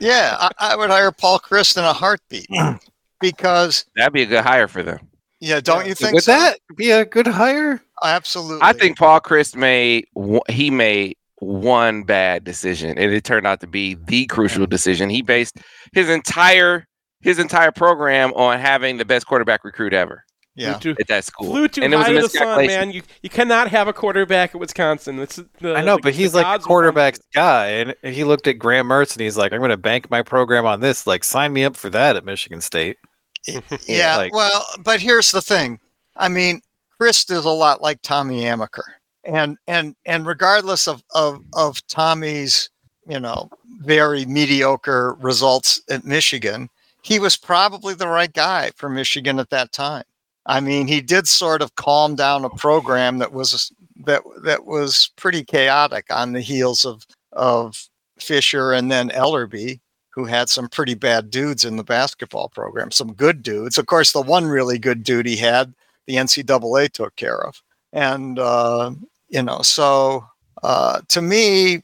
yeah, 0.00 0.36
I, 0.40 0.50
I, 0.58 0.76
would 0.76 0.90
hire 0.90 1.12
Paul 1.12 1.38
Chryst 1.38 1.76
in 1.76 1.84
a 1.84 1.92
heartbeat 1.92 2.48
because 3.20 3.84
that'd 3.94 4.12
be 4.12 4.22
a 4.22 4.26
good 4.26 4.44
hire 4.44 4.66
for 4.66 4.82
them. 4.82 5.09
Yeah, 5.40 5.60
don't 5.60 5.86
you 5.86 5.94
think? 5.94 6.14
Would 6.14 6.24
so? 6.24 6.32
that 6.32 6.60
be 6.76 6.90
a 6.90 7.04
good 7.04 7.26
hire? 7.26 7.80
Absolutely. 8.02 8.60
I 8.62 8.72
think 8.72 8.98
Paul 8.98 9.20
Chryst 9.20 9.56
made 9.56 10.06
he 10.48 10.70
made 10.70 11.16
one 11.36 12.02
bad 12.02 12.44
decision, 12.44 12.98
and 12.98 13.12
it 13.12 13.24
turned 13.24 13.46
out 13.46 13.60
to 13.60 13.66
be 13.66 13.94
the 13.94 14.26
crucial 14.26 14.66
decision. 14.66 15.08
He 15.08 15.22
based 15.22 15.56
his 15.92 16.08
entire 16.10 16.86
his 17.22 17.38
entire 17.38 17.72
program 17.72 18.32
on 18.34 18.58
having 18.58 18.98
the 18.98 19.04
best 19.04 19.26
quarterback 19.26 19.64
recruit 19.64 19.92
ever. 19.92 20.24
Yeah, 20.56 20.74
too, 20.74 20.94
at 21.00 21.06
that 21.08 21.24
school. 21.24 21.50
Flew 21.50 21.68
too 21.68 21.82
and 21.82 21.94
high 21.94 22.12
to 22.12 22.22
the 22.22 22.28
sun, 22.28 22.66
man. 22.66 22.90
You 22.90 23.02
you 23.22 23.30
cannot 23.30 23.68
have 23.68 23.88
a 23.88 23.94
quarterback 23.94 24.54
at 24.54 24.60
Wisconsin. 24.60 25.18
It's 25.20 25.36
the, 25.60 25.74
I 25.74 25.80
know, 25.82 25.96
the, 25.96 26.02
but 26.02 26.12
he's 26.12 26.34
like 26.34 26.60
quarterback's 26.62 27.20
guy, 27.32 27.68
and 27.68 27.94
he 28.02 28.24
looked 28.24 28.46
at 28.46 28.58
Graham 28.58 28.88
Mertz 28.88 29.12
and 29.14 29.22
he's 29.22 29.38
like, 29.38 29.52
"I'm 29.52 29.60
going 29.60 29.70
to 29.70 29.78
bank 29.78 30.10
my 30.10 30.22
program 30.22 30.66
on 30.66 30.80
this. 30.80 31.06
Like, 31.06 31.24
sign 31.24 31.54
me 31.54 31.64
up 31.64 31.76
for 31.76 31.88
that 31.90 32.16
at 32.16 32.24
Michigan 32.24 32.60
State." 32.60 32.98
yeah, 33.86 34.16
like, 34.16 34.34
well, 34.34 34.64
but 34.80 35.00
here's 35.00 35.30
the 35.30 35.42
thing. 35.42 35.78
I 36.16 36.28
mean, 36.28 36.60
Chryst 37.00 37.30
is 37.30 37.44
a 37.44 37.50
lot 37.50 37.80
like 37.80 38.02
Tommy 38.02 38.42
Amaker. 38.42 38.82
And 39.24 39.58
and 39.66 39.94
and 40.06 40.26
regardless 40.26 40.88
of, 40.88 41.02
of 41.14 41.44
of 41.54 41.86
Tommy's, 41.88 42.70
you 43.06 43.20
know, 43.20 43.50
very 43.80 44.24
mediocre 44.24 45.14
results 45.20 45.80
at 45.90 46.04
Michigan, 46.04 46.70
he 47.02 47.18
was 47.18 47.36
probably 47.36 47.94
the 47.94 48.08
right 48.08 48.32
guy 48.32 48.70
for 48.76 48.88
Michigan 48.88 49.38
at 49.38 49.50
that 49.50 49.72
time. 49.72 50.04
I 50.46 50.60
mean, 50.60 50.86
he 50.86 51.00
did 51.00 51.28
sort 51.28 51.60
of 51.60 51.74
calm 51.76 52.14
down 52.14 52.44
a 52.44 52.50
program 52.50 53.18
that 53.18 53.32
was 53.32 53.70
that 54.04 54.22
that 54.42 54.64
was 54.64 55.10
pretty 55.16 55.44
chaotic 55.44 56.06
on 56.10 56.32
the 56.32 56.40
heels 56.40 56.84
of 56.84 57.06
of 57.32 57.88
Fisher 58.18 58.72
and 58.72 58.90
then 58.90 59.10
Ellerbe 59.10 59.80
who 60.20 60.26
had 60.26 60.48
some 60.50 60.68
pretty 60.68 60.94
bad 60.94 61.30
dudes 61.30 61.64
in 61.64 61.76
the 61.76 61.84
basketball 61.84 62.50
program, 62.50 62.90
some 62.90 63.14
good 63.14 63.42
dudes. 63.42 63.78
Of 63.78 63.86
course, 63.86 64.12
the 64.12 64.20
one 64.20 64.46
really 64.46 64.78
good 64.78 65.02
dude 65.02 65.26
he 65.26 65.36
had, 65.36 65.74
the 66.06 66.16
NCAA 66.16 66.92
took 66.92 67.16
care 67.16 67.42
of. 67.42 67.62
And, 67.92 68.38
uh, 68.38 68.92
you 69.28 69.42
know, 69.42 69.62
so 69.62 70.26
uh, 70.62 71.00
to 71.08 71.22
me, 71.22 71.82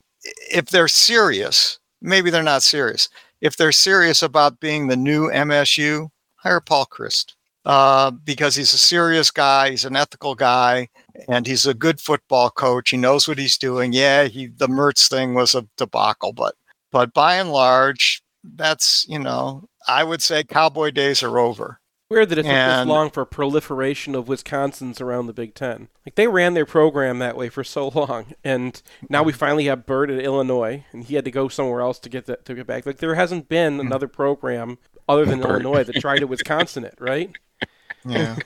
if 0.53 0.66
they're 0.66 0.88
serious, 0.88 1.79
maybe 2.03 2.31
they're 2.31 2.42
not 2.42 2.62
serious. 2.62 3.09
If 3.40 3.57
they're 3.57 3.72
serious 3.72 4.22
about 4.22 4.61
being 4.61 4.87
the 4.87 4.96
new 4.96 5.29
MSU, 5.31 6.11
hire 6.35 6.61
Paul 6.61 6.87
Chryst. 6.87 7.35
Uh, 7.64 8.12
because 8.12 8.55
he's 8.55 8.72
a 8.72 8.79
serious 8.79 9.33
guy, 9.33 9.70
he's 9.70 9.85
an 9.85 9.96
ethical 9.96 10.37
guy, 10.37 10.88
and 11.29 11.49
he's 11.49 11.66
a 11.66 11.75
good 11.75 12.01
football 12.01 12.49
coach. 12.49 12.90
He 12.90 12.96
knows 12.96 13.27
what 13.27 13.38
he's 13.38 13.59
doing. 13.59 13.92
Yeah, 13.92 14.25
he 14.25 14.46
the 14.46 14.68
Mertz 14.68 15.11
thing 15.11 15.35
was 15.35 15.57
a 15.57 15.66
debacle, 15.77 16.33
but 16.33 16.55
but 16.92 17.12
by 17.12 17.35
and 17.35 17.51
large, 17.51 18.22
that's 18.55 19.07
you 19.09 19.19
know, 19.19 19.69
I 19.87 20.05
would 20.05 20.23
say 20.23 20.45
cowboy 20.45 20.91
days 20.91 21.23
are 21.23 21.39
over. 21.39 21.81
Weird 22.09 22.29
that 22.29 22.39
it 22.39 22.43
took 22.43 22.53
this 22.53 22.87
long 22.87 23.11
for 23.11 23.25
proliferation 23.25 24.15
of 24.15 24.27
Wisconsins 24.27 25.01
around 25.01 25.27
the 25.27 25.33
Big 25.33 25.55
Ten. 25.55 25.89
Like 26.07 26.15
they 26.15 26.29
ran 26.29 26.55
their 26.55 26.65
program 26.65 27.19
that 27.19 27.37
way 27.37 27.49
for 27.49 27.65
so 27.65 27.89
long, 27.89 28.35
and 28.45 28.81
now 29.11 29.25
we 29.25 29.33
finally 29.33 29.65
have 29.65 29.87
Burt 29.87 30.11
at 30.11 30.23
Illinois, 30.23 30.85
and 30.93 31.03
he 31.03 31.17
had 31.17 31.25
to 31.25 31.33
go 31.33 31.49
somewhere 31.49 31.81
else 31.81 31.99
to 32.01 32.09
get 32.09 32.27
that 32.27 32.45
to 32.45 32.55
get 32.55 32.67
back. 32.67 32.87
Like 32.87 32.99
there 32.99 33.17
hasn't 33.17 33.49
been 33.49 33.75
hmm. 33.75 33.87
another 33.87 34.07
program 34.07 34.79
other 35.09 35.25
than 35.25 35.41
Burt. 35.41 35.63
Illinois 35.63 35.83
that 35.83 36.01
tried 36.01 36.21
to 36.21 36.29
Wisconsin 36.29 36.85
it, 36.85 36.95
right? 37.01 37.31
Yeah. 38.09 38.37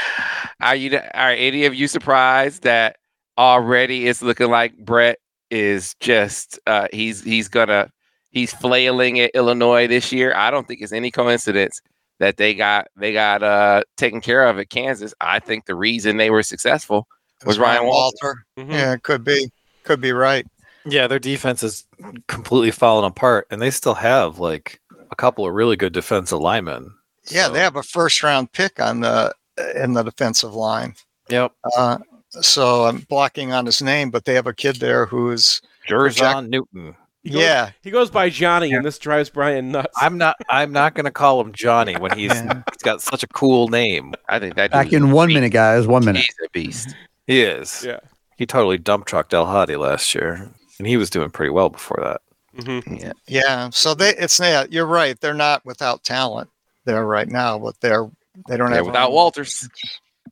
are 0.60 0.76
you? 0.76 0.94
Are 1.14 1.30
any 1.30 1.64
of 1.64 1.74
you 1.74 1.88
surprised 1.88 2.64
that 2.64 2.98
already 3.38 4.06
it's 4.06 4.20
looking 4.20 4.50
like 4.50 4.76
Bret 4.76 5.18
is 5.50 5.94
just 6.00 6.58
uh, 6.66 6.88
he's 6.92 7.22
he's 7.22 7.48
gonna 7.48 7.90
he's 8.30 8.52
flailing 8.52 9.20
at 9.20 9.30
Illinois 9.34 9.86
this 9.86 10.12
year. 10.12 10.34
I 10.34 10.50
don't 10.50 10.66
think 10.66 10.80
it's 10.80 10.92
any 10.92 11.10
coincidence 11.10 11.80
that 12.18 12.36
they 12.36 12.54
got 12.54 12.88
they 12.96 13.12
got 13.12 13.42
uh 13.42 13.82
taken 13.96 14.20
care 14.20 14.46
of 14.46 14.58
at 14.58 14.70
Kansas. 14.70 15.14
I 15.20 15.38
think 15.38 15.66
the 15.66 15.74
reason 15.74 16.16
they 16.16 16.30
were 16.30 16.42
successful 16.42 17.06
was 17.44 17.58
Ryan 17.58 17.86
Walter. 17.86 18.16
Walter. 18.22 18.46
Mm-hmm. 18.58 18.70
Yeah, 18.72 18.96
could 18.96 19.24
be. 19.24 19.50
Could 19.84 20.00
be 20.00 20.12
right. 20.12 20.46
Yeah, 20.84 21.06
their 21.06 21.18
defense 21.18 21.62
is 21.62 21.84
completely 22.26 22.70
fallen 22.70 23.04
apart, 23.04 23.46
and 23.50 23.60
they 23.60 23.70
still 23.70 23.94
have 23.94 24.38
like 24.38 24.80
a 25.10 25.16
couple 25.16 25.46
of 25.46 25.54
really 25.54 25.76
good 25.76 25.92
defensive 25.92 26.40
linemen. 26.40 26.92
Yeah, 27.30 27.46
so. 27.46 27.52
they 27.52 27.60
have 27.60 27.76
a 27.76 27.82
first 27.82 28.22
round 28.22 28.52
pick 28.52 28.80
on 28.80 29.00
the 29.00 29.34
in 29.74 29.92
the 29.92 30.02
defensive 30.02 30.54
line. 30.54 30.94
Yep. 31.28 31.52
Uh, 31.76 31.98
so 32.30 32.84
I'm 32.84 32.98
blocking 33.08 33.52
on 33.52 33.66
his 33.66 33.82
name, 33.82 34.10
but 34.10 34.24
they 34.24 34.34
have 34.34 34.46
a 34.46 34.54
kid 34.54 34.76
there 34.76 35.06
who's 35.06 35.60
Jer'Zhan 35.88 36.48
Newton. 36.48 36.94
He 37.28 37.34
goes, 37.34 37.42
yeah, 37.42 37.72
he 37.82 37.90
goes 37.90 38.10
by 38.10 38.30
Johnny, 38.30 38.72
and 38.72 38.82
this 38.82 38.98
drives 38.98 39.28
Brian 39.28 39.70
nuts. 39.70 39.92
I'm 39.96 40.16
not. 40.16 40.36
I'm 40.48 40.72
not 40.72 40.94
going 40.94 41.04
to 41.04 41.10
call 41.10 41.38
him 41.42 41.52
Johnny 41.52 41.94
when 41.94 42.16
he's, 42.16 42.32
he's 42.32 42.82
got 42.82 43.02
such 43.02 43.22
a 43.22 43.26
cool 43.26 43.68
name. 43.68 44.14
I 44.30 44.38
think 44.38 44.54
that 44.54 44.70
back 44.70 44.94
in 44.94 45.10
one 45.10 45.28
minute, 45.28 45.50
guys. 45.50 45.86
One 45.86 46.06
minute. 46.06 46.22
He's 46.22 46.46
a 46.46 46.48
beast. 46.50 46.94
He 47.26 47.42
is. 47.42 47.84
Yeah. 47.84 48.00
He 48.38 48.46
totally 48.46 48.78
dump 48.78 49.04
trucked 49.04 49.34
El 49.34 49.44
Hadi 49.44 49.76
last 49.76 50.14
year, 50.14 50.50
and 50.78 50.86
he 50.86 50.96
was 50.96 51.10
doing 51.10 51.28
pretty 51.28 51.50
well 51.50 51.68
before 51.68 51.98
that. 52.02 52.22
Mm-hmm. 52.56 52.94
Yeah. 52.94 53.12
Yeah. 53.26 53.68
So 53.68 53.92
they, 53.92 54.16
it's 54.16 54.40
yeah, 54.40 54.64
you're 54.70 54.86
right. 54.86 55.20
They're 55.20 55.34
not 55.34 55.62
without 55.66 56.04
talent 56.04 56.48
there 56.86 57.04
right 57.04 57.28
now, 57.28 57.58
but 57.58 57.78
they're 57.82 58.10
they 58.48 58.56
don't 58.56 58.70
they're 58.70 58.78
have 58.78 58.86
without 58.86 59.12
Walters. 59.12 59.68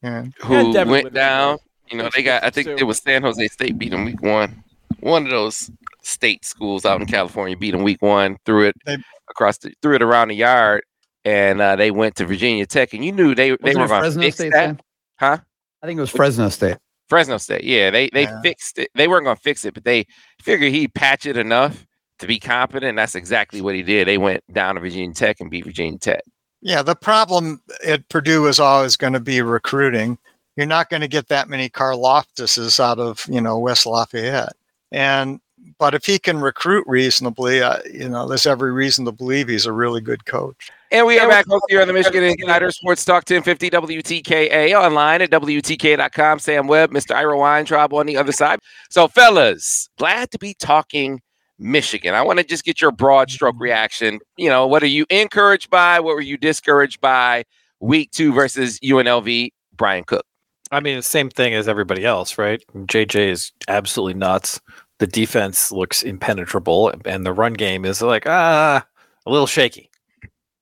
Yeah. 0.03 0.25
Who 0.45 0.73
went 0.73 1.13
down? 1.13 1.59
You 1.91 1.99
know, 1.99 2.09
they 2.15 2.23
got. 2.23 2.43
I 2.45 2.49
think 2.49 2.69
it 2.69 2.85
was 2.85 2.97
San 2.97 3.21
Jose 3.21 3.47
State 3.49 3.77
beat 3.77 3.91
them 3.91 4.07
week 4.07 4.23
one. 4.23 4.65
One 5.01 5.27
of 5.27 5.31
those 5.31 5.71
state 6.07 6.45
schools 6.45 6.85
out 6.85 7.01
in 7.01 7.07
California 7.07 7.57
beat 7.57 7.73
them 7.73 7.83
week 7.83 8.01
one, 8.01 8.37
threw 8.47 8.67
it 8.67 8.75
they, 8.87 8.97
across, 9.29 9.59
the, 9.59 9.73
threw 9.83 9.95
it 9.95 10.03
around 10.03 10.29
the 10.29 10.37
yard, 10.37 10.83
and 11.25 11.61
uh, 11.61 11.77
they 11.77 11.91
went 11.91 12.15
to 12.17 12.25
Virginia 12.25 12.67
Tech, 12.67 12.95
and 12.95 13.05
you 13.05 13.13
knew 13.13 13.35
they 13.35 13.57
they 13.63 13.75
were 13.75 13.89
going 13.89 14.03
to 14.05 14.19
fix 14.19 14.37
State 14.37 14.53
that, 14.53 14.67
then? 14.67 14.81
huh? 15.19 15.39
I 15.83 15.87
think 15.87 15.99
it 15.99 16.01
was 16.01 16.11
Fresno 16.11 16.49
State. 16.49 16.79
Fresno 17.09 17.39
State, 17.39 17.65
yeah, 17.65 17.91
they 17.91 18.09
they 18.13 18.23
yeah. 18.23 18.41
fixed 18.43 18.79
it. 18.79 18.89
They 18.95 19.09
weren't 19.09 19.25
going 19.25 19.37
to 19.37 19.43
fix 19.43 19.65
it, 19.65 19.75
but 19.75 19.85
they 19.85 20.07
figured 20.41 20.73
he'd 20.73 20.95
patch 20.95 21.27
it 21.27 21.37
enough 21.37 21.87
to 22.19 22.27
be 22.27 22.39
competent. 22.39 22.97
That's 22.97 23.15
exactly 23.15 23.61
what 23.61 23.75
he 23.75 23.83
did. 23.83 24.09
They 24.09 24.19
went 24.19 24.43
down 24.53 24.77
to 24.77 24.81
Virginia 24.81 25.15
Tech 25.15 25.41
and 25.41 25.51
beat 25.51 25.65
Virginia 25.65 25.99
Tech. 25.99 26.23
Yeah, 26.63 26.83
the 26.83 26.97
problem 26.97 27.61
at 27.85 28.09
Purdue 28.09 28.47
is 28.47 28.59
always 28.59 28.97
going 28.97 29.13
to 29.13 29.21
be 29.21 29.43
recruiting. 29.43 30.19
You're 30.57 30.67
not 30.67 30.89
going 30.89 31.03
to 31.03 31.09
get 31.09 31.29
that 31.29 31.49
many 31.49 31.69
Karlaftises 31.69 32.81
out 32.81 32.99
of 32.99 33.25
you 33.29 33.41
know 33.41 33.59
West 33.59 33.87
Lafayette. 33.87 34.55
And 34.93 35.41
but 35.79 35.95
if 35.95 36.07
he 36.07 36.19
can 36.19 36.41
recruit 36.41 36.85
reasonably, 36.87 37.63
uh, 37.63 37.79
you 37.93 38.09
know, 38.09 38.27
there's 38.27 38.47
every 38.47 38.73
reason 38.73 39.05
to 39.05 39.13
believe 39.13 39.49
he's 39.49 39.67
a 39.67 39.73
really 39.73 40.01
good 40.01 40.25
coach. 40.25 40.71
And 40.91 41.07
we 41.07 41.19
are 41.19 41.29
back 41.29 41.47
here 41.69 41.81
on 41.81 41.89
the 41.89 41.93
Michigan 41.93 42.23
Insider 42.23 42.71
Sports 42.71 43.05
Talk 43.05 43.29
1050 43.29 43.71
WTKA 43.71 44.81
online 44.81 45.23
at 45.23 45.31
WTK.com. 45.31 46.39
Sam 46.39 46.67
Webb, 46.67 46.93
Mr. 46.93 47.15
Ira 47.15 47.37
Weintraub 47.37 47.93
on 47.93 48.07
the 48.07 48.17
other 48.17 48.33
side. 48.33 48.61
So, 48.89 49.09
fellas, 49.09 49.89
glad 49.99 50.31
to 50.31 50.39
be 50.39 50.55
talking 50.55 51.21
Michigan. 51.59 52.15
I 52.15 52.23
want 52.23 52.39
to 52.39 52.45
just 52.45 52.65
get 52.65 52.81
your 52.81 52.93
broad 52.93 53.31
stroke 53.31 53.57
reaction. 53.59 54.21
You 54.37 54.49
know, 54.49 54.67
what 54.67 54.83
are 54.83 54.89
you 54.89 55.07
encouraged 55.11 55.71
by? 55.71 56.01
What 56.01 56.15
were 56.15 56.21
you 56.21 56.37
discouraged 56.37 57.01
by 57.01 57.45
week 57.81 58.13
two 58.13 58.33
versus 58.33 58.79
UNLV? 58.81 59.51
Brian 59.77 60.05
Cook. 60.05 60.25
I 60.73 60.81
mean, 60.81 60.97
the 60.97 61.03
same 61.03 61.31
thing 61.31 61.55
as 61.55 61.69
everybody 61.69 62.05
else, 62.05 62.39
right? 62.39 62.63
JJ 62.75 63.29
is 63.29 63.53
absolutely 63.69 64.15
nuts. 64.15 64.61
The 64.99 65.07
defense 65.07 65.71
looks 65.71 66.03
impenetrable, 66.03 66.93
and 67.05 67.27
the 67.27 67.33
run 67.33 67.55
game 67.55 67.85
is 67.85 68.01
like 68.01 68.27
ah, 68.27 68.87
a 69.25 69.31
little 69.31 69.47
shaky. 69.47 69.91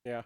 Yeah, 0.04 0.22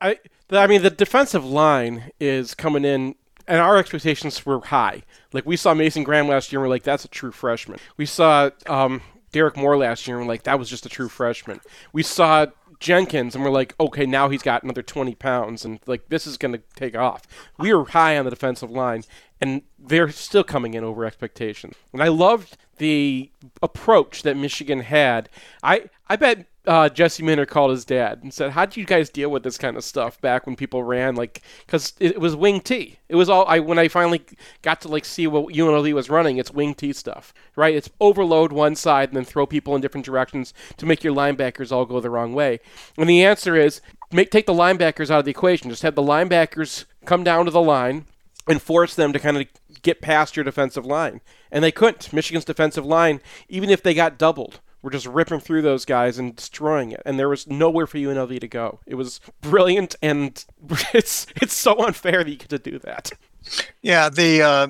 I 0.00 0.18
I 0.50 0.66
mean 0.66 0.82
the 0.82 0.90
defensive 0.90 1.44
line 1.44 2.10
is 2.18 2.54
coming 2.54 2.84
in, 2.84 3.14
and 3.46 3.60
our 3.60 3.76
expectations 3.76 4.44
were 4.46 4.60
high. 4.60 5.02
Like 5.32 5.46
we 5.46 5.56
saw 5.56 5.74
Mason 5.74 6.02
Graham 6.02 6.28
last 6.28 6.52
year, 6.52 6.60
and 6.60 6.68
we're 6.68 6.74
like, 6.74 6.82
that's 6.82 7.04
a 7.04 7.08
true 7.08 7.32
freshman. 7.32 7.78
We 7.96 8.06
saw 8.06 8.50
um, 8.66 9.02
Derrick 9.32 9.56
Moore 9.56 9.76
last 9.76 10.06
year, 10.06 10.16
and 10.16 10.26
we're 10.26 10.32
like, 10.32 10.44
that 10.44 10.58
was 10.58 10.70
just 10.70 10.86
a 10.86 10.88
true 10.88 11.08
freshman. 11.08 11.60
We 11.92 12.02
saw 12.02 12.46
Jenkins, 12.80 13.34
and 13.34 13.44
we're 13.44 13.50
like, 13.50 13.74
okay, 13.78 14.06
now 14.06 14.28
he's 14.28 14.42
got 14.42 14.62
another 14.62 14.82
20 14.82 15.14
pounds, 15.14 15.64
and 15.64 15.80
like 15.86 16.08
this 16.08 16.26
is 16.26 16.36
going 16.36 16.52
to 16.52 16.62
take 16.74 16.96
off. 16.96 17.22
We 17.58 17.72
were 17.72 17.84
high 17.84 18.18
on 18.18 18.24
the 18.24 18.30
defensive 18.30 18.70
line, 18.70 19.04
and 19.40 19.62
they're 19.78 20.10
still 20.10 20.44
coming 20.44 20.74
in 20.74 20.84
over 20.84 21.04
expectations. 21.04 21.74
And 21.92 22.02
I 22.02 22.08
loved 22.08 22.56
the 22.78 23.30
approach 23.62 24.22
that 24.22 24.36
Michigan 24.36 24.80
had. 24.80 25.28
I 25.62 25.88
I 26.08 26.16
bet 26.16 26.46
uh, 26.66 26.88
Jesse 26.88 27.22
Minter 27.22 27.46
called 27.46 27.70
his 27.70 27.84
dad 27.84 28.20
and 28.22 28.34
said, 28.34 28.50
"How 28.50 28.66
do 28.66 28.80
you 28.80 28.86
guys 28.86 29.08
deal 29.08 29.30
with 29.30 29.42
this 29.42 29.56
kind 29.56 29.76
of 29.76 29.84
stuff 29.84 30.20
back 30.20 30.46
when 30.46 30.56
people 30.56 30.82
ran 30.82 31.14
like 31.14 31.42
because 31.64 31.94
it, 32.00 32.12
it, 32.12 32.20
was 32.20 32.34
wing 32.34 32.60
T. 32.60 32.98
It 33.08 33.14
was 33.14 33.28
all 33.28 33.46
I 33.46 33.60
when 33.60 33.78
I 33.78 33.88
finally 33.88 34.22
got 34.62 34.80
to 34.82 34.88
like 34.88 35.04
see 35.04 35.26
what 35.26 35.54
UNLV 35.54 35.92
was 35.92 36.10
running. 36.10 36.38
It's 36.38 36.50
wing 36.50 36.74
T 36.74 36.92
stuff, 36.92 37.32
right? 37.54 37.74
It's 37.74 37.90
overload 38.00 38.52
one 38.52 38.74
side 38.74 39.10
and 39.10 39.16
then 39.16 39.24
throw 39.24 39.46
people 39.46 39.74
in 39.74 39.80
different 39.80 40.06
directions 40.06 40.52
to 40.76 40.86
make 40.86 41.04
your 41.04 41.14
linebackers 41.14 41.70
all 41.70 41.86
go 41.86 42.00
the 42.00 42.10
wrong 42.10 42.34
way. 42.34 42.60
And 42.98 43.08
the 43.08 43.24
answer 43.24 43.54
is 43.56 43.80
make 44.12 44.30
take 44.30 44.46
the 44.46 44.52
linebackers 44.52 45.10
out 45.10 45.20
of 45.20 45.24
the 45.24 45.30
equation. 45.30 45.70
Just 45.70 45.82
have 45.82 45.94
the 45.94 46.02
linebackers 46.02 46.84
come 47.04 47.22
down 47.22 47.44
to 47.44 47.50
the 47.50 47.62
line 47.62 48.06
and 48.48 48.62
force 48.62 48.94
them 48.94 49.12
to 49.12 49.18
kind 49.18 49.36
of 49.36 49.46
get 49.82 50.00
past 50.00 50.36
your 50.36 50.44
defensive 50.44 50.86
line. 50.86 51.20
And 51.50 51.62
they 51.64 51.72
couldn't. 51.72 52.12
Michigan's 52.12 52.44
defensive 52.44 52.86
line, 52.86 53.20
even 53.48 53.70
if 53.70 53.82
they 53.82 53.94
got 53.94 54.18
doubled 54.18 54.60
were 54.82 54.90
just 54.90 55.06
ripping 55.06 55.40
through 55.40 55.62
those 55.62 55.84
guys 55.84 56.16
and 56.16 56.36
destroying 56.36 56.92
it, 56.92 57.02
and 57.04 57.18
there 57.18 57.28
was 57.28 57.48
nowhere 57.48 57.88
for 57.88 57.98
UNLV 57.98 58.40
to 58.40 58.46
go. 58.46 58.78
It 58.86 58.94
was 58.94 59.20
brilliant, 59.40 59.96
and 60.00 60.44
it's 60.94 61.26
it's 61.34 61.54
so 61.54 61.84
unfair 61.84 62.22
that 62.22 62.30
you 62.30 62.36
get 62.36 62.50
to 62.50 62.58
do 62.58 62.78
that. 62.80 63.10
Yeah, 63.82 64.08
the 64.08 64.42
uh, 64.42 64.68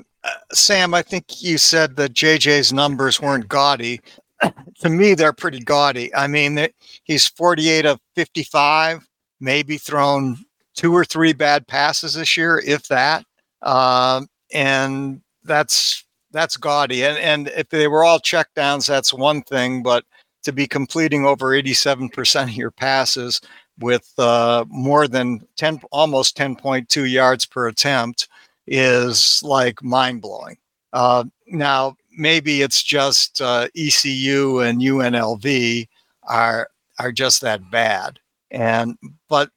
Sam, 0.52 0.94
I 0.94 1.02
think 1.02 1.42
you 1.42 1.58
said 1.58 1.96
that 1.96 2.14
JJ's 2.14 2.72
numbers 2.72 3.20
weren't 3.20 3.48
gaudy. 3.48 4.00
to 4.80 4.88
me, 4.88 5.14
they're 5.14 5.32
pretty 5.32 5.60
gaudy. 5.60 6.14
I 6.14 6.26
mean, 6.26 6.66
he's 7.04 7.26
48 7.26 7.86
of 7.86 8.00
55, 8.14 9.06
maybe 9.40 9.76
thrown 9.76 10.38
two 10.74 10.94
or 10.94 11.04
three 11.04 11.32
bad 11.32 11.66
passes 11.66 12.14
this 12.14 12.36
year, 12.36 12.62
if 12.64 12.88
that. 12.88 13.24
Um, 13.62 14.28
and 14.52 15.20
that's 15.44 16.04
that's 16.32 16.56
gaudy. 16.56 17.04
And 17.04 17.18
and 17.18 17.48
if 17.48 17.68
they 17.70 17.88
were 17.88 18.04
all 18.04 18.20
checkdowns, 18.20 18.86
that's 18.86 19.12
one 19.14 19.42
thing. 19.42 19.82
But 19.82 20.04
to 20.44 20.52
be 20.52 20.66
completing 20.66 21.26
over 21.26 21.46
87% 21.46 22.42
of 22.44 22.50
your 22.50 22.70
passes 22.70 23.40
with 23.80 24.12
uh, 24.16 24.64
more 24.68 25.08
than 25.08 25.40
10, 25.56 25.80
almost 25.90 26.36
10.2 26.36 27.10
yards 27.10 27.44
per 27.44 27.66
attempt 27.66 28.28
is 28.66 29.42
like 29.42 29.82
mind 29.82 30.22
blowing. 30.22 30.56
Uh, 30.92 31.24
now, 31.48 31.96
maybe 32.16 32.62
it's 32.62 32.82
just 32.82 33.40
uh, 33.40 33.68
ECU 33.76 34.60
and 34.60 34.80
UNLV 34.80 35.88
are 36.24 36.68
are 36.98 37.12
just 37.12 37.40
that 37.42 37.70
bad. 37.70 38.18
And 38.50 38.96
but 39.28 39.50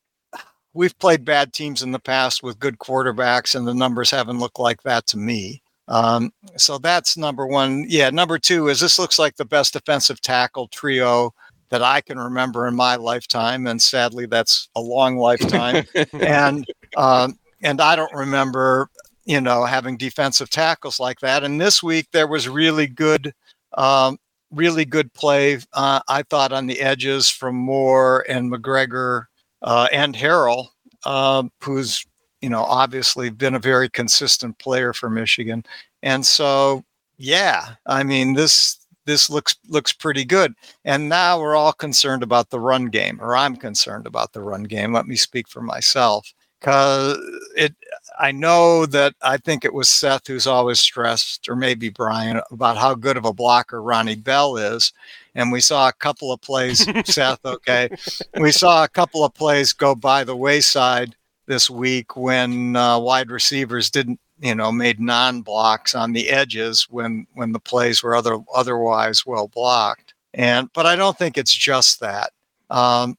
we've 0.73 0.97
played 0.99 1.25
bad 1.25 1.53
teams 1.53 1.81
in 1.81 1.91
the 1.91 1.99
past 1.99 2.43
with 2.43 2.59
good 2.59 2.77
quarterbacks, 2.79 3.55
and 3.55 3.67
the 3.67 3.73
numbers 3.73 4.11
haven't 4.11 4.39
looked 4.39 4.59
like 4.59 4.83
that 4.83 5.07
to 5.07 5.17
me. 5.17 5.61
Um, 5.87 6.31
so 6.55 6.77
that's 6.77 7.17
number 7.17 7.47
one. 7.47 7.85
Yeah, 7.87 8.09
number 8.11 8.37
two 8.37 8.67
is 8.67 8.79
this 8.79 8.99
looks 8.99 9.17
like 9.17 9.35
the 9.35 9.45
best 9.45 9.73
defensive 9.73 10.21
tackle 10.21 10.67
trio 10.67 11.33
that 11.69 11.81
I 11.81 12.01
can 12.01 12.19
remember 12.19 12.67
in 12.67 12.75
my 12.75 12.95
lifetime, 12.95 13.67
and 13.67 13.81
sadly, 13.81 14.25
that's 14.25 14.69
a 14.75 14.81
long 14.81 15.17
lifetime. 15.17 15.85
and 16.13 16.65
um, 16.95 17.39
and 17.61 17.81
I 17.81 17.95
don't 17.95 18.13
remember, 18.13 18.89
you 19.25 19.41
know, 19.41 19.65
having 19.65 19.97
defensive 19.97 20.49
tackles 20.49 20.99
like 20.99 21.19
that. 21.19 21.43
And 21.43 21.59
this 21.59 21.83
week 21.83 22.07
there 22.11 22.27
was 22.27 22.47
really 22.47 22.87
good, 22.87 23.33
um, 23.73 24.17
really 24.51 24.85
good 24.85 25.13
play. 25.13 25.59
Uh, 25.73 26.01
I 26.07 26.23
thought 26.23 26.51
on 26.51 26.67
the 26.67 26.81
edges 26.81 27.29
from 27.29 27.55
Moore 27.55 28.25
and 28.29 28.51
McGregor 28.51 29.25
and 29.61 30.15
Harrell, 30.15 30.67
uh, 31.05 31.43
who's 31.61 32.05
you 32.41 32.49
know, 32.49 32.63
obviously 32.63 33.29
been 33.29 33.55
a 33.55 33.59
very 33.59 33.89
consistent 33.89 34.57
player 34.59 34.93
for 34.93 35.09
Michigan. 35.09 35.63
And 36.03 36.25
so, 36.25 36.83
yeah, 37.17 37.75
I 37.85 38.03
mean, 38.03 38.33
this 38.33 38.77
this 39.05 39.29
looks 39.29 39.55
looks 39.67 39.91
pretty 39.91 40.23
good. 40.23 40.53
And 40.85 41.09
now 41.09 41.39
we're 41.39 41.55
all 41.55 41.73
concerned 41.73 42.23
about 42.23 42.49
the 42.49 42.59
run 42.59 42.85
game, 42.87 43.19
or 43.21 43.35
I'm 43.35 43.55
concerned 43.55 44.07
about 44.07 44.33
the 44.33 44.41
run 44.41 44.63
game. 44.63 44.93
Let 44.93 45.07
me 45.07 45.15
speak 45.15 45.47
for 45.49 45.61
myself. 45.61 46.31
Cause 46.61 47.17
it 47.55 47.73
I 48.19 48.33
know 48.33 48.85
that 48.87 49.15
I 49.21 49.37
think 49.37 49.63
it 49.63 49.73
was 49.73 49.89
Seth 49.89 50.27
who's 50.27 50.45
always 50.45 50.81
stressed, 50.81 51.47
or 51.47 51.55
maybe 51.55 51.87
Brian, 51.87 52.41
about 52.51 52.75
how 52.75 52.93
good 52.93 53.15
of 53.15 53.23
a 53.23 53.33
blocker 53.33 53.81
Ronnie 53.81 54.17
Bell 54.17 54.57
is. 54.57 54.91
And 55.35 55.53
we 55.53 55.61
saw 55.61 55.87
a 55.87 55.93
couple 55.93 56.33
of 56.33 56.41
plays, 56.41 56.85
Seth, 57.05 57.45
okay. 57.45 57.89
We 58.37 58.51
saw 58.51 58.83
a 58.83 58.89
couple 58.89 59.23
of 59.23 59.33
plays 59.33 59.71
go 59.71 59.95
by 59.95 60.25
the 60.25 60.35
wayside 60.35 61.15
this 61.45 61.69
week 61.69 62.17
when 62.17 62.75
uh, 62.75 62.99
wide 62.99 63.31
receivers 63.31 63.89
didn't, 63.89 64.19
you 64.41 64.53
know, 64.53 64.71
made 64.71 64.99
non-blocks 64.99 65.95
on 65.95 66.11
the 66.11 66.29
edges 66.29 66.87
when 66.89 67.25
when 67.35 67.53
the 67.53 67.59
plays 67.59 68.03
were 68.03 68.15
other 68.15 68.37
otherwise 68.53 69.25
well 69.25 69.47
blocked. 69.47 70.13
And 70.33 70.71
but 70.73 70.85
I 70.85 70.95
don't 70.97 71.17
think 71.17 71.37
it's 71.37 71.53
just 71.53 72.01
that. 72.01 72.31
Um, 72.69 73.17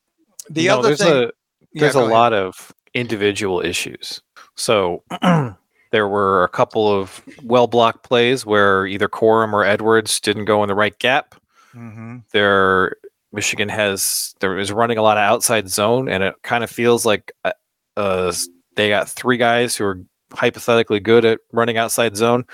the 0.50 0.66
no, 0.66 0.78
other 0.78 0.88
there's 0.88 1.02
thing, 1.02 1.12
a 1.12 1.30
there's 1.72 1.94
yeah, 1.94 2.02
a 2.02 2.04
lot 2.04 2.32
of 2.32 2.72
individual 2.94 3.60
issues. 3.60 4.20
So 4.60 5.02
there 5.90 6.06
were 6.06 6.44
a 6.44 6.48
couple 6.48 6.88
of 6.92 7.22
well 7.42 7.66
blocked 7.66 8.04
plays 8.04 8.44
where 8.44 8.86
either 8.86 9.08
Corum 9.08 9.52
or 9.52 9.64
Edwards 9.64 10.20
didn't 10.20 10.44
go 10.44 10.62
in 10.62 10.68
the 10.68 10.74
right 10.74 10.96
gap. 10.98 11.34
Mm-hmm. 11.74 12.18
There, 12.32 12.96
Michigan 13.32 13.68
has 13.68 14.34
there 14.40 14.58
is 14.58 14.70
running 14.70 14.98
a 14.98 15.02
lot 15.02 15.16
of 15.16 15.22
outside 15.22 15.68
zone, 15.70 16.08
and 16.08 16.22
it 16.22 16.34
kind 16.42 16.62
of 16.62 16.70
feels 16.70 17.06
like 17.06 17.32
uh, 17.44 17.52
uh, 17.96 18.32
they 18.76 18.90
got 18.90 19.08
three 19.08 19.36
guys 19.36 19.76
who 19.76 19.84
are 19.84 20.00
hypothetically 20.32 21.00
good 21.00 21.24
at 21.24 21.40
running 21.52 21.78
outside 21.78 22.16
zone, 22.16 22.44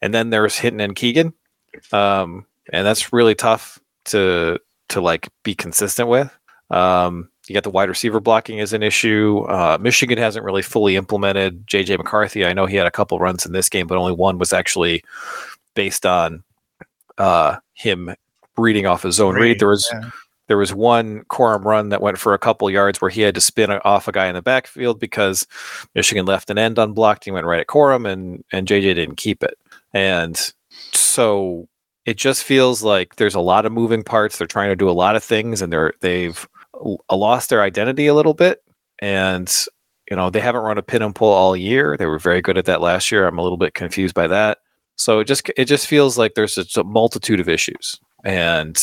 and 0.00 0.14
then 0.14 0.30
there's 0.30 0.56
Hinton 0.56 0.80
and 0.80 0.94
Keegan, 0.94 1.32
um, 1.92 2.46
and 2.72 2.86
that's 2.86 3.12
really 3.12 3.34
tough 3.34 3.80
to 4.06 4.60
to 4.90 5.00
like 5.00 5.28
be 5.42 5.54
consistent 5.54 6.08
with. 6.08 6.30
Um, 6.70 7.30
you 7.48 7.54
got 7.54 7.64
the 7.64 7.70
wide 7.70 7.88
receiver 7.88 8.20
blocking 8.20 8.60
as 8.60 8.72
an 8.72 8.82
issue. 8.82 9.44
Uh, 9.48 9.78
Michigan 9.80 10.18
hasn't 10.18 10.44
really 10.44 10.62
fully 10.62 10.96
implemented 10.96 11.66
JJ 11.66 11.98
McCarthy. 11.98 12.44
I 12.44 12.52
know 12.52 12.66
he 12.66 12.76
had 12.76 12.86
a 12.86 12.90
couple 12.90 13.18
runs 13.18 13.46
in 13.46 13.52
this 13.52 13.68
game, 13.68 13.86
but 13.86 13.98
only 13.98 14.12
one 14.12 14.38
was 14.38 14.52
actually 14.52 15.02
based 15.74 16.04
on 16.04 16.42
uh, 17.16 17.56
him 17.74 18.14
reading 18.56 18.86
off 18.86 19.04
a 19.04 19.12
zone 19.12 19.34
read. 19.34 19.58
There 19.58 19.68
was 19.68 19.88
yeah. 19.92 20.10
There 20.48 20.56
was 20.56 20.74
one 20.74 21.24
Corum 21.24 21.64
run 21.64 21.90
that 21.90 22.00
went 22.00 22.18
for 22.18 22.32
a 22.32 22.38
couple 22.38 22.70
yards 22.70 23.00
where 23.00 23.10
he 23.10 23.20
had 23.20 23.34
to 23.34 23.40
spin 23.40 23.70
off 23.70 24.08
a 24.08 24.12
guy 24.12 24.28
in 24.28 24.34
the 24.34 24.42
backfield 24.42 24.98
because 24.98 25.46
Michigan 25.94 26.24
left 26.24 26.48
an 26.48 26.56
end 26.56 26.78
unblocked. 26.78 27.26
He 27.26 27.30
went 27.30 27.46
right 27.46 27.60
at 27.60 27.66
Corum 27.66 28.10
and 28.10 28.42
and 28.50 28.66
JJ 28.66 28.94
didn't 28.94 29.16
keep 29.16 29.42
it. 29.42 29.58
And 29.92 30.52
so 30.92 31.68
it 32.06 32.16
just 32.16 32.42
feels 32.44 32.82
like 32.82 33.16
there's 33.16 33.34
a 33.34 33.40
lot 33.40 33.66
of 33.66 33.72
moving 33.72 34.02
parts. 34.02 34.38
They're 34.38 34.46
trying 34.46 34.70
to 34.70 34.76
do 34.76 34.88
a 34.88 34.92
lot 34.92 35.16
of 35.16 35.22
things 35.22 35.60
and 35.60 35.70
they're 35.70 35.92
they've 36.00 36.48
lost 37.10 37.50
their 37.50 37.62
identity 37.62 38.06
a 38.06 38.14
little 38.14 38.34
bit. 38.34 38.62
And 39.00 39.52
you 40.10 40.16
know 40.16 40.30
they 40.30 40.40
haven't 40.40 40.62
run 40.62 40.78
a 40.78 40.82
pin 40.82 41.02
and 41.02 41.14
pull 41.14 41.32
all 41.32 41.56
year. 41.56 41.96
They 41.96 42.06
were 42.06 42.18
very 42.18 42.40
good 42.40 42.58
at 42.58 42.64
that 42.64 42.80
last 42.80 43.12
year. 43.12 43.26
I'm 43.26 43.38
a 43.38 43.42
little 43.42 43.58
bit 43.58 43.74
confused 43.74 44.14
by 44.14 44.26
that. 44.28 44.58
So 44.96 45.20
it 45.20 45.26
just 45.26 45.50
it 45.56 45.66
just 45.66 45.86
feels 45.86 46.18
like 46.18 46.34
there's 46.34 46.58
a 46.76 46.84
multitude 46.84 47.40
of 47.40 47.48
issues, 47.48 48.00
and 48.24 48.76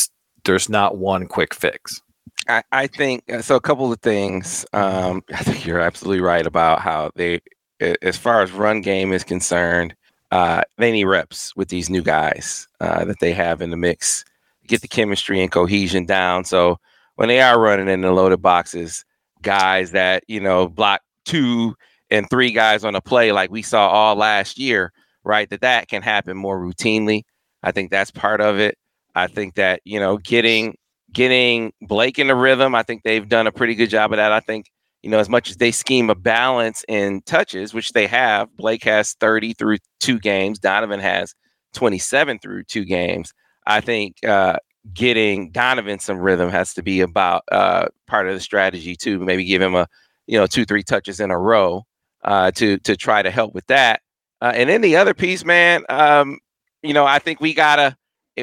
there's 0.44 0.68
not 0.68 0.98
one 0.98 1.26
quick 1.26 1.54
fix. 1.54 2.00
I, 2.48 2.62
I 2.72 2.86
think 2.86 3.24
uh, 3.30 3.42
so. 3.42 3.56
A 3.56 3.60
couple 3.60 3.92
of 3.92 4.00
things. 4.00 4.64
Um, 4.72 5.22
I 5.34 5.42
think 5.42 5.66
you're 5.66 5.80
absolutely 5.80 6.20
right 6.22 6.46
about 6.46 6.80
how 6.80 7.10
they, 7.16 7.40
as 7.80 8.16
far 8.16 8.42
as 8.42 8.52
run 8.52 8.80
game 8.80 9.12
is 9.12 9.24
concerned, 9.24 9.94
uh, 10.30 10.62
they 10.78 10.92
need 10.92 11.04
reps 11.04 11.54
with 11.56 11.68
these 11.68 11.90
new 11.90 12.02
guys 12.02 12.68
uh, 12.80 13.04
that 13.04 13.20
they 13.20 13.32
have 13.32 13.60
in 13.60 13.70
the 13.70 13.76
mix. 13.76 14.24
get 14.66 14.80
the 14.80 14.88
chemistry 14.88 15.42
and 15.42 15.50
cohesion 15.50 16.06
down. 16.06 16.44
So 16.44 16.78
when 17.16 17.28
they 17.28 17.40
are 17.40 17.60
running 17.60 17.88
in 17.88 18.02
the 18.02 18.12
loaded 18.12 18.40
boxes, 18.40 19.04
guys 19.42 19.90
that 19.90 20.22
you 20.28 20.40
know 20.40 20.68
block 20.68 21.02
two 21.24 21.74
and 22.10 22.28
three 22.30 22.52
guys 22.52 22.84
on 22.84 22.94
a 22.94 23.00
play 23.00 23.32
like 23.32 23.50
we 23.50 23.62
saw 23.62 23.88
all 23.88 24.14
last 24.14 24.58
year, 24.58 24.92
right? 25.24 25.50
That 25.50 25.62
that 25.62 25.88
can 25.88 26.02
happen 26.02 26.36
more 26.36 26.58
routinely. 26.58 27.22
I 27.62 27.72
think 27.72 27.90
that's 27.90 28.10
part 28.10 28.40
of 28.40 28.58
it. 28.58 28.78
I 29.14 29.26
think 29.26 29.54
that 29.54 29.80
you 29.84 29.98
know 29.98 30.18
getting 30.18 30.76
getting 31.12 31.72
Blake 31.82 32.18
in 32.18 32.28
the 32.28 32.34
rhythm. 32.34 32.74
I 32.74 32.82
think 32.82 33.02
they've 33.02 33.28
done 33.28 33.46
a 33.46 33.52
pretty 33.52 33.74
good 33.74 33.90
job 33.90 34.12
of 34.12 34.18
that. 34.18 34.32
I 34.32 34.40
think 34.40 34.66
you 35.02 35.10
know 35.10 35.18
as 35.18 35.28
much 35.28 35.50
as 35.50 35.56
they 35.56 35.72
scheme 35.72 36.10
a 36.10 36.14
balance 36.14 36.84
in 36.88 37.22
touches, 37.22 37.74
which 37.74 37.92
they 37.92 38.06
have. 38.06 38.54
Blake 38.56 38.84
has 38.84 39.14
30 39.14 39.54
through 39.54 39.78
two 40.00 40.18
games. 40.18 40.58
Donovan 40.58 41.00
has 41.00 41.34
27 41.74 42.38
through 42.38 42.64
two 42.64 42.84
games. 42.84 43.32
I 43.66 43.80
think 43.80 44.16
uh, 44.24 44.58
getting 44.94 45.50
Donovan 45.50 45.98
some 45.98 46.18
rhythm 46.18 46.50
has 46.50 46.74
to 46.74 46.82
be 46.82 47.00
about 47.00 47.44
uh, 47.50 47.86
part 48.06 48.28
of 48.28 48.34
the 48.34 48.40
strategy 48.40 48.96
too. 48.96 49.18
Maybe 49.18 49.44
give 49.44 49.62
him 49.62 49.74
a 49.74 49.88
you 50.26 50.38
know 50.38 50.46
two 50.46 50.64
three 50.64 50.82
touches 50.82 51.20
in 51.20 51.30
a 51.30 51.38
row 51.38 51.84
uh, 52.24 52.50
to 52.52 52.78
to 52.78 52.96
try 52.96 53.22
to 53.22 53.30
help 53.30 53.54
with 53.54 53.66
that. 53.66 54.00
Uh, 54.40 54.52
and 54.54 54.68
then 54.68 54.82
the 54.82 54.96
other 54.96 55.14
piece, 55.14 55.44
man, 55.44 55.84
um, 55.88 56.38
you 56.82 56.92
know, 56.92 57.06
I 57.06 57.18
think 57.18 57.40
we 57.40 57.54
gotta 57.54 57.96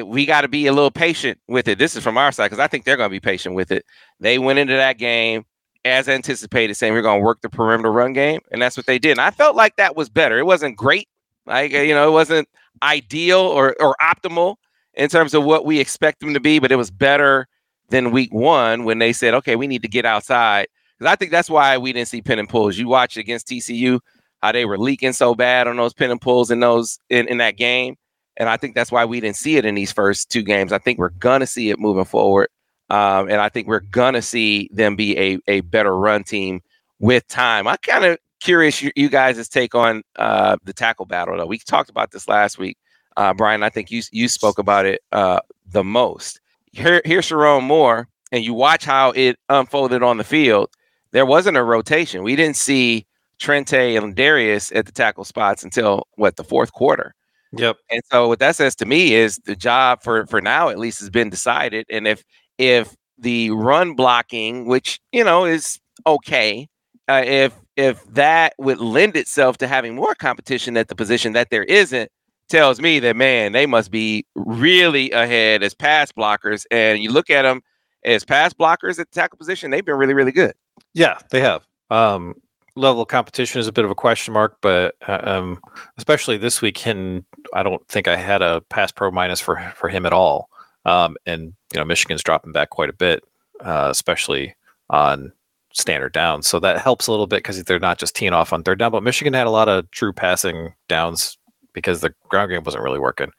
we 0.04 0.26
gotta 0.26 0.48
be 0.48 0.66
a 0.66 0.72
little 0.72 0.90
patient 0.90 1.38
with 1.48 1.68
it. 1.68 1.78
This 1.78 1.96
is 1.96 2.02
from 2.02 2.18
our 2.18 2.32
side 2.32 2.46
because 2.46 2.58
I 2.58 2.66
think 2.66 2.84
they're 2.84 2.96
gonna 2.96 3.10
be 3.10 3.20
patient 3.20 3.54
with 3.54 3.70
it. 3.70 3.84
They 4.20 4.38
went 4.38 4.58
into 4.58 4.74
that 4.74 4.98
game 4.98 5.44
as 5.84 6.08
anticipated, 6.08 6.74
saying 6.74 6.94
we're 6.94 7.02
gonna 7.02 7.22
work 7.22 7.42
the 7.42 7.50
perimeter 7.50 7.92
run 7.92 8.12
game, 8.12 8.40
and 8.50 8.60
that's 8.60 8.76
what 8.76 8.86
they 8.86 8.98
did. 8.98 9.12
And 9.12 9.20
I 9.20 9.30
felt 9.30 9.54
like 9.54 9.76
that 9.76 9.96
was 9.96 10.08
better. 10.08 10.38
It 10.38 10.46
wasn't 10.46 10.76
great, 10.76 11.08
like 11.46 11.72
you 11.72 11.94
know, 11.94 12.08
it 12.08 12.12
wasn't 12.12 12.48
ideal 12.82 13.40
or 13.40 13.76
or 13.80 13.96
optimal 14.02 14.56
in 14.96 15.08
terms 15.08 15.34
of 15.34 15.44
what 15.44 15.64
we 15.64 15.80
expect 15.80 16.20
them 16.20 16.34
to 16.34 16.40
be, 16.40 16.58
but 16.58 16.72
it 16.72 16.76
was 16.76 16.90
better 16.90 17.46
than 17.90 18.10
week 18.10 18.32
one 18.32 18.84
when 18.84 18.98
they 18.98 19.12
said, 19.12 19.34
okay, 19.34 19.56
we 19.56 19.66
need 19.66 19.82
to 19.82 19.88
get 19.88 20.04
outside. 20.04 20.68
Because 20.98 21.12
I 21.12 21.16
think 21.16 21.30
that's 21.30 21.50
why 21.50 21.76
we 21.76 21.92
didn't 21.92 22.08
see 22.08 22.22
pin 22.22 22.38
and 22.38 22.48
pulls. 22.48 22.78
You 22.78 22.88
watch 22.88 23.16
against 23.16 23.48
TCU, 23.48 24.00
how 24.42 24.52
they 24.52 24.64
were 24.64 24.78
leaking 24.78 25.12
so 25.12 25.34
bad 25.34 25.66
on 25.66 25.76
those 25.76 25.92
pin 25.92 26.10
and 26.10 26.20
pulls 26.20 26.50
in 26.50 26.60
those 26.60 26.98
in, 27.10 27.28
in 27.28 27.38
that 27.38 27.56
game. 27.56 27.96
And 28.36 28.48
I 28.48 28.56
think 28.56 28.74
that's 28.74 28.90
why 28.90 29.04
we 29.04 29.20
didn't 29.20 29.36
see 29.36 29.56
it 29.56 29.64
in 29.64 29.74
these 29.74 29.92
first 29.92 30.30
two 30.30 30.42
games. 30.42 30.72
I 30.72 30.78
think 30.78 30.98
we're 30.98 31.10
gonna 31.10 31.46
see 31.46 31.70
it 31.70 31.78
moving 31.78 32.04
forward. 32.04 32.48
Um, 32.90 33.28
and 33.28 33.40
I 33.40 33.48
think 33.48 33.68
we're 33.68 33.80
gonna 33.80 34.22
see 34.22 34.68
them 34.72 34.96
be 34.96 35.16
a, 35.18 35.38
a 35.46 35.60
better 35.60 35.96
run 35.96 36.24
team 36.24 36.60
with 36.98 37.26
time. 37.28 37.68
I 37.68 37.76
kind 37.76 38.04
of 38.04 38.18
curious 38.40 38.82
you, 38.82 38.90
you 38.96 39.08
guys' 39.08 39.48
take 39.48 39.74
on 39.74 40.02
uh, 40.16 40.56
the 40.64 40.72
tackle 40.72 41.06
battle 41.06 41.36
though. 41.36 41.46
We 41.46 41.58
talked 41.58 41.90
about 41.90 42.10
this 42.10 42.28
last 42.28 42.58
week. 42.58 42.76
Uh, 43.16 43.32
Brian, 43.34 43.62
I 43.62 43.68
think 43.70 43.90
you 43.90 44.02
you 44.12 44.28
spoke 44.28 44.58
about 44.58 44.86
it 44.86 45.02
uh, 45.12 45.40
the 45.70 45.84
most. 45.84 46.40
Here, 46.72 47.00
here's 47.04 47.28
Sherrone 47.28 47.62
Moore, 47.62 48.08
and 48.32 48.44
you 48.44 48.54
watch 48.54 48.84
how 48.84 49.10
it 49.12 49.38
unfolded 49.48 50.02
on 50.02 50.18
the 50.18 50.24
field. 50.24 50.70
There 51.12 51.26
wasn't 51.26 51.56
a 51.56 51.62
rotation. 51.62 52.24
We 52.24 52.34
didn't 52.34 52.56
see 52.56 53.06
Trente 53.38 53.96
and 53.96 54.14
Darius 54.14 54.72
at 54.72 54.86
the 54.86 54.92
tackle 54.92 55.24
spots 55.24 55.62
until 55.62 56.08
what 56.16 56.36
the 56.36 56.44
fourth 56.44 56.72
quarter. 56.72 57.14
Yep. 57.56 57.76
And 57.90 58.02
so 58.10 58.28
what 58.28 58.40
that 58.40 58.56
says 58.56 58.74
to 58.76 58.86
me 58.86 59.14
is 59.14 59.38
the 59.44 59.54
job 59.54 60.02
for 60.02 60.26
for 60.26 60.40
now 60.40 60.68
at 60.68 60.78
least 60.78 61.00
has 61.00 61.10
been 61.10 61.30
decided. 61.30 61.86
And 61.88 62.08
if 62.08 62.24
if 62.58 62.96
the 63.18 63.50
run 63.50 63.94
blocking, 63.94 64.66
which 64.66 65.00
you 65.12 65.22
know 65.22 65.44
is 65.44 65.78
okay, 66.06 66.68
uh, 67.08 67.22
if 67.24 67.52
if 67.76 68.04
that 68.06 68.54
would 68.58 68.78
lend 68.78 69.16
itself 69.16 69.58
to 69.58 69.66
having 69.66 69.94
more 69.94 70.14
competition 70.14 70.76
at 70.76 70.88
the 70.88 70.94
position 70.94 71.32
that 71.32 71.50
there 71.50 71.64
isn't, 71.64 72.10
tells 72.48 72.80
me 72.80 72.98
that 73.00 73.16
man, 73.16 73.52
they 73.52 73.66
must 73.66 73.90
be 73.90 74.26
really 74.34 75.10
ahead 75.10 75.62
as 75.62 75.74
pass 75.74 76.12
blockers. 76.12 76.64
And 76.70 77.02
you 77.02 77.10
look 77.10 77.30
at 77.30 77.42
them 77.42 77.62
as 78.04 78.24
pass 78.24 78.52
blockers 78.52 78.98
at 78.98 79.10
the 79.10 79.14
tackle 79.14 79.38
position, 79.38 79.70
they've 79.70 79.84
been 79.84 79.96
really, 79.96 80.14
really 80.14 80.32
good. 80.32 80.54
Yeah, 80.92 81.18
they 81.30 81.40
have. 81.40 81.66
Um, 81.90 82.34
level 82.76 83.02
of 83.02 83.08
competition 83.08 83.60
is 83.60 83.68
a 83.68 83.72
bit 83.72 83.84
of 83.84 83.90
a 83.90 83.94
question 83.94 84.34
mark, 84.34 84.58
but 84.60 84.96
uh, 85.06 85.20
um, 85.22 85.60
especially 85.96 86.36
this 86.36 86.60
week, 86.60 86.86
and 86.86 87.24
I 87.52 87.62
don't 87.62 87.86
think 87.88 88.08
I 88.08 88.16
had 88.16 88.42
a 88.42 88.60
pass 88.62 88.90
pro 88.92 89.10
minus 89.10 89.40
for 89.40 89.72
for 89.76 89.88
him 89.88 90.06
at 90.06 90.12
all. 90.12 90.48
Um, 90.84 91.16
and 91.26 91.54
you 91.72 91.80
know, 91.80 91.84
Michigan's 91.84 92.22
dropping 92.22 92.52
back 92.52 92.70
quite 92.70 92.90
a 92.90 92.94
bit, 92.94 93.24
uh, 93.60 93.88
especially 93.90 94.54
on 94.90 95.32
standard 95.72 96.12
downs. 96.12 96.46
So 96.46 96.60
that 96.60 96.78
helps 96.78 97.06
a 97.06 97.10
little 97.10 97.26
bit 97.26 97.38
because 97.38 97.62
they're 97.64 97.78
not 97.78 97.98
just 97.98 98.14
teeing 98.14 98.32
off 98.32 98.52
on 98.52 98.62
third 98.62 98.78
down. 98.78 98.92
But 98.92 99.02
Michigan 99.02 99.32
had 99.32 99.46
a 99.46 99.50
lot 99.50 99.68
of 99.68 99.90
true 99.90 100.12
passing 100.12 100.74
downs 100.88 101.38
because 101.74 102.00
the 102.00 102.14
ground 102.28 102.50
game 102.50 102.62
wasn't 102.64 102.82
really 102.82 102.98
working. 102.98 103.30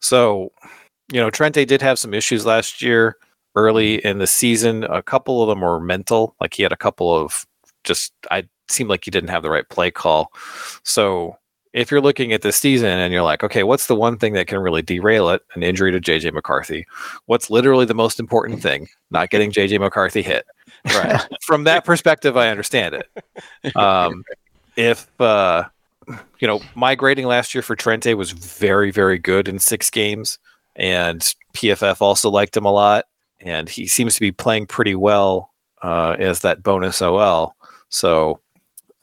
So, 0.00 0.52
you 1.10 1.20
know, 1.20 1.30
Trente 1.30 1.66
did 1.66 1.80
have 1.80 1.98
some 1.98 2.12
issues 2.12 2.44
last 2.44 2.82
year 2.82 3.16
early 3.56 4.04
in 4.04 4.18
the 4.18 4.26
season. 4.26 4.84
A 4.84 5.02
couple 5.02 5.42
of 5.42 5.48
them 5.48 5.62
were 5.62 5.80
mental, 5.80 6.34
like 6.40 6.54
he 6.54 6.62
had 6.62 6.72
a 6.72 6.76
couple 6.76 7.14
of 7.14 7.46
just 7.84 8.12
I 8.30 8.44
seemed 8.68 8.90
like 8.90 9.04
he 9.04 9.10
didn't 9.10 9.30
have 9.30 9.42
the 9.42 9.50
right 9.50 9.68
play 9.68 9.90
call. 9.90 10.32
So 10.84 11.36
if 11.72 11.90
you're 11.90 12.00
looking 12.00 12.32
at 12.32 12.42
this 12.42 12.56
season 12.56 12.88
and 12.88 13.12
you're 13.12 13.22
like, 13.22 13.44
okay, 13.44 13.62
what's 13.62 13.86
the 13.86 13.94
one 13.94 14.18
thing 14.18 14.32
that 14.32 14.48
can 14.48 14.58
really 14.58 14.82
derail 14.82 15.30
it? 15.30 15.42
An 15.54 15.62
injury 15.62 15.92
to 15.92 16.00
JJ 16.00 16.32
McCarthy. 16.32 16.86
What's 17.26 17.48
literally 17.48 17.84
the 17.84 17.94
most 17.94 18.18
important 18.18 18.60
thing? 18.60 18.88
Not 19.10 19.30
getting 19.30 19.52
JJ 19.52 19.78
McCarthy 19.78 20.22
hit. 20.22 20.46
Right. 20.86 21.20
From 21.42 21.64
that 21.64 21.84
perspective, 21.84 22.36
I 22.36 22.48
understand 22.48 22.94
it. 22.94 23.08
Um, 23.76 24.24
if 24.76 25.08
uh, 25.20 25.64
you 26.38 26.48
know, 26.48 26.60
my 26.74 26.94
last 26.94 27.54
year 27.54 27.62
for 27.62 27.76
Trente 27.76 28.14
was 28.14 28.32
very, 28.32 28.90
very 28.90 29.18
good 29.18 29.48
in 29.48 29.58
six 29.58 29.90
games, 29.90 30.38
and 30.76 31.20
PFF 31.54 32.00
also 32.00 32.30
liked 32.30 32.56
him 32.56 32.64
a 32.64 32.72
lot, 32.72 33.06
and 33.40 33.68
he 33.68 33.86
seems 33.86 34.14
to 34.14 34.20
be 34.20 34.32
playing 34.32 34.66
pretty 34.66 34.94
well 34.94 35.52
uh, 35.82 36.16
as 36.18 36.40
that 36.40 36.62
bonus 36.62 37.02
OL. 37.02 37.54
So, 37.88 38.40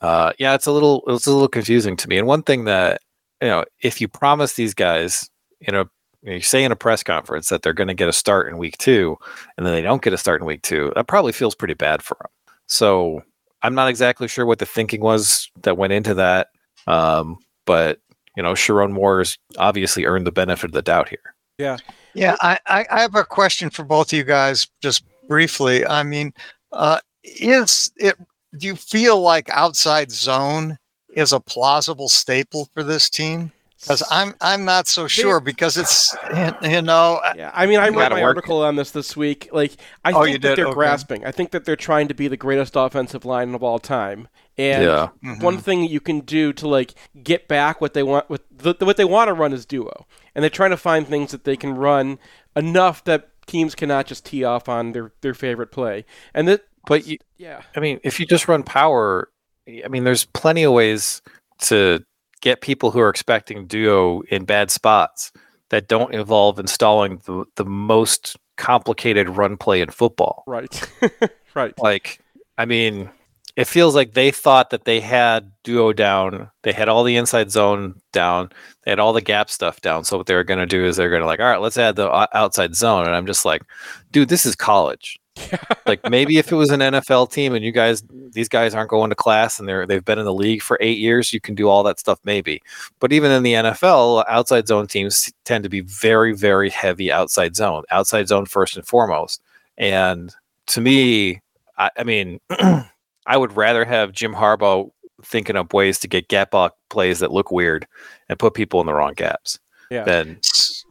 uh, 0.02 0.34
yeah, 0.40 0.54
it's 0.54 0.68
a 0.68 0.72
little 0.72 1.04
it's 1.08 1.28
a 1.28 1.32
little 1.32 1.48
confusing 1.48 1.96
to 1.98 2.08
me. 2.08 2.18
And 2.18 2.28
one 2.28 2.44
thing 2.44 2.66
that 2.66 3.02
you 3.42 3.48
know, 3.48 3.66
if 3.82 4.02
you 4.02 4.08
promise 4.08 4.54
these 4.54 4.74
guys, 4.74 5.30
you 5.60 5.72
know, 5.72 5.86
you 6.24 6.42
say 6.42 6.64
in 6.64 6.72
a 6.72 6.76
press 6.76 7.04
conference 7.04 7.50
that 7.50 7.62
they're 7.62 7.74
going 7.74 7.88
to 7.88 7.94
get 7.94 8.10
a 8.10 8.14
start 8.14 8.48
in 8.50 8.58
week 8.58 8.78
two, 8.78 9.18
and 9.58 9.66
then 9.66 9.74
they 9.74 9.82
don't 9.82 10.02
get 10.02 10.14
a 10.14 10.18
start 10.18 10.42
in 10.42 10.48
week 10.48 10.62
two, 10.62 10.92
that 10.96 11.08
probably 11.08 11.32
feels 11.32 11.56
pretty 11.56 11.74
bad 11.74 12.02
for 12.02 12.18
them. 12.20 12.32
So 12.68 13.24
I'm 13.62 13.76
not 13.76 13.90
exactly 13.90 14.28
sure 14.28 14.46
what 14.46 14.60
the 14.60 14.66
thinking 14.66 15.02
was 15.02 15.50
that 15.62 15.78
went 15.78 15.94
into 15.94 16.14
that. 16.16 16.50
Um, 16.88 17.38
but 17.66 18.00
you 18.36 18.44
know, 18.44 18.54
Sherrone 18.54 18.92
Moore's 18.92 19.38
obviously 19.58 20.06
earned 20.06 20.28
the 20.28 20.32
benefit 20.32 20.66
of 20.66 20.72
the 20.72 20.82
doubt 20.82 21.10
here. 21.10 21.34
Yeah. 21.58 21.78
Yeah, 22.14 22.36
I, 22.42 22.60
I 22.68 23.02
have 23.02 23.16
a 23.16 23.24
question 23.24 23.70
for 23.70 23.84
both 23.84 24.12
of 24.12 24.18
you 24.18 24.24
guys, 24.24 24.68
just 24.82 25.04
briefly. 25.28 25.86
I 25.86 26.02
mean, 26.02 26.34
uh, 26.72 27.00
is 27.24 27.92
it? 27.98 28.16
Do 28.58 28.66
you 28.66 28.76
feel 28.76 29.22
like 29.22 29.50
outside 29.50 30.10
zone 30.10 30.78
is 31.10 31.32
a 31.32 31.40
plausible 31.40 32.10
staple 32.10 32.70
for 32.74 32.84
this 32.84 33.10
team? 33.10 33.52
Because 33.82 34.04
I'm 34.10 34.34
I'm 34.42 34.66
not 34.66 34.88
so 34.88 35.08
sure 35.08 35.40
because 35.40 35.78
it's 35.78 36.16
you 36.64 36.82
know 36.82 37.22
yeah 37.36 37.52
I 37.54 37.68
mean 37.68 37.80
I 37.80 37.90
wrote 37.90 38.12
my 38.12 38.22
work. 38.22 38.38
article 38.38 38.64
on 38.64 38.76
this 38.76 38.92
this 38.92 39.16
week 39.16 39.50
like 39.52 39.74
I 40.04 40.12
oh, 40.14 40.24
think 40.24 40.42
that 40.42 40.56
they're 40.56 40.66
okay. 40.68 40.74
grasping 40.74 41.26
I 41.26 41.32
think 41.32 41.52
that 41.52 41.66
they're 41.66 41.76
trying 41.76 42.08
to 42.08 42.14
be 42.14 42.28
the 42.28 42.38
greatest 42.38 42.76
offensive 42.76 43.24
line 43.24 43.54
of 43.54 43.62
all 43.62 43.78
time 43.78 44.28
and 44.58 44.84
yeah. 44.84 45.10
mm-hmm. 45.24 45.44
one 45.44 45.60
thing 45.60 45.84
you 45.84 46.00
can 46.00 46.22
do 46.22 46.54
to 46.54 46.68
like 46.68 46.96
get 47.24 47.48
back 47.48 47.80
what 47.80 47.94
they 47.94 48.04
want 48.04 48.30
with 48.30 48.42
the, 48.50 48.74
what 48.80 48.98
they 48.98 49.06
want 49.06 49.28
to 49.28 49.34
run 49.34 49.54
is 49.54 49.66
duo 49.66 50.08
and 50.34 50.42
they're 50.42 50.50
trying 50.50 50.72
to 50.72 50.78
find 50.78 51.08
things 51.08 51.32
that 51.32 51.44
they 51.44 51.56
can 51.56 51.76
run 51.76 52.18
enough 52.56 53.04
that 53.04 53.30
teams 53.46 53.76
cannot 53.76 54.08
just 54.08 54.26
tee 54.26 54.44
off 54.44 54.68
on 54.68 54.92
their 54.92 55.12
their 55.22 55.36
favorite 55.36 55.72
play 55.72 56.04
and 56.34 56.48
that 56.48 56.66
but 56.88 57.06
you, 57.06 57.18
yeah 57.38 57.62
I 57.76 57.80
mean 57.80 58.00
if 58.04 58.20
you 58.20 58.26
just 58.26 58.48
run 58.48 58.64
power 58.64 59.30
I 59.68 59.88
mean 59.88 60.04
there's 60.04 60.26
plenty 60.26 60.64
of 60.64 60.74
ways 60.74 61.22
to 61.60 62.04
get 62.42 62.62
people 62.62 62.92
who 62.92 63.00
are 63.00 63.10
expecting 63.10 63.68
duo 63.68 64.22
in 64.30 64.46
bad 64.46 64.72
spots 64.72 65.32
that 65.70 65.88
don't 65.88 66.14
involve 66.14 66.60
installing 66.60 67.22
the, 67.26 67.46
the 67.56 67.66
most 67.66 68.38
complicated 68.58 69.30
run 69.30 69.58
play 69.58 69.82
in 69.82 69.90
football. 69.90 70.44
Right. 70.48 70.90
right. 71.56 71.74
Like, 71.80 72.20
I 72.58 72.66
mean, 72.66 73.10
it 73.56 73.66
feels 73.66 73.96
like 73.96 74.14
they 74.14 74.32
thought 74.32 74.70
that 74.70 74.86
they 74.86 75.00
had 75.00 75.52
duo 75.64 75.92
down. 75.92 76.50
They 76.64 76.72
had 76.72 76.90
all 76.90 77.04
the 77.04 77.16
inside 77.16 77.52
zone 77.52 78.00
down. 78.14 78.50
They 78.86 78.92
had 78.92 79.00
all 79.00 79.14
the 79.14 79.22
gap 79.22 79.50
stuff 79.50 79.82
down. 79.82 80.04
So 80.04 80.18
what 80.18 80.28
they're 80.28 80.44
going 80.44 80.60
to 80.60 80.66
do 80.66 80.86
is 80.86 80.96
they're 80.96 81.10
going 81.10 81.22
to 81.22 81.28
like, 81.28 81.40
all 81.40 81.48
right, 81.48 81.62
let's 81.62 81.78
add 81.78 81.96
the 81.96 82.10
uh, 82.10 82.28
outside 82.34 82.76
zone. 82.76 83.08
And 83.08 83.16
I'm 83.16 83.26
just 83.26 83.46
like, 83.46 83.64
dude, 84.12 84.30
this 84.30 84.46
is 84.46 84.56
college 84.56 85.20
like 85.86 86.08
maybe 86.10 86.38
if 86.38 86.52
it 86.52 86.56
was 86.56 86.70
an 86.70 86.80
NFL 86.80 87.32
team 87.32 87.54
and 87.54 87.64
you 87.64 87.72
guys 87.72 88.04
these 88.34 88.50
guys 88.50 88.74
aren't 88.76 88.90
going 88.90 89.10
to 89.10 89.16
class 89.16 89.60
and 89.60 89.68
they're 89.68 89.86
they've 89.86 90.06
been 90.06 90.20
in 90.20 90.26
the 90.26 90.34
league 90.34 90.62
for 90.62 90.78
8 90.82 90.98
years, 90.98 91.34
you 91.34 91.40
can 91.40 91.56
do 91.56 91.68
all 91.70 91.84
that 91.84 92.00
stuff 92.00 92.20
maybe. 92.24 92.62
But 93.00 93.14
even 93.14 93.32
in 93.32 93.44
the 93.44 93.54
NFL, 93.54 94.26
outside 94.28 94.68
zone 94.68 94.88
teams 94.88 95.32
tend 95.46 95.64
to 95.64 95.70
be 95.70 95.82
very 95.82 96.34
very 96.34 96.70
heavy 96.70 97.12
outside 97.12 97.56
zone. 97.56 97.84
Outside 97.92 98.28
zone 98.28 98.46
first 98.46 98.76
and 98.78 98.86
foremost. 98.86 99.42
And 99.78 100.34
to 100.68 100.82
me, 100.82 101.42
I, 101.78 101.90
I 101.98 102.04
mean, 102.04 102.40
I 102.50 103.38
would 103.38 103.56
rather 103.56 103.86
have 103.86 104.12
Jim 104.12 104.34
Harbaugh 104.34 104.90
thinking 105.24 105.56
up 105.56 105.74
ways 105.74 106.00
to 106.00 106.08
get 106.08 106.28
gap 106.28 106.52
block 106.52 106.76
plays 106.90 107.20
that 107.20 107.32
look 107.32 107.52
weird 107.52 107.88
and 108.30 108.38
put 108.38 108.54
people 108.54 108.80
in 108.82 108.86
the 108.88 108.94
wrong 108.94 109.14
gaps. 109.14 109.60
Yeah. 109.90 110.04
Than 110.04 110.40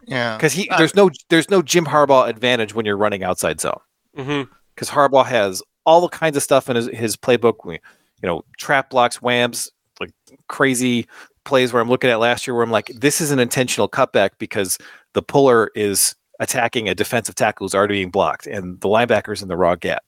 Yeah. 0.06 0.36
because 0.36 0.52
he 0.52 0.68
Uh, 0.70 0.78
there's 0.78 0.94
no 0.94 1.10
there's 1.28 1.50
no 1.50 1.62
Jim 1.62 1.84
Harbaugh 1.84 2.28
advantage 2.28 2.74
when 2.74 2.86
you're 2.86 2.96
running 2.96 3.22
outside 3.22 3.60
zone 3.60 3.80
Mm-hmm. 4.16 4.50
because 4.74 4.90
Harbaugh 4.90 5.26
has 5.26 5.62
all 5.84 6.00
the 6.00 6.08
kinds 6.08 6.36
of 6.36 6.42
stuff 6.42 6.68
in 6.68 6.76
his, 6.76 6.88
his 6.88 7.16
playbook. 7.16 7.56
You 7.64 8.26
know, 8.26 8.42
trap 8.58 8.90
blocks, 8.90 9.20
whams, 9.20 9.70
like 10.00 10.10
crazy 10.48 11.06
plays 11.44 11.72
where 11.72 11.80
I'm 11.80 11.88
looking 11.88 12.10
at 12.10 12.18
last 12.18 12.46
year 12.46 12.54
where 12.54 12.64
I'm 12.64 12.70
like, 12.70 12.88
this 12.88 13.20
is 13.20 13.30
an 13.30 13.38
intentional 13.38 13.88
cutback 13.88 14.30
because 14.38 14.78
the 15.14 15.22
puller 15.22 15.70
is 15.74 16.14
attacking 16.40 16.88
a 16.88 16.94
defensive 16.94 17.34
tackle 17.34 17.64
who's 17.64 17.74
already 17.74 17.94
being 17.94 18.10
blocked 18.10 18.46
and 18.46 18.80
the 18.80 18.88
linebacker's 18.88 19.42
in 19.42 19.48
the 19.48 19.56
raw 19.56 19.74
gap. 19.74 20.02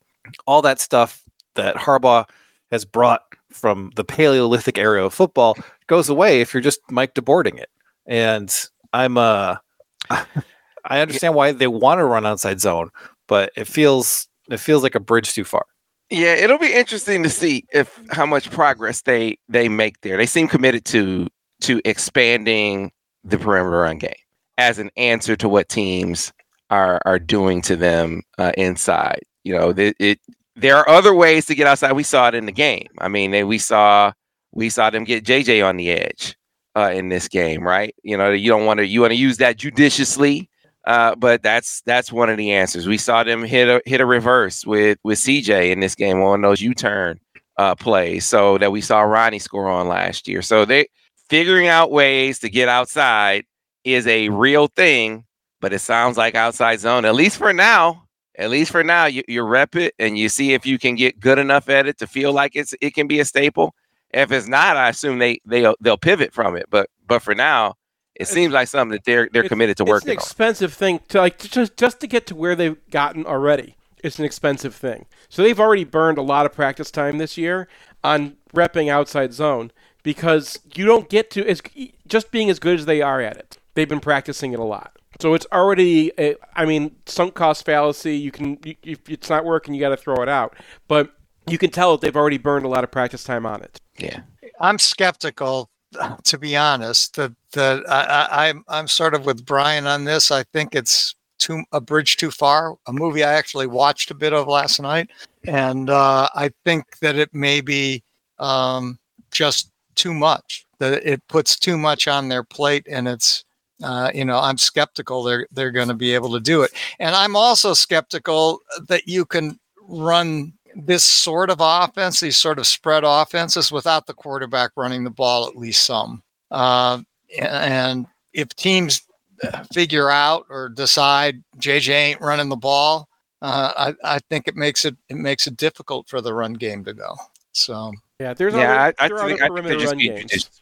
All 0.46 0.60
that 0.62 0.80
stuff 0.80 1.22
that 1.54 1.76
Harbaugh 1.76 2.28
has 2.70 2.84
brought 2.84 3.22
from 3.50 3.92
the 3.96 4.04
Paleolithic 4.04 4.76
era 4.76 5.06
of 5.06 5.14
football 5.14 5.56
goes 5.86 6.08
away 6.08 6.40
if 6.40 6.52
you're 6.52 6.60
just 6.60 6.80
Mike 6.90 7.14
DeBording 7.14 7.58
it. 7.58 7.70
And 8.06 8.54
I'm 8.92 9.16
uh 9.16 9.56
I 10.10 11.00
understand 11.00 11.34
why 11.34 11.52
they 11.52 11.66
want 11.66 11.98
to 11.98 12.04
run 12.04 12.26
outside 12.26 12.60
zone, 12.60 12.90
but 13.28 13.52
it 13.56 13.66
feels 13.66 14.26
it 14.50 14.58
feels 14.58 14.82
like 14.82 14.94
a 14.94 15.00
bridge 15.00 15.34
too 15.34 15.44
far. 15.44 15.64
Yeah, 16.10 16.34
it'll 16.34 16.58
be 16.58 16.72
interesting 16.72 17.22
to 17.22 17.30
see 17.30 17.64
if 17.72 18.00
how 18.10 18.26
much 18.26 18.50
progress 18.50 19.02
they 19.02 19.38
they 19.48 19.68
make 19.68 20.00
there. 20.00 20.16
They 20.16 20.26
seem 20.26 20.48
committed 20.48 20.84
to 20.86 21.28
to 21.62 21.80
expanding 21.84 22.90
the 23.24 23.38
perimeter 23.38 23.78
run 23.78 23.98
game 23.98 24.12
as 24.56 24.78
an 24.78 24.90
answer 24.96 25.36
to 25.36 25.48
what 25.48 25.68
teams 25.68 26.32
are 26.70 27.00
are 27.04 27.18
doing 27.18 27.62
to 27.62 27.76
them 27.76 28.22
uh, 28.38 28.52
inside. 28.56 29.22
You 29.44 29.56
know, 29.58 29.70
it, 29.70 29.96
it 29.98 30.18
there 30.56 30.76
are 30.76 30.88
other 30.88 31.14
ways 31.14 31.46
to 31.46 31.54
get 31.54 31.66
outside. 31.66 31.92
We 31.92 32.02
saw 32.02 32.28
it 32.28 32.34
in 32.34 32.46
the 32.46 32.52
game. 32.52 32.88
I 32.98 33.08
mean, 33.08 33.30
they, 33.30 33.44
we 33.44 33.58
saw 33.58 34.12
we 34.52 34.70
saw 34.70 34.90
them 34.90 35.04
get 35.04 35.24
JJ 35.24 35.64
on 35.64 35.76
the 35.76 35.90
edge 35.90 36.36
uh, 36.76 36.90
in 36.92 37.08
this 37.08 37.28
game, 37.28 37.66
right? 37.66 37.94
You 38.02 38.16
know, 38.16 38.30
you 38.30 38.50
don't 38.50 38.66
want 38.66 38.78
to 38.78 38.86
you 38.86 39.00
want 39.00 39.12
to 39.12 39.16
use 39.16 39.38
that 39.38 39.56
judiciously. 39.56 40.47
Uh, 40.88 41.14
but 41.16 41.42
that's 41.42 41.82
that's 41.82 42.10
one 42.10 42.30
of 42.30 42.38
the 42.38 42.50
answers. 42.50 42.86
We 42.86 42.96
saw 42.96 43.22
them 43.22 43.42
hit 43.42 43.68
a 43.68 43.82
hit 43.84 44.00
a 44.00 44.06
reverse 44.06 44.64
with 44.64 44.98
with 45.04 45.18
CJ 45.18 45.70
in 45.70 45.80
this 45.80 45.94
game 45.94 46.22
on 46.22 46.40
those 46.40 46.62
U 46.62 46.72
turn 46.72 47.20
uh, 47.58 47.74
plays, 47.74 48.24
so 48.24 48.56
that 48.56 48.72
we 48.72 48.80
saw 48.80 49.02
Ronnie 49.02 49.38
score 49.38 49.68
on 49.68 49.86
last 49.86 50.26
year. 50.26 50.40
So 50.40 50.64
they 50.64 50.88
figuring 51.28 51.66
out 51.66 51.90
ways 51.90 52.38
to 52.38 52.48
get 52.48 52.70
outside 52.70 53.44
is 53.84 54.06
a 54.06 54.30
real 54.30 54.68
thing, 54.68 55.26
but 55.60 55.74
it 55.74 55.80
sounds 55.80 56.16
like 56.16 56.34
outside 56.34 56.80
zone, 56.80 57.04
at 57.04 57.14
least 57.14 57.36
for 57.36 57.52
now. 57.52 58.04
At 58.38 58.48
least 58.48 58.70
for 58.70 58.82
now, 58.82 59.04
you, 59.06 59.22
you 59.28 59.42
rep 59.42 59.76
it 59.76 59.94
and 59.98 60.16
you 60.16 60.30
see 60.30 60.54
if 60.54 60.64
you 60.64 60.78
can 60.78 60.94
get 60.94 61.20
good 61.20 61.38
enough 61.38 61.68
at 61.68 61.86
it 61.86 61.98
to 61.98 62.06
feel 62.06 62.32
like 62.32 62.52
it's 62.54 62.72
it 62.80 62.94
can 62.94 63.06
be 63.06 63.20
a 63.20 63.26
staple. 63.26 63.74
If 64.14 64.32
it's 64.32 64.48
not, 64.48 64.78
I 64.78 64.88
assume 64.88 65.18
they 65.18 65.38
they 65.44 65.70
they'll 65.82 65.98
pivot 65.98 66.32
from 66.32 66.56
it. 66.56 66.64
But 66.70 66.88
but 67.06 67.20
for 67.20 67.34
now, 67.34 67.74
it 68.18 68.22
It's- 68.22 68.34
seems 68.34 68.52
like 68.52 68.68
something 68.68 68.92
that 68.92 69.04
they're 69.04 69.28
they're 69.32 69.48
committed 69.48 69.76
to 69.78 69.84
working. 69.84 69.92
On. 69.92 69.96
It's 69.96 70.00
working 70.00 70.10
an 70.10 70.16
on. 70.18 70.22
expensive 70.22 70.74
thing 70.74 71.00
to 71.08 71.18
like 71.18 71.38
to 71.38 71.48
just 71.48 71.76
just 71.76 72.00
to 72.00 72.06
get 72.06 72.26
to 72.26 72.34
where 72.34 72.54
they've 72.56 72.76
gotten 72.90 73.24
already. 73.26 73.76
It's 74.04 74.18
an 74.18 74.24
expensive 74.24 74.74
thing. 74.74 75.06
So 75.28 75.42
they've 75.42 75.58
already 75.58 75.84
burned 75.84 76.18
a 76.18 76.22
lot 76.22 76.46
of 76.46 76.52
practice 76.52 76.90
time 76.90 77.18
this 77.18 77.36
year 77.36 77.66
on 78.04 78.36
repping 78.54 78.88
outside 78.88 79.32
zone 79.34 79.72
because 80.04 80.60
you 80.74 80.86
don't 80.86 81.08
get 81.08 81.30
to 81.32 81.44
as 81.46 81.60
just 82.06 82.30
being 82.30 82.48
as 82.48 82.58
good 82.60 82.78
as 82.78 82.86
they 82.86 83.02
are 83.02 83.20
at 83.20 83.36
it. 83.36 83.58
They've 83.74 83.88
been 83.88 83.98
practicing 84.00 84.52
it 84.52 84.60
a 84.60 84.64
lot. 84.64 84.92
So 85.20 85.34
it's 85.34 85.46
already, 85.52 86.12
a, 86.16 86.36
I 86.54 86.64
mean, 86.64 86.94
sunk 87.06 87.34
cost 87.34 87.64
fallacy. 87.66 88.16
You 88.16 88.30
can, 88.30 88.58
you, 88.64 88.76
if 88.84 89.08
it's 89.10 89.28
not 89.28 89.44
working, 89.44 89.74
you 89.74 89.80
got 89.80 89.88
to 89.88 89.96
throw 89.96 90.22
it 90.22 90.28
out. 90.28 90.54
But 90.86 91.10
you 91.48 91.58
can 91.58 91.70
tell 91.70 91.90
that 91.92 92.00
they've 92.00 92.16
already 92.16 92.38
burned 92.38 92.64
a 92.64 92.68
lot 92.68 92.84
of 92.84 92.92
practice 92.92 93.24
time 93.24 93.44
on 93.44 93.62
it. 93.62 93.80
Yeah. 93.98 94.20
I'm 94.60 94.78
skeptical, 94.78 95.70
to 96.24 96.38
be 96.38 96.56
honest. 96.56 97.16
That 97.16 97.32
that 97.52 97.88
I, 97.88 98.02
I, 98.02 98.48
I'm 98.48 98.64
I'm 98.68 98.88
sort 98.88 99.14
of 99.14 99.26
with 99.26 99.44
Brian 99.44 99.86
on 99.86 100.04
this. 100.04 100.30
I 100.30 100.42
think 100.44 100.74
it's 100.74 101.14
too 101.38 101.62
a 101.72 101.80
bridge 101.80 102.16
too 102.16 102.30
far. 102.30 102.76
A 102.86 102.92
movie 102.92 103.24
I 103.24 103.32
actually 103.34 103.66
watched 103.66 104.10
a 104.10 104.14
bit 104.14 104.32
of 104.32 104.46
last 104.46 104.80
night, 104.80 105.10
and 105.46 105.90
uh, 105.90 106.28
I 106.34 106.50
think 106.64 106.98
that 107.00 107.16
it 107.16 107.32
may 107.32 107.60
be 107.60 108.02
um, 108.38 108.98
just 109.30 109.70
too 109.94 110.14
much. 110.14 110.66
That 110.78 111.04
it 111.04 111.26
puts 111.28 111.58
too 111.58 111.76
much 111.76 112.06
on 112.06 112.28
their 112.28 112.44
plate, 112.44 112.86
and 112.88 113.08
it's 113.08 113.44
uh, 113.82 114.10
you 114.14 114.24
know 114.24 114.38
I'm 114.38 114.58
skeptical 114.58 115.22
they're 115.22 115.46
they're 115.52 115.72
going 115.72 115.88
to 115.88 115.94
be 115.94 116.14
able 116.14 116.32
to 116.32 116.40
do 116.40 116.62
it, 116.62 116.72
and 116.98 117.14
I'm 117.14 117.36
also 117.36 117.72
skeptical 117.74 118.60
that 118.88 119.08
you 119.08 119.24
can 119.24 119.58
run 119.88 120.52
this 120.74 121.04
sort 121.04 121.50
of 121.50 121.58
offense, 121.60 122.20
these 122.20 122.36
sort 122.36 122.58
of 122.58 122.66
spread 122.66 123.04
offenses, 123.04 123.72
without 123.72 124.06
the 124.06 124.14
quarterback 124.14 124.72
running 124.76 125.04
the 125.04 125.10
ball 125.10 125.46
at 125.46 125.56
least 125.56 125.84
some. 125.86 126.22
Uh, 126.50 127.00
and 127.40 128.06
if 128.32 128.48
teams 128.54 129.02
uh, 129.42 129.64
figure 129.72 130.10
out 130.10 130.46
or 130.48 130.68
decide 130.68 131.42
JJ 131.58 131.90
ain't 131.90 132.20
running 132.20 132.48
the 132.48 132.56
ball, 132.56 133.08
uh, 133.42 133.92
I, 134.04 134.16
I 134.16 134.18
think 134.30 134.48
it 134.48 134.56
makes 134.56 134.84
it 134.84 134.96
it 135.08 135.16
makes 135.16 135.46
it 135.46 135.56
difficult 135.56 136.08
for 136.08 136.20
the 136.20 136.34
run 136.34 136.54
game 136.54 136.84
to 136.84 136.94
go. 136.94 137.14
So 137.52 137.92
Yeah, 138.18 138.34
there's 138.34 138.54
yeah, 138.54 138.72
other, 138.72 138.94
I, 138.98 139.04
I 139.04 139.08
there 139.08 139.18
are 139.18 139.28
think, 139.28 139.42
other 139.42 139.50
perimeter 139.50 139.86
run 139.86 139.98
games. 139.98 140.20
judicious 140.22 140.60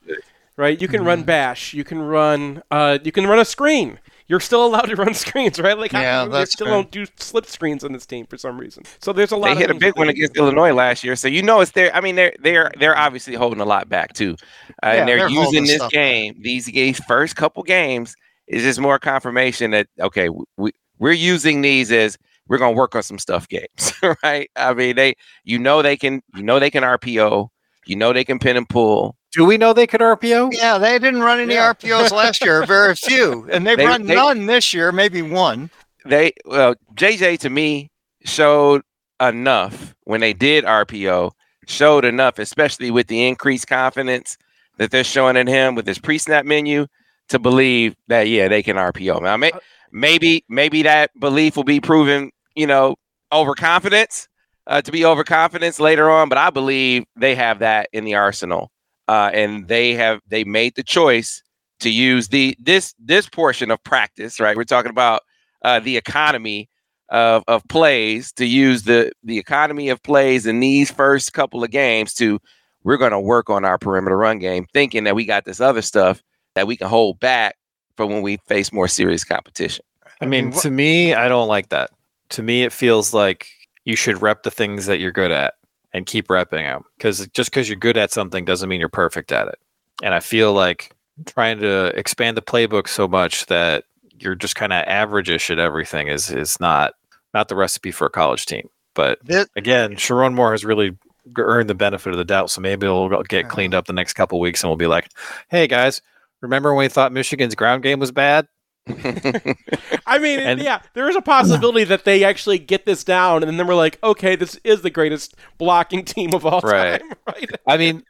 right? 0.56 0.80
You 0.80 0.88
can 0.88 1.04
run 1.04 1.22
bash. 1.22 1.74
You 1.74 1.84
can 1.84 2.00
run. 2.00 2.62
Uh, 2.70 2.98
you 3.02 3.12
can 3.12 3.26
run 3.26 3.38
a 3.38 3.44
screen. 3.44 3.98
You're 4.28 4.40
still 4.40 4.66
allowed 4.66 4.86
to 4.86 4.96
run 4.96 5.14
screens, 5.14 5.60
right? 5.60 5.78
Like 5.78 5.92
Yeah, 5.92 6.24
they 6.26 6.44
still 6.46 6.66
fair. 6.66 6.74
don't 6.74 6.90
do 6.90 7.06
slip 7.16 7.46
screens 7.46 7.84
on 7.84 7.92
this 7.92 8.06
team 8.06 8.26
for 8.26 8.36
some 8.36 8.58
reason. 8.58 8.84
So 9.00 9.12
there's 9.12 9.32
a 9.32 9.36
lot. 9.36 9.46
They 9.46 9.52
of 9.52 9.58
hit 9.58 9.70
a 9.70 9.74
big 9.74 9.96
one 9.96 10.08
against 10.08 10.36
Illinois 10.36 10.72
last 10.72 11.04
year, 11.04 11.14
so 11.16 11.28
you 11.28 11.42
know 11.42 11.60
it's 11.60 11.70
there. 11.72 11.94
I 11.94 12.00
mean, 12.00 12.16
they're 12.16 12.34
they're 12.40 12.70
they're 12.78 12.96
obviously 12.96 13.34
holding 13.34 13.60
a 13.60 13.64
lot 13.64 13.88
back 13.88 14.12
too, 14.14 14.36
uh, 14.82 14.92
Yeah, 14.92 14.92
and 14.94 15.08
they're, 15.08 15.18
they're 15.18 15.28
using 15.28 15.64
this 15.64 15.76
stuff 15.76 15.92
back. 15.92 15.92
game. 15.92 16.34
These 16.40 16.66
these 16.66 16.98
first 17.04 17.36
couple 17.36 17.62
games 17.62 18.14
is 18.48 18.62
just 18.62 18.80
more 18.80 18.98
confirmation 18.98 19.70
that 19.72 19.86
okay, 20.00 20.28
we 20.56 20.72
we're 20.98 21.12
using 21.12 21.60
these 21.60 21.92
as 21.92 22.16
we're 22.48 22.58
gonna 22.58 22.76
work 22.76 22.94
on 22.94 23.02
some 23.02 23.18
stuff 23.18 23.48
games, 23.48 23.92
right? 24.22 24.50
I 24.56 24.74
mean, 24.74 24.96
they 24.96 25.14
you 25.44 25.58
know 25.58 25.82
they 25.82 25.96
can 25.96 26.22
you 26.34 26.42
know 26.42 26.58
they 26.58 26.70
can 26.70 26.82
RPO, 26.82 27.48
you 27.86 27.96
know 27.96 28.12
they 28.12 28.24
can 28.24 28.38
pin 28.38 28.56
and 28.56 28.68
pull. 28.68 29.16
Do 29.36 29.44
we 29.44 29.58
know 29.58 29.72
they 29.72 29.86
could 29.86 30.00
RPO? 30.00 30.52
yeah, 30.54 30.78
they 30.78 30.98
didn't 30.98 31.20
run 31.20 31.38
any 31.40 31.54
Yeah. 31.54 31.72
RPOs 31.74 32.10
last 32.10 32.42
year, 32.44 32.64
very 32.64 32.94
few, 32.94 33.46
and 33.52 33.66
they've 33.66 33.76
They- 33.76 33.86
run 33.86 34.06
they- 34.06 34.14
none 34.14 34.46
this 34.46 34.72
year, 34.72 34.90
maybe 34.92 35.20
one. 35.22 35.70
they 36.04 36.32
well 36.44 36.74
JJ 36.94 37.38
to 37.40 37.50
me 37.50 37.90
showed 38.24 38.82
enough 39.20 39.94
when 40.04 40.20
they 40.20 40.32
did 40.32 40.64
RPO 40.64 41.32
showed 41.66 42.04
enough 42.04 42.38
especially 42.38 42.90
with 42.90 43.08
the 43.08 43.26
increased 43.26 43.66
confidence 43.66 44.36
that 44.78 44.90
they're 44.90 45.02
showing 45.04 45.36
in 45.36 45.46
him 45.48 45.74
with 45.74 45.86
his 45.86 45.98
pre-snap 45.98 46.44
menu 46.44 46.86
to 47.28 47.38
believe 47.38 47.94
that 48.08 48.28
yeah 48.28 48.46
they 48.46 48.62
can 48.62 48.76
RPO 48.76 49.20
now 49.22 49.36
may, 49.36 49.50
maybe 49.90 50.44
maybe 50.48 50.82
that 50.82 51.10
belief 51.18 51.56
will 51.56 51.64
be 51.64 51.80
proven 51.80 52.30
you 52.54 52.66
know 52.68 52.94
overconfidence 53.32 54.28
uh, 54.68 54.80
to 54.82 54.92
be 54.92 55.04
overconfidence 55.04 55.80
later 55.80 56.10
on 56.10 56.28
but 56.28 56.38
I 56.38 56.50
believe 56.50 57.04
they 57.16 57.34
have 57.34 57.58
that 57.60 57.88
in 57.92 58.04
the 58.04 58.14
arsenal 58.14 58.70
uh, 59.08 59.30
and 59.32 59.68
they 59.68 59.94
have 59.94 60.20
they 60.28 60.44
made 60.44 60.74
the 60.74 60.82
choice 60.82 61.42
to 61.80 61.90
use 61.90 62.28
the 62.28 62.56
this 62.58 62.94
this 62.98 63.28
portion 63.28 63.70
of 63.70 63.82
practice 63.84 64.40
right? 64.40 64.56
We're 64.56 64.64
talking 64.64 64.90
about 64.90 65.22
uh, 65.62 65.80
the 65.80 65.96
economy 65.96 66.68
of, 67.08 67.44
of 67.46 67.66
plays 67.68 68.32
to 68.32 68.46
use 68.46 68.82
the 68.82 69.12
the 69.22 69.38
economy 69.38 69.88
of 69.88 70.02
plays 70.02 70.46
in 70.46 70.60
these 70.60 70.90
first 70.90 71.32
couple 71.32 71.62
of 71.62 71.70
games 71.70 72.14
to 72.14 72.40
we're 72.82 72.96
going 72.96 73.12
to 73.12 73.20
work 73.20 73.50
on 73.50 73.64
our 73.64 73.78
perimeter 73.78 74.16
run 74.16 74.38
game 74.38 74.66
thinking 74.72 75.04
that 75.04 75.14
we 75.14 75.24
got 75.24 75.44
this 75.44 75.60
other 75.60 75.82
stuff 75.82 76.22
that 76.54 76.66
we 76.66 76.76
can 76.76 76.88
hold 76.88 77.18
back 77.20 77.56
for 77.96 78.06
when 78.06 78.22
we 78.22 78.38
face 78.46 78.72
more 78.72 78.88
serious 78.88 79.24
competition. 79.24 79.84
I 80.20 80.26
mean, 80.26 80.50
to 80.52 80.70
me, 80.70 81.12
I 81.12 81.28
don't 81.28 81.48
like 81.48 81.68
that. 81.70 81.90
To 82.30 82.42
me, 82.42 82.62
it 82.62 82.72
feels 82.72 83.12
like 83.12 83.48
you 83.84 83.96
should 83.96 84.22
rep 84.22 84.42
the 84.42 84.50
things 84.50 84.86
that 84.86 84.98
you're 84.98 85.12
good 85.12 85.30
at 85.30 85.54
and 85.96 86.04
keep 86.04 86.28
repping 86.28 86.62
them. 86.62 86.84
Because 86.98 87.26
just 87.28 87.50
because 87.50 87.68
you're 87.70 87.76
good 87.76 87.96
at 87.96 88.12
something 88.12 88.44
doesn't 88.44 88.68
mean 88.68 88.80
you're 88.80 88.88
perfect 88.90 89.32
at 89.32 89.48
it. 89.48 89.58
And 90.02 90.12
I 90.12 90.20
feel 90.20 90.52
like 90.52 90.94
trying 91.24 91.58
to 91.60 91.86
expand 91.98 92.36
the 92.36 92.42
playbook 92.42 92.86
so 92.86 93.08
much 93.08 93.46
that 93.46 93.84
you're 94.18 94.34
just 94.34 94.56
kind 94.56 94.74
of 94.74 94.84
average-ish 94.86 95.50
at 95.50 95.58
everything 95.58 96.08
is 96.08 96.30
is 96.30 96.60
not 96.60 96.92
not 97.32 97.48
the 97.48 97.56
recipe 97.56 97.90
for 97.90 98.06
a 98.06 98.10
college 98.10 98.44
team. 98.44 98.68
But 98.92 99.18
This, 99.24 99.46
again, 99.56 99.96
Sherrone 99.96 100.34
Moore 100.34 100.52
has 100.52 100.66
really 100.66 100.96
earned 101.38 101.70
the 101.70 101.74
benefit 101.74 102.12
of 102.12 102.18
the 102.18 102.24
doubt. 102.24 102.50
So 102.50 102.60
maybe 102.60 102.86
it'll 102.86 103.08
get 103.22 103.46
uh-huh. 103.46 103.54
cleaned 103.54 103.74
up 103.74 103.86
the 103.86 103.94
next 103.94 104.12
couple 104.12 104.38
weeks, 104.38 104.62
and 104.62 104.68
we'll 104.68 104.76
be 104.76 104.86
like, 104.86 105.08
"Hey 105.48 105.66
guys, 105.66 106.02
remember 106.42 106.74
when 106.74 106.84
we 106.84 106.88
thought 106.88 107.10
Michigan's 107.10 107.54
ground 107.54 107.82
game 107.82 108.00
was 108.00 108.12
bad? 108.12 108.46
I 110.06 110.18
mean, 110.18 110.38
And- 110.40 110.60
yeah, 110.60 110.80
there 110.94 111.08
is 111.08 111.16
a 111.16 111.22
possibility 111.22 111.84
that 111.84 112.04
they 112.04 112.24
actually 112.24 112.58
get 112.58 112.86
this 112.86 113.04
down, 113.04 113.42
and 113.42 113.58
then 113.58 113.66
we're 113.66 113.74
like, 113.74 113.98
okay, 114.02 114.36
this 114.36 114.58
is 114.64 114.82
the 114.82 114.90
greatest 114.90 115.34
blocking 115.58 116.04
team 116.04 116.34
of 116.34 116.44
all 116.46 116.60
Right. 116.60 117.00
time, 117.00 117.12
right? 117.26 117.50
I 117.66 117.76
mean, 117.76 118.02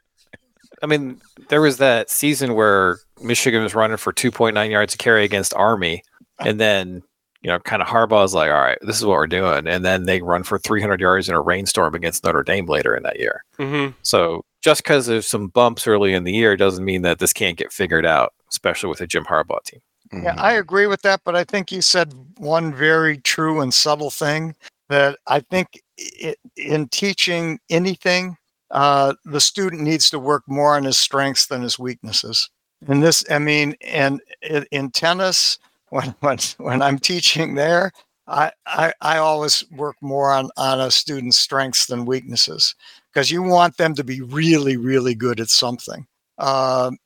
I 0.83 0.85
mean, 0.85 1.19
there 1.49 1.61
was 1.61 1.77
that 1.77 2.09
season 2.09 2.53
where 2.53 2.99
Michigan 3.21 3.63
was 3.63 3.73
running 3.73 3.97
for 3.97 4.13
2.9 4.13 4.69
yards 4.69 4.93
a 4.93 4.97
carry 4.97 5.23
against 5.23 5.53
Army, 5.55 6.03
and 6.39 6.59
then 6.59 7.01
you 7.41 7.51
know, 7.51 7.59
kind 7.59 7.81
of 7.83 7.87
Harbaugh's 7.87 8.33
like, 8.33 8.49
"All 8.51 8.57
right, 8.61 8.77
this 8.81 8.97
is 8.97 9.05
what 9.05 9.13
we're 9.13 9.27
doing," 9.27 9.67
and 9.67 9.85
then 9.85 10.03
they 10.03 10.21
run 10.21 10.43
for 10.43 10.57
300 10.59 10.99
yards 10.99 11.29
in 11.29 11.35
a 11.35 11.39
rainstorm 11.41 11.93
against 11.95 12.23
Notre 12.23 12.43
Dame 12.43 12.65
later 12.65 12.95
in 12.95 13.03
that 13.03 13.19
year. 13.19 13.43
Mm-hmm. 13.59 13.93
So 14.01 14.43
just 14.61 14.83
because 14.83 15.05
there's 15.05 15.27
some 15.27 15.47
bumps 15.47 15.87
early 15.87 16.13
in 16.13 16.23
the 16.25 16.33
year 16.33 16.57
doesn't 16.57 16.83
mean 16.83 17.03
that 17.03 17.19
this 17.19 17.33
can't 17.33 17.55
get 17.57 17.71
figured 17.71 18.05
out, 18.07 18.33
especially 18.51 18.89
with 18.89 19.01
a 19.01 19.07
Jim 19.07 19.23
Harbaugh 19.25 19.63
team. 19.63 19.79
Yeah, 20.13 20.33
I 20.37 20.53
agree 20.53 20.87
with 20.87 21.01
that, 21.03 21.21
but 21.25 21.35
I 21.35 21.43
think 21.43 21.71
you 21.71 21.81
said 21.81 22.13
one 22.37 22.73
very 22.73 23.17
true 23.19 23.61
and 23.61 23.73
subtle 23.73 24.11
thing 24.11 24.55
that 24.89 25.17
I 25.27 25.39
think 25.41 25.81
i 26.23 26.35
in 26.55 26.87
teaching 26.89 27.59
anything, 27.69 28.37
uh, 28.71 29.13
the 29.25 29.41
student 29.41 29.81
needs 29.81 30.09
to 30.11 30.19
work 30.19 30.43
more 30.47 30.75
on 30.75 30.83
his 30.83 30.97
strengths 30.97 31.47
than 31.47 31.61
his 31.61 31.79
weaknesses. 31.79 32.49
And 32.87 33.01
this, 33.03 33.23
I 33.31 33.39
mean, 33.39 33.75
and 33.81 34.21
in, 34.41 34.65
in 34.71 34.91
tennis, 34.91 35.57
when 35.89 36.13
when 36.21 36.37
when 36.57 36.81
I'm 36.81 36.99
teaching 36.99 37.55
there, 37.55 37.91
I, 38.27 38.51
I 38.65 38.93
I 39.01 39.17
always 39.17 39.63
work 39.71 39.95
more 40.01 40.31
on 40.31 40.49
on 40.57 40.79
a 40.81 40.91
student's 40.91 41.37
strengths 41.37 41.85
than 41.87 42.05
weaknesses 42.05 42.75
because 43.13 43.31
you 43.31 43.41
want 43.43 43.77
them 43.77 43.95
to 43.95 44.03
be 44.03 44.21
really 44.21 44.77
really 44.77 45.15
good 45.15 45.39
at 45.39 45.49
something, 45.49 46.05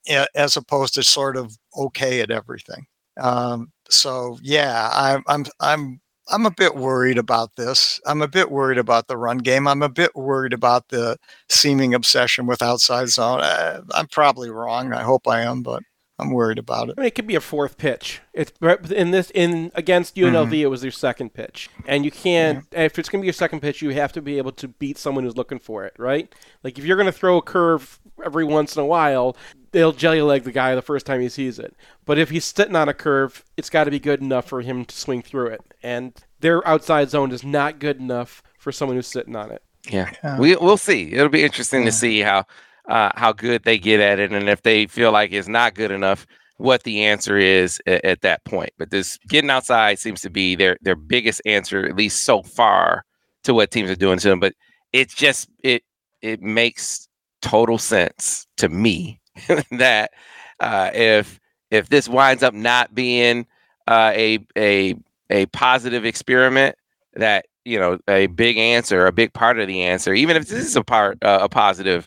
a- 0.10 0.28
as 0.36 0.58
opposed 0.58 0.94
to 0.96 1.04
sort 1.04 1.38
of 1.38 1.58
okay 1.78 2.22
at 2.22 2.32
everything. 2.32 2.86
Um, 3.20 3.72
so 3.90 4.38
yeah, 4.42 4.90
I'm 4.94 5.24
I'm 5.28 5.46
I'm 5.60 6.02
I'm 6.30 6.46
a 6.46 6.52
bit 6.52 6.76
worried 6.76 7.18
about 7.18 7.56
this. 7.58 8.00
I'm 8.06 8.22
a 8.22 8.28
bit 8.28 8.52
worried 8.52 8.78
about 8.78 9.08
the 9.08 9.18
run 9.18 9.40
game. 9.40 9.68
I'm 9.68 9.82
a 9.84 9.90
bit 9.90 10.16
worried 10.16 10.54
about 10.54 10.88
the 10.90 11.18
seeming 11.50 11.94
obsession 11.94 12.46
with 12.48 12.62
outside 12.62 13.10
zone. 13.10 13.42
Uh, 13.42 13.82
I'm 13.94 14.08
probably 14.08 14.50
wrong. 14.50 14.94
I 14.94 15.04
hope 15.04 15.28
I 15.28 15.42
am, 15.42 15.62
but 15.64 15.84
I'm 16.22 16.30
worried 16.32 16.60
about 16.60 16.90
it. 16.90 16.96
I 16.98 17.02
mean, 17.02 17.08
it 17.08 17.16
could 17.16 17.26
be 17.26 17.36
a 17.36 17.42
fourth 17.42 17.78
pitch. 17.78 18.22
It's 18.32 18.52
in 18.92 19.10
this 19.10 19.32
in 19.32 19.72
against 19.74 20.16
mm-hmm. 20.16 20.36
UNLV. 20.36 20.54
It 20.54 20.68
was 20.68 20.82
their 20.82 20.92
second 20.92 21.34
pitch, 21.34 21.70
and 21.88 22.06
you 22.06 22.12
can't. 22.12 22.66
If 22.72 23.00
it's 23.00 23.10
going 23.10 23.20
to 23.20 23.24
be 23.24 23.28
your 23.28 23.34
second 23.34 23.62
pitch, 23.62 23.82
you 23.82 23.90
have 23.90 24.14
to 24.14 24.22
be 24.22 24.38
able 24.38 24.52
to 24.54 24.68
beat 24.68 25.00
someone 25.00 25.24
who's 25.24 25.36
looking 25.36 25.60
for 25.60 25.84
it, 25.84 25.94
right? 25.98 26.34
Like 26.64 26.78
if 26.78 26.86
you're 26.86 26.96
going 26.98 27.08
to 27.08 27.12
throw 27.12 27.38
a 27.38 27.42
curve 27.42 28.00
every 28.24 28.46
once 28.46 28.76
in 28.76 28.84
a 28.84 28.86
while, 28.86 29.36
they'll 29.72 29.94
jelly 29.94 30.22
leg 30.22 30.44
the 30.44 30.52
guy 30.52 30.76
the 30.76 30.82
first 30.84 31.08
time 31.08 31.22
he 31.22 31.30
sees 31.30 31.58
it. 31.58 31.76
But 32.06 32.20
if 32.20 32.30
he's 32.30 32.46
sitting 32.46 32.76
on 32.76 32.88
a 32.88 32.94
curve, 32.94 33.44
it's 33.58 33.72
got 33.72 33.86
to 33.86 33.92
be 33.92 34.00
good 34.00 34.22
enough 34.22 34.46
for 34.46 34.62
him 34.62 34.86
to 34.86 34.96
swing 34.96 35.24
through 35.24 35.48
it, 35.48 35.62
and 35.82 36.14
their 36.40 36.66
outside 36.68 37.10
zone 37.10 37.32
is 37.32 37.44
not 37.44 37.80
good 37.80 38.00
enough 38.00 38.44
for 38.60 38.72
someone 38.72 38.96
who's 38.96 39.08
sitting 39.08 39.36
on 39.36 39.50
it. 39.52 39.64
Yeah, 39.90 40.12
Yeah. 40.24 40.38
we 40.38 40.56
we'll 40.56 40.78
see. 40.78 41.14
It'll 41.14 41.30
be 41.30 41.44
interesting 41.44 41.82
Yeah. 41.82 41.86
to 41.88 41.92
see 41.92 42.20
how 42.20 42.46
uh, 42.88 43.12
how 43.16 43.32
good 43.32 43.64
they 43.64 43.78
get 43.78 44.00
at 44.00 44.20
it, 44.20 44.32
and 44.32 44.50
if 44.50 44.64
they 44.64 44.88
feel 44.88 45.12
like 45.12 45.32
it's 45.32 45.48
not 45.48 45.76
good 45.76 45.92
enough, 45.92 46.26
what 46.58 46.84
the 46.84 47.04
answer 47.04 47.38
is 47.38 47.82
at, 47.88 48.06
at 48.06 48.22
that 48.22 48.44
point. 48.46 48.72
But 48.78 48.92
this 48.92 49.18
getting 49.28 49.50
outside 49.50 50.00
seems 50.00 50.22
to 50.22 50.30
be 50.30 50.56
their 50.56 50.78
their 50.82 50.96
biggest 50.96 51.42
answer, 51.46 51.86
at 51.86 51.96
least 51.96 52.24
so 52.24 52.44
far, 52.44 53.04
to 53.44 53.54
what 53.54 53.72
teams 53.72 53.90
are 53.90 53.96
doing 53.96 54.20
to 54.20 54.30
them. 54.30 54.40
But 54.40 54.54
it's 54.94 55.14
just 55.14 55.50
it 55.64 55.84
it 56.22 56.42
makes 56.42 57.08
total 57.42 57.78
sense 57.78 58.46
to 58.58 58.70
me 58.70 59.20
that 59.72 60.12
uh, 60.60 60.92
if 60.94 61.40
if 61.72 61.90
this 61.90 62.08
winds 62.08 62.44
up 62.44 62.54
not 62.54 62.94
being 62.94 63.48
uh, 63.88 64.12
a 64.16 64.40
a 64.58 64.96
a 65.30 65.46
positive 65.48 66.06
experiment, 66.06 66.76
that 67.16 67.46
you 67.66 67.80
know 67.80 67.98
a 68.08 68.28
big 68.28 68.58
answer, 68.58 69.06
a 69.06 69.12
big 69.12 69.34
part 69.34 69.60
of 69.60 69.68
the 69.68 69.82
answer, 69.82 70.14
even 70.14 70.38
if 70.38 70.48
this 70.48 70.66
is 70.66 70.76
a 70.76 70.84
part 70.84 71.18
uh, 71.24 71.40
a 71.42 71.50
positive 71.50 72.06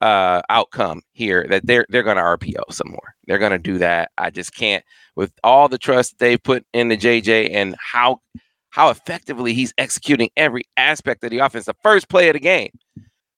uh, 0.00 0.42
outcome 0.48 1.02
here, 1.12 1.46
that 1.48 1.66
they're 1.66 1.86
they're 1.88 2.02
going 2.02 2.16
to 2.16 2.22
RPO 2.22 2.72
some 2.72 2.90
more. 2.90 3.14
They're 3.26 3.38
going 3.38 3.52
to 3.52 3.58
do 3.58 3.78
that. 3.78 4.10
I 4.18 4.30
just 4.30 4.54
can't 4.54 4.84
with 5.14 5.32
all 5.42 5.68
the 5.68 5.78
trust 5.78 6.18
they 6.18 6.36
put 6.36 6.64
into 6.74 6.96
JJ 6.96 7.50
and 7.52 7.74
how 7.78 8.20
how 8.70 8.90
effectively 8.90 9.54
he's 9.54 9.72
executing 9.78 10.30
every 10.36 10.64
aspect 10.76 11.24
of 11.24 11.30
the 11.30 11.38
offense. 11.38 11.64
The 11.66 11.74
first 11.82 12.08
play 12.08 12.28
of 12.28 12.34
the 12.34 12.40
game 12.40 12.70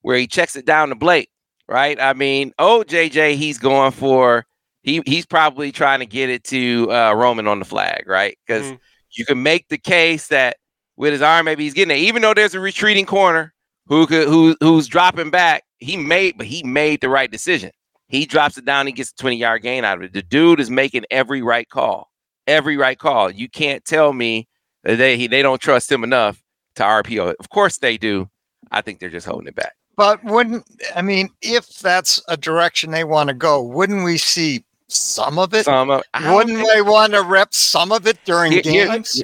where 0.02 0.16
he 0.16 0.26
checks 0.26 0.56
it 0.56 0.66
down 0.66 0.88
to 0.88 0.94
Blake, 0.94 1.30
right? 1.68 2.00
I 2.00 2.12
mean, 2.12 2.52
oh 2.58 2.84
JJ, 2.86 3.36
he's 3.36 3.58
going 3.58 3.92
for 3.92 4.44
he 4.82 5.02
he's 5.06 5.26
probably 5.26 5.70
trying 5.72 6.00
to 6.00 6.06
get 6.06 6.30
it 6.30 6.44
to 6.44 6.90
uh, 6.90 7.12
Roman 7.14 7.46
on 7.46 7.58
the 7.58 7.64
flag, 7.64 8.04
right? 8.06 8.36
Because 8.46 8.72
Mhm. 8.72 8.78
you 9.12 9.24
can 9.24 9.42
make 9.42 9.68
the 9.68 9.78
case 9.78 10.28
that 10.28 10.56
with 10.96 11.12
his 11.12 11.22
arm, 11.22 11.44
maybe 11.44 11.62
he's 11.64 11.74
getting 11.74 11.96
it, 11.96 12.00
even 12.00 12.22
though 12.22 12.34
there's 12.34 12.54
a 12.54 12.60
retreating 12.60 13.06
corner 13.06 13.54
who 13.88 14.06
could 14.06 14.28
who 14.28 14.56
who's 14.60 14.86
dropping 14.86 15.30
back. 15.30 15.64
He 15.78 15.96
made, 15.96 16.36
but 16.36 16.46
he 16.46 16.62
made 16.62 17.00
the 17.00 17.08
right 17.08 17.30
decision. 17.30 17.70
He 18.08 18.24
drops 18.26 18.56
it 18.56 18.64
down, 18.64 18.86
he 18.86 18.92
gets 18.92 19.10
a 19.10 19.16
20 19.16 19.36
yard 19.36 19.62
gain 19.62 19.84
out 19.84 19.98
of 19.98 20.04
it. 20.04 20.12
The 20.12 20.22
dude 20.22 20.60
is 20.60 20.70
making 20.70 21.04
every 21.10 21.42
right 21.42 21.68
call, 21.68 22.10
every 22.46 22.76
right 22.76 22.98
call. 22.98 23.30
You 23.30 23.48
can't 23.48 23.84
tell 23.84 24.12
me 24.12 24.48
that 24.84 24.96
they 24.96 25.26
they 25.26 25.42
don't 25.42 25.60
trust 25.60 25.90
him 25.92 26.04
enough 26.04 26.42
to 26.76 26.82
RPO. 26.82 27.34
Of 27.38 27.50
course 27.50 27.78
they 27.78 27.98
do. 27.98 28.28
I 28.70 28.80
think 28.80 28.98
they're 29.00 29.10
just 29.10 29.26
holding 29.26 29.48
it 29.48 29.54
back. 29.54 29.74
But 29.96 30.22
wouldn't 30.24 30.64
I 30.94 31.02
mean 31.02 31.28
if 31.42 31.68
that's 31.80 32.22
a 32.28 32.36
direction 32.36 32.90
they 32.92 33.04
want 33.04 33.28
to 33.28 33.34
go, 33.34 33.62
wouldn't 33.62 34.04
we 34.04 34.16
see 34.16 34.64
some 34.88 35.38
of 35.38 35.52
it? 35.54 35.64
Some 35.66 35.90
of 35.90 36.02
wouldn't 36.26 36.66
they 36.66 36.82
want 36.82 37.12
to 37.12 37.22
rep 37.22 37.52
some 37.52 37.92
of 37.92 38.06
it 38.06 38.18
during 38.24 38.52
Here- 38.52 38.62
here- 38.64 38.86
games? 38.88 39.22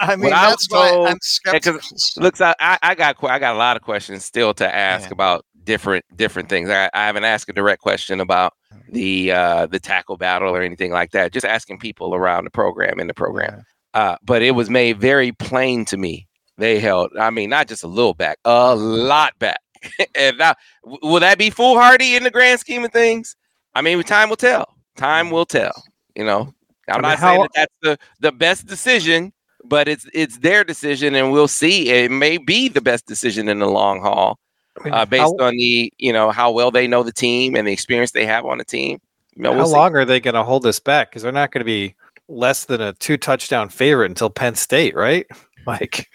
I 0.00 0.16
mean, 0.16 0.32
I 0.32 0.48
that's 0.48 0.68
would 0.70 0.76
why 0.76 0.88
I'm 0.90 1.04
Yeah, 1.06 1.14
skeptical. 1.20 1.80
looks 2.16 2.40
I, 2.40 2.54
I 2.60 2.78
I 2.82 2.94
got 2.94 3.16
I 3.24 3.38
got 3.38 3.54
a 3.54 3.58
lot 3.58 3.76
of 3.76 3.82
questions 3.82 4.24
still 4.24 4.54
to 4.54 4.74
ask 4.74 5.08
Yeah. 5.08 5.12
about 5.14 5.44
different 5.64 6.04
different 6.16 6.48
things. 6.48 6.70
I, 6.70 6.88
I 6.94 7.06
haven't 7.06 7.24
asked 7.24 7.48
a 7.48 7.52
direct 7.52 7.82
question 7.82 8.20
about 8.20 8.54
the 8.90 9.32
uh 9.32 9.66
the 9.66 9.78
tackle 9.78 10.16
battle 10.16 10.54
or 10.54 10.62
anything 10.62 10.92
like 10.92 11.10
that. 11.12 11.32
Just 11.32 11.44
asking 11.46 11.78
people 11.78 12.14
around 12.14 12.44
the 12.44 12.50
program 12.50 13.00
in 13.00 13.06
the 13.06 13.14
program. 13.14 13.64
Uh, 13.94 14.16
but 14.22 14.42
it 14.42 14.52
was 14.52 14.68
made 14.70 15.00
very 15.00 15.32
plain 15.32 15.84
to 15.86 15.96
me. 15.96 16.26
They 16.58 16.78
held, 16.80 17.10
I 17.18 17.30
mean, 17.30 17.50
not 17.50 17.68
just 17.68 17.84
a 17.84 17.88
little 17.88 18.14
back, 18.14 18.38
a 18.44 18.74
lot 18.76 19.38
back. 19.38 19.60
and 20.14 20.36
now, 20.38 20.54
will 20.84 21.20
that 21.20 21.38
be 21.38 21.50
foolhardy 21.50 22.16
in 22.16 22.22
the 22.24 22.30
grand 22.30 22.60
scheme 22.60 22.84
of 22.84 22.92
things? 22.92 23.36
I 23.74 23.80
mean, 23.82 24.02
time 24.02 24.28
will 24.28 24.36
tell. 24.36 24.74
Time 24.96 25.30
will 25.30 25.46
tell. 25.46 25.72
You 26.16 26.24
know, 26.24 26.52
I'm 26.88 26.96
mean, 26.96 27.02
not 27.02 27.18
saying 27.20 27.40
that 27.42 27.50
that's 27.54 27.74
the 27.82 27.98
the 28.20 28.32
best 28.32 28.66
decision, 28.66 29.32
but 29.68 29.88
it's 29.88 30.06
it's 30.12 30.38
their 30.38 30.64
decision, 30.64 31.14
and 31.14 31.32
we'll 31.32 31.48
see. 31.48 31.90
It 31.90 32.10
may 32.10 32.38
be 32.38 32.68
the 32.68 32.80
best 32.80 33.06
decision 33.06 33.48
in 33.48 33.58
the 33.58 33.66
long 33.66 34.00
haul, 34.00 34.38
uh, 34.84 35.04
based 35.06 35.34
how, 35.38 35.46
on 35.46 35.54
the 35.56 35.92
you 35.98 36.12
know 36.12 36.30
how 36.30 36.50
well 36.50 36.70
they 36.70 36.86
know 36.86 37.02
the 37.02 37.12
team 37.12 37.54
and 37.54 37.66
the 37.68 37.72
experience 37.72 38.12
they 38.12 38.26
have 38.26 38.44
on 38.44 38.58
the 38.58 38.64
team. 38.64 39.00
You 39.36 39.42
know, 39.42 39.52
how 39.52 39.58
we'll 39.58 39.66
see. 39.66 39.72
long 39.72 39.96
are 39.96 40.04
they 40.04 40.20
going 40.20 40.34
to 40.34 40.42
hold 40.42 40.62
this 40.64 40.80
back? 40.80 41.10
Because 41.10 41.22
they're 41.22 41.32
not 41.32 41.52
going 41.52 41.60
to 41.60 41.64
be 41.64 41.94
less 42.28 42.64
than 42.64 42.80
a 42.80 42.92
two 42.94 43.16
touchdown 43.16 43.68
favorite 43.68 44.06
until 44.10 44.30
Penn 44.30 44.54
State, 44.54 44.94
right? 44.94 45.26
Like, 45.66 46.08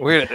we're 0.00 0.26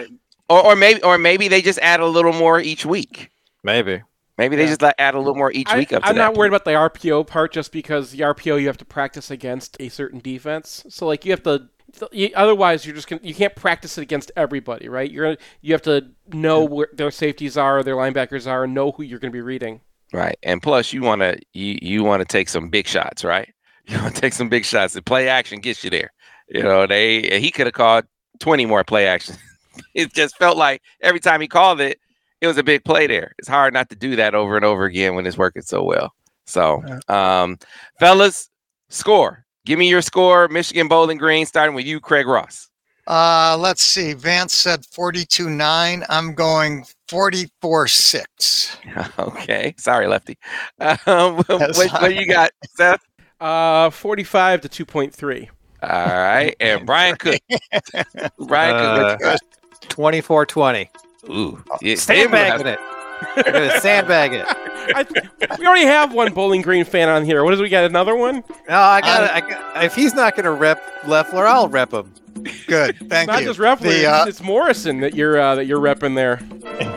or 0.47 0.67
or 0.67 0.75
maybe 0.77 1.03
or 1.03 1.17
maybe 1.17 1.49
they 1.49 1.61
just 1.61 1.79
add 1.79 1.99
a 1.99 2.05
little 2.05 2.31
more 2.31 2.61
each 2.61 2.85
week. 2.85 3.29
maybe. 3.63 4.01
Maybe 4.37 4.55
they 4.55 4.63
Yeah. 4.63 4.75
just 4.77 4.83
add 4.97 5.13
a 5.15 5.17
little 5.17 5.35
more 5.35 5.51
each 5.51 5.67
I, 5.69 5.79
week 5.79 5.91
up 5.91 6.03
to 6.03 6.07
I'm 6.07 6.15
that 6.15 6.21
not 6.21 6.35
worried 6.35 6.47
about 6.47 6.63
the 6.63 6.71
RPO 6.71 7.27
part 7.27 7.51
just 7.51 7.73
because 7.73 8.11
the 8.11 8.19
RPO 8.19 8.61
you 8.61 8.67
have 8.67 8.77
to 8.77 8.85
practice 8.85 9.29
against 9.29 9.75
a 9.81 9.89
certain 9.89 10.19
defense. 10.19 10.85
So 10.87 11.05
like 11.05 11.25
you 11.25 11.31
have 11.31 11.43
to. 11.43 11.67
You, 12.11 12.29
otherwise, 12.35 12.85
you're 12.85 12.95
just 12.95 13.07
gonna, 13.07 13.21
you 13.23 13.33
can't 13.33 13.55
practice 13.55 13.97
it 13.97 14.01
against 14.01 14.31
everybody, 14.35 14.89
right? 14.89 15.09
You're 15.09 15.25
gonna, 15.25 15.37
you 15.61 15.73
have 15.73 15.81
to 15.83 16.11
know 16.27 16.63
where 16.63 16.89
their 16.93 17.11
safeties 17.11 17.57
are, 17.57 17.83
their 17.83 17.95
linebackers 17.95 18.47
are, 18.47 18.63
and 18.63 18.73
know 18.73 18.91
who 18.91 19.03
you're 19.03 19.19
going 19.19 19.31
to 19.31 19.35
be 19.35 19.41
reading. 19.41 19.81
Right. 20.13 20.37
And 20.43 20.61
plus 20.61 20.91
you 20.91 21.01
want 21.01 21.21
to 21.21 21.39
you 21.53 21.77
you 21.81 22.03
want 22.03 22.21
to 22.21 22.25
take 22.25 22.49
some 22.49 22.69
big 22.69 22.87
shots, 22.87 23.23
right? 23.23 23.53
You 23.87 23.97
want 23.99 24.13
to 24.13 24.21
take 24.21 24.33
some 24.33 24.49
big 24.49 24.65
shots. 24.65 24.93
The 24.93 25.01
play 25.01 25.29
action 25.29 25.61
gets 25.61 25.83
you 25.83 25.89
there. 25.89 26.11
You 26.47 26.61
know, 26.61 26.85
they 26.85 27.39
he 27.39 27.49
could 27.49 27.65
have 27.65 27.73
called 27.73 28.05
20 28.39 28.67
more 28.67 28.83
play 28.83 29.07
action. 29.07 29.35
it 29.95 30.13
just 30.13 30.37
felt 30.37 30.57
like 30.57 30.83
every 31.01 31.19
time 31.19 31.41
he 31.41 31.47
called 31.47 31.81
it, 31.81 31.99
it 32.39 32.45
was 32.45 32.59
a 32.59 32.63
big 32.63 32.83
play 32.85 33.07
there. 33.07 33.33
It's 33.39 33.47
hard 33.47 33.73
not 33.73 33.89
to 33.89 33.95
do 33.95 34.15
that 34.17 34.35
over 34.35 34.55
and 34.55 34.63
over 34.63 34.85
again 34.85 35.15
when 35.15 35.25
it's 35.25 35.39
working 35.39 35.63
so 35.63 35.81
well. 35.83 36.13
So, 36.45 36.83
um 37.07 37.57
fellas, 37.99 38.51
score. 38.89 39.43
Give 39.69 39.77
me 39.77 39.87
your 39.87 40.01
score. 40.01 40.47
Michigan 40.47 40.87
Bowling 40.87 41.19
Green 41.19 41.45
starting 41.45 41.75
with 41.75 41.85
you, 41.85 41.99
Craig 41.99 42.25
Ross. 42.25 42.71
Uh, 43.05 43.55
let's 43.59 43.83
see. 43.83 44.13
Vance 44.13 44.51
said 44.51 44.83
42 44.83 45.47
9. 45.47 46.03
I'm 46.09 46.33
going 46.33 46.87
44 47.07 47.87
6. 47.87 48.77
okay. 49.19 49.75
Sorry, 49.77 50.07
Lefty. 50.07 50.39
Um, 51.05 51.35
what, 51.45 51.47
That's 51.47 51.77
what 51.77 52.15
you 52.15 52.25
got, 52.25 52.49
Seth? 52.77 52.99
Uh, 53.39 53.91
45 53.91 54.61
to 54.61 54.85
2.3. 54.85 55.49
All 55.83 55.89
right. 55.89 56.55
And 56.59 56.83
Brian 56.87 57.15
Cook. 57.15 57.39
Brian 58.39 59.19
Cook. 59.19 59.23
Uh, 59.23 59.37
24 59.81 60.47
20. 60.47 60.89
Ooh, 61.29 61.63
yeah, 61.83 61.93
Sandbagging 61.93 62.65
it. 62.65 62.79
We're 63.35 63.43
to 63.43 63.79
sandbag 63.81 64.33
it. 64.33 64.45
I, 64.47 65.05
we 65.57 65.65
already 65.65 65.85
have 65.85 66.13
one 66.13 66.33
Bowling 66.33 66.61
Green 66.61 66.85
fan 66.85 67.09
on 67.09 67.23
here. 67.25 67.43
What 67.43 67.53
is 67.53 67.61
we 67.61 67.69
got? 67.69 67.83
Another 67.83 68.15
one? 68.15 68.43
No, 68.67 68.79
I 68.79 69.01
got 69.01 69.23
um, 69.23 69.29
I 69.33 69.41
got, 69.41 69.83
If 69.83 69.95
he's 69.95 70.13
not 70.13 70.35
going 70.35 70.45
to 70.45 70.51
rep 70.51 70.81
Loeffler, 71.05 71.45
I'll 71.47 71.67
rep 71.67 71.93
him. 71.93 72.13
Good. 72.67 72.97
Thank 73.09 73.27
Not 73.27 73.41
you. 73.41 73.47
just 73.47 73.59
Reffler. 73.59 73.81
The, 73.89 74.05
uh, 74.05 74.25
it's 74.25 74.41
Morrison 74.41 74.99
that 75.01 75.15
you're 75.15 75.39
uh, 75.39 75.55
that 75.55 75.65
you're 75.65 75.79
repping 75.79 76.15
there. 76.15 76.39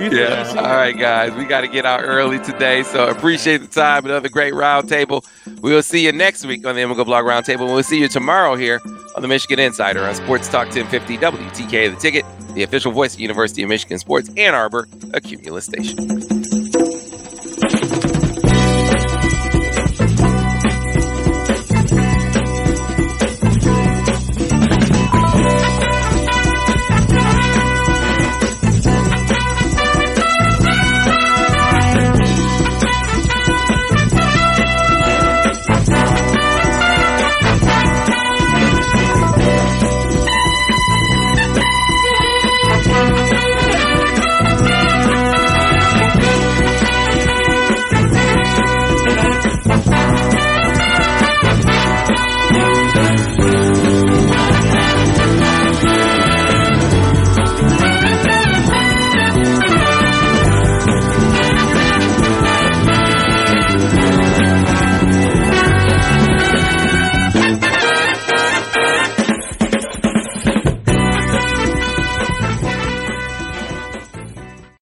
Yeah. 0.02 0.52
All 0.56 0.64
right, 0.64 0.96
guys. 0.98 1.32
We 1.34 1.44
got 1.44 1.60
to 1.60 1.68
get 1.68 1.84
out 1.86 2.00
early 2.02 2.38
today. 2.40 2.82
So 2.82 3.08
appreciate 3.08 3.58
the 3.58 3.66
time. 3.68 4.04
Another 4.04 4.28
great 4.28 4.52
roundtable. 4.52 5.24
We 5.60 5.72
will 5.72 5.82
see 5.82 6.04
you 6.04 6.12
next 6.12 6.44
week 6.44 6.66
on 6.66 6.74
the 6.74 6.82
MGoBlog 6.82 7.04
Roundtable. 7.24 7.66
We'll 7.66 7.82
see 7.84 8.00
you 8.00 8.08
tomorrow 8.08 8.56
here 8.56 8.80
on 9.14 9.22
the 9.22 9.28
Michigan 9.28 9.60
Insider 9.60 10.04
on 10.04 10.14
Sports 10.14 10.48
Talk 10.48 10.66
1050 10.74 11.18
WTK 11.18 11.94
The 11.94 11.96
Ticket, 12.00 12.24
the 12.54 12.62
official 12.64 12.90
voice 12.90 13.14
of 13.14 13.20
University 13.20 13.62
of 13.62 13.68
Michigan 13.68 13.98
Sports 13.98 14.28
Ann 14.36 14.54
Arbor, 14.54 14.88
a 15.14 15.20
Cumulus 15.20 15.66
station. 15.66 16.41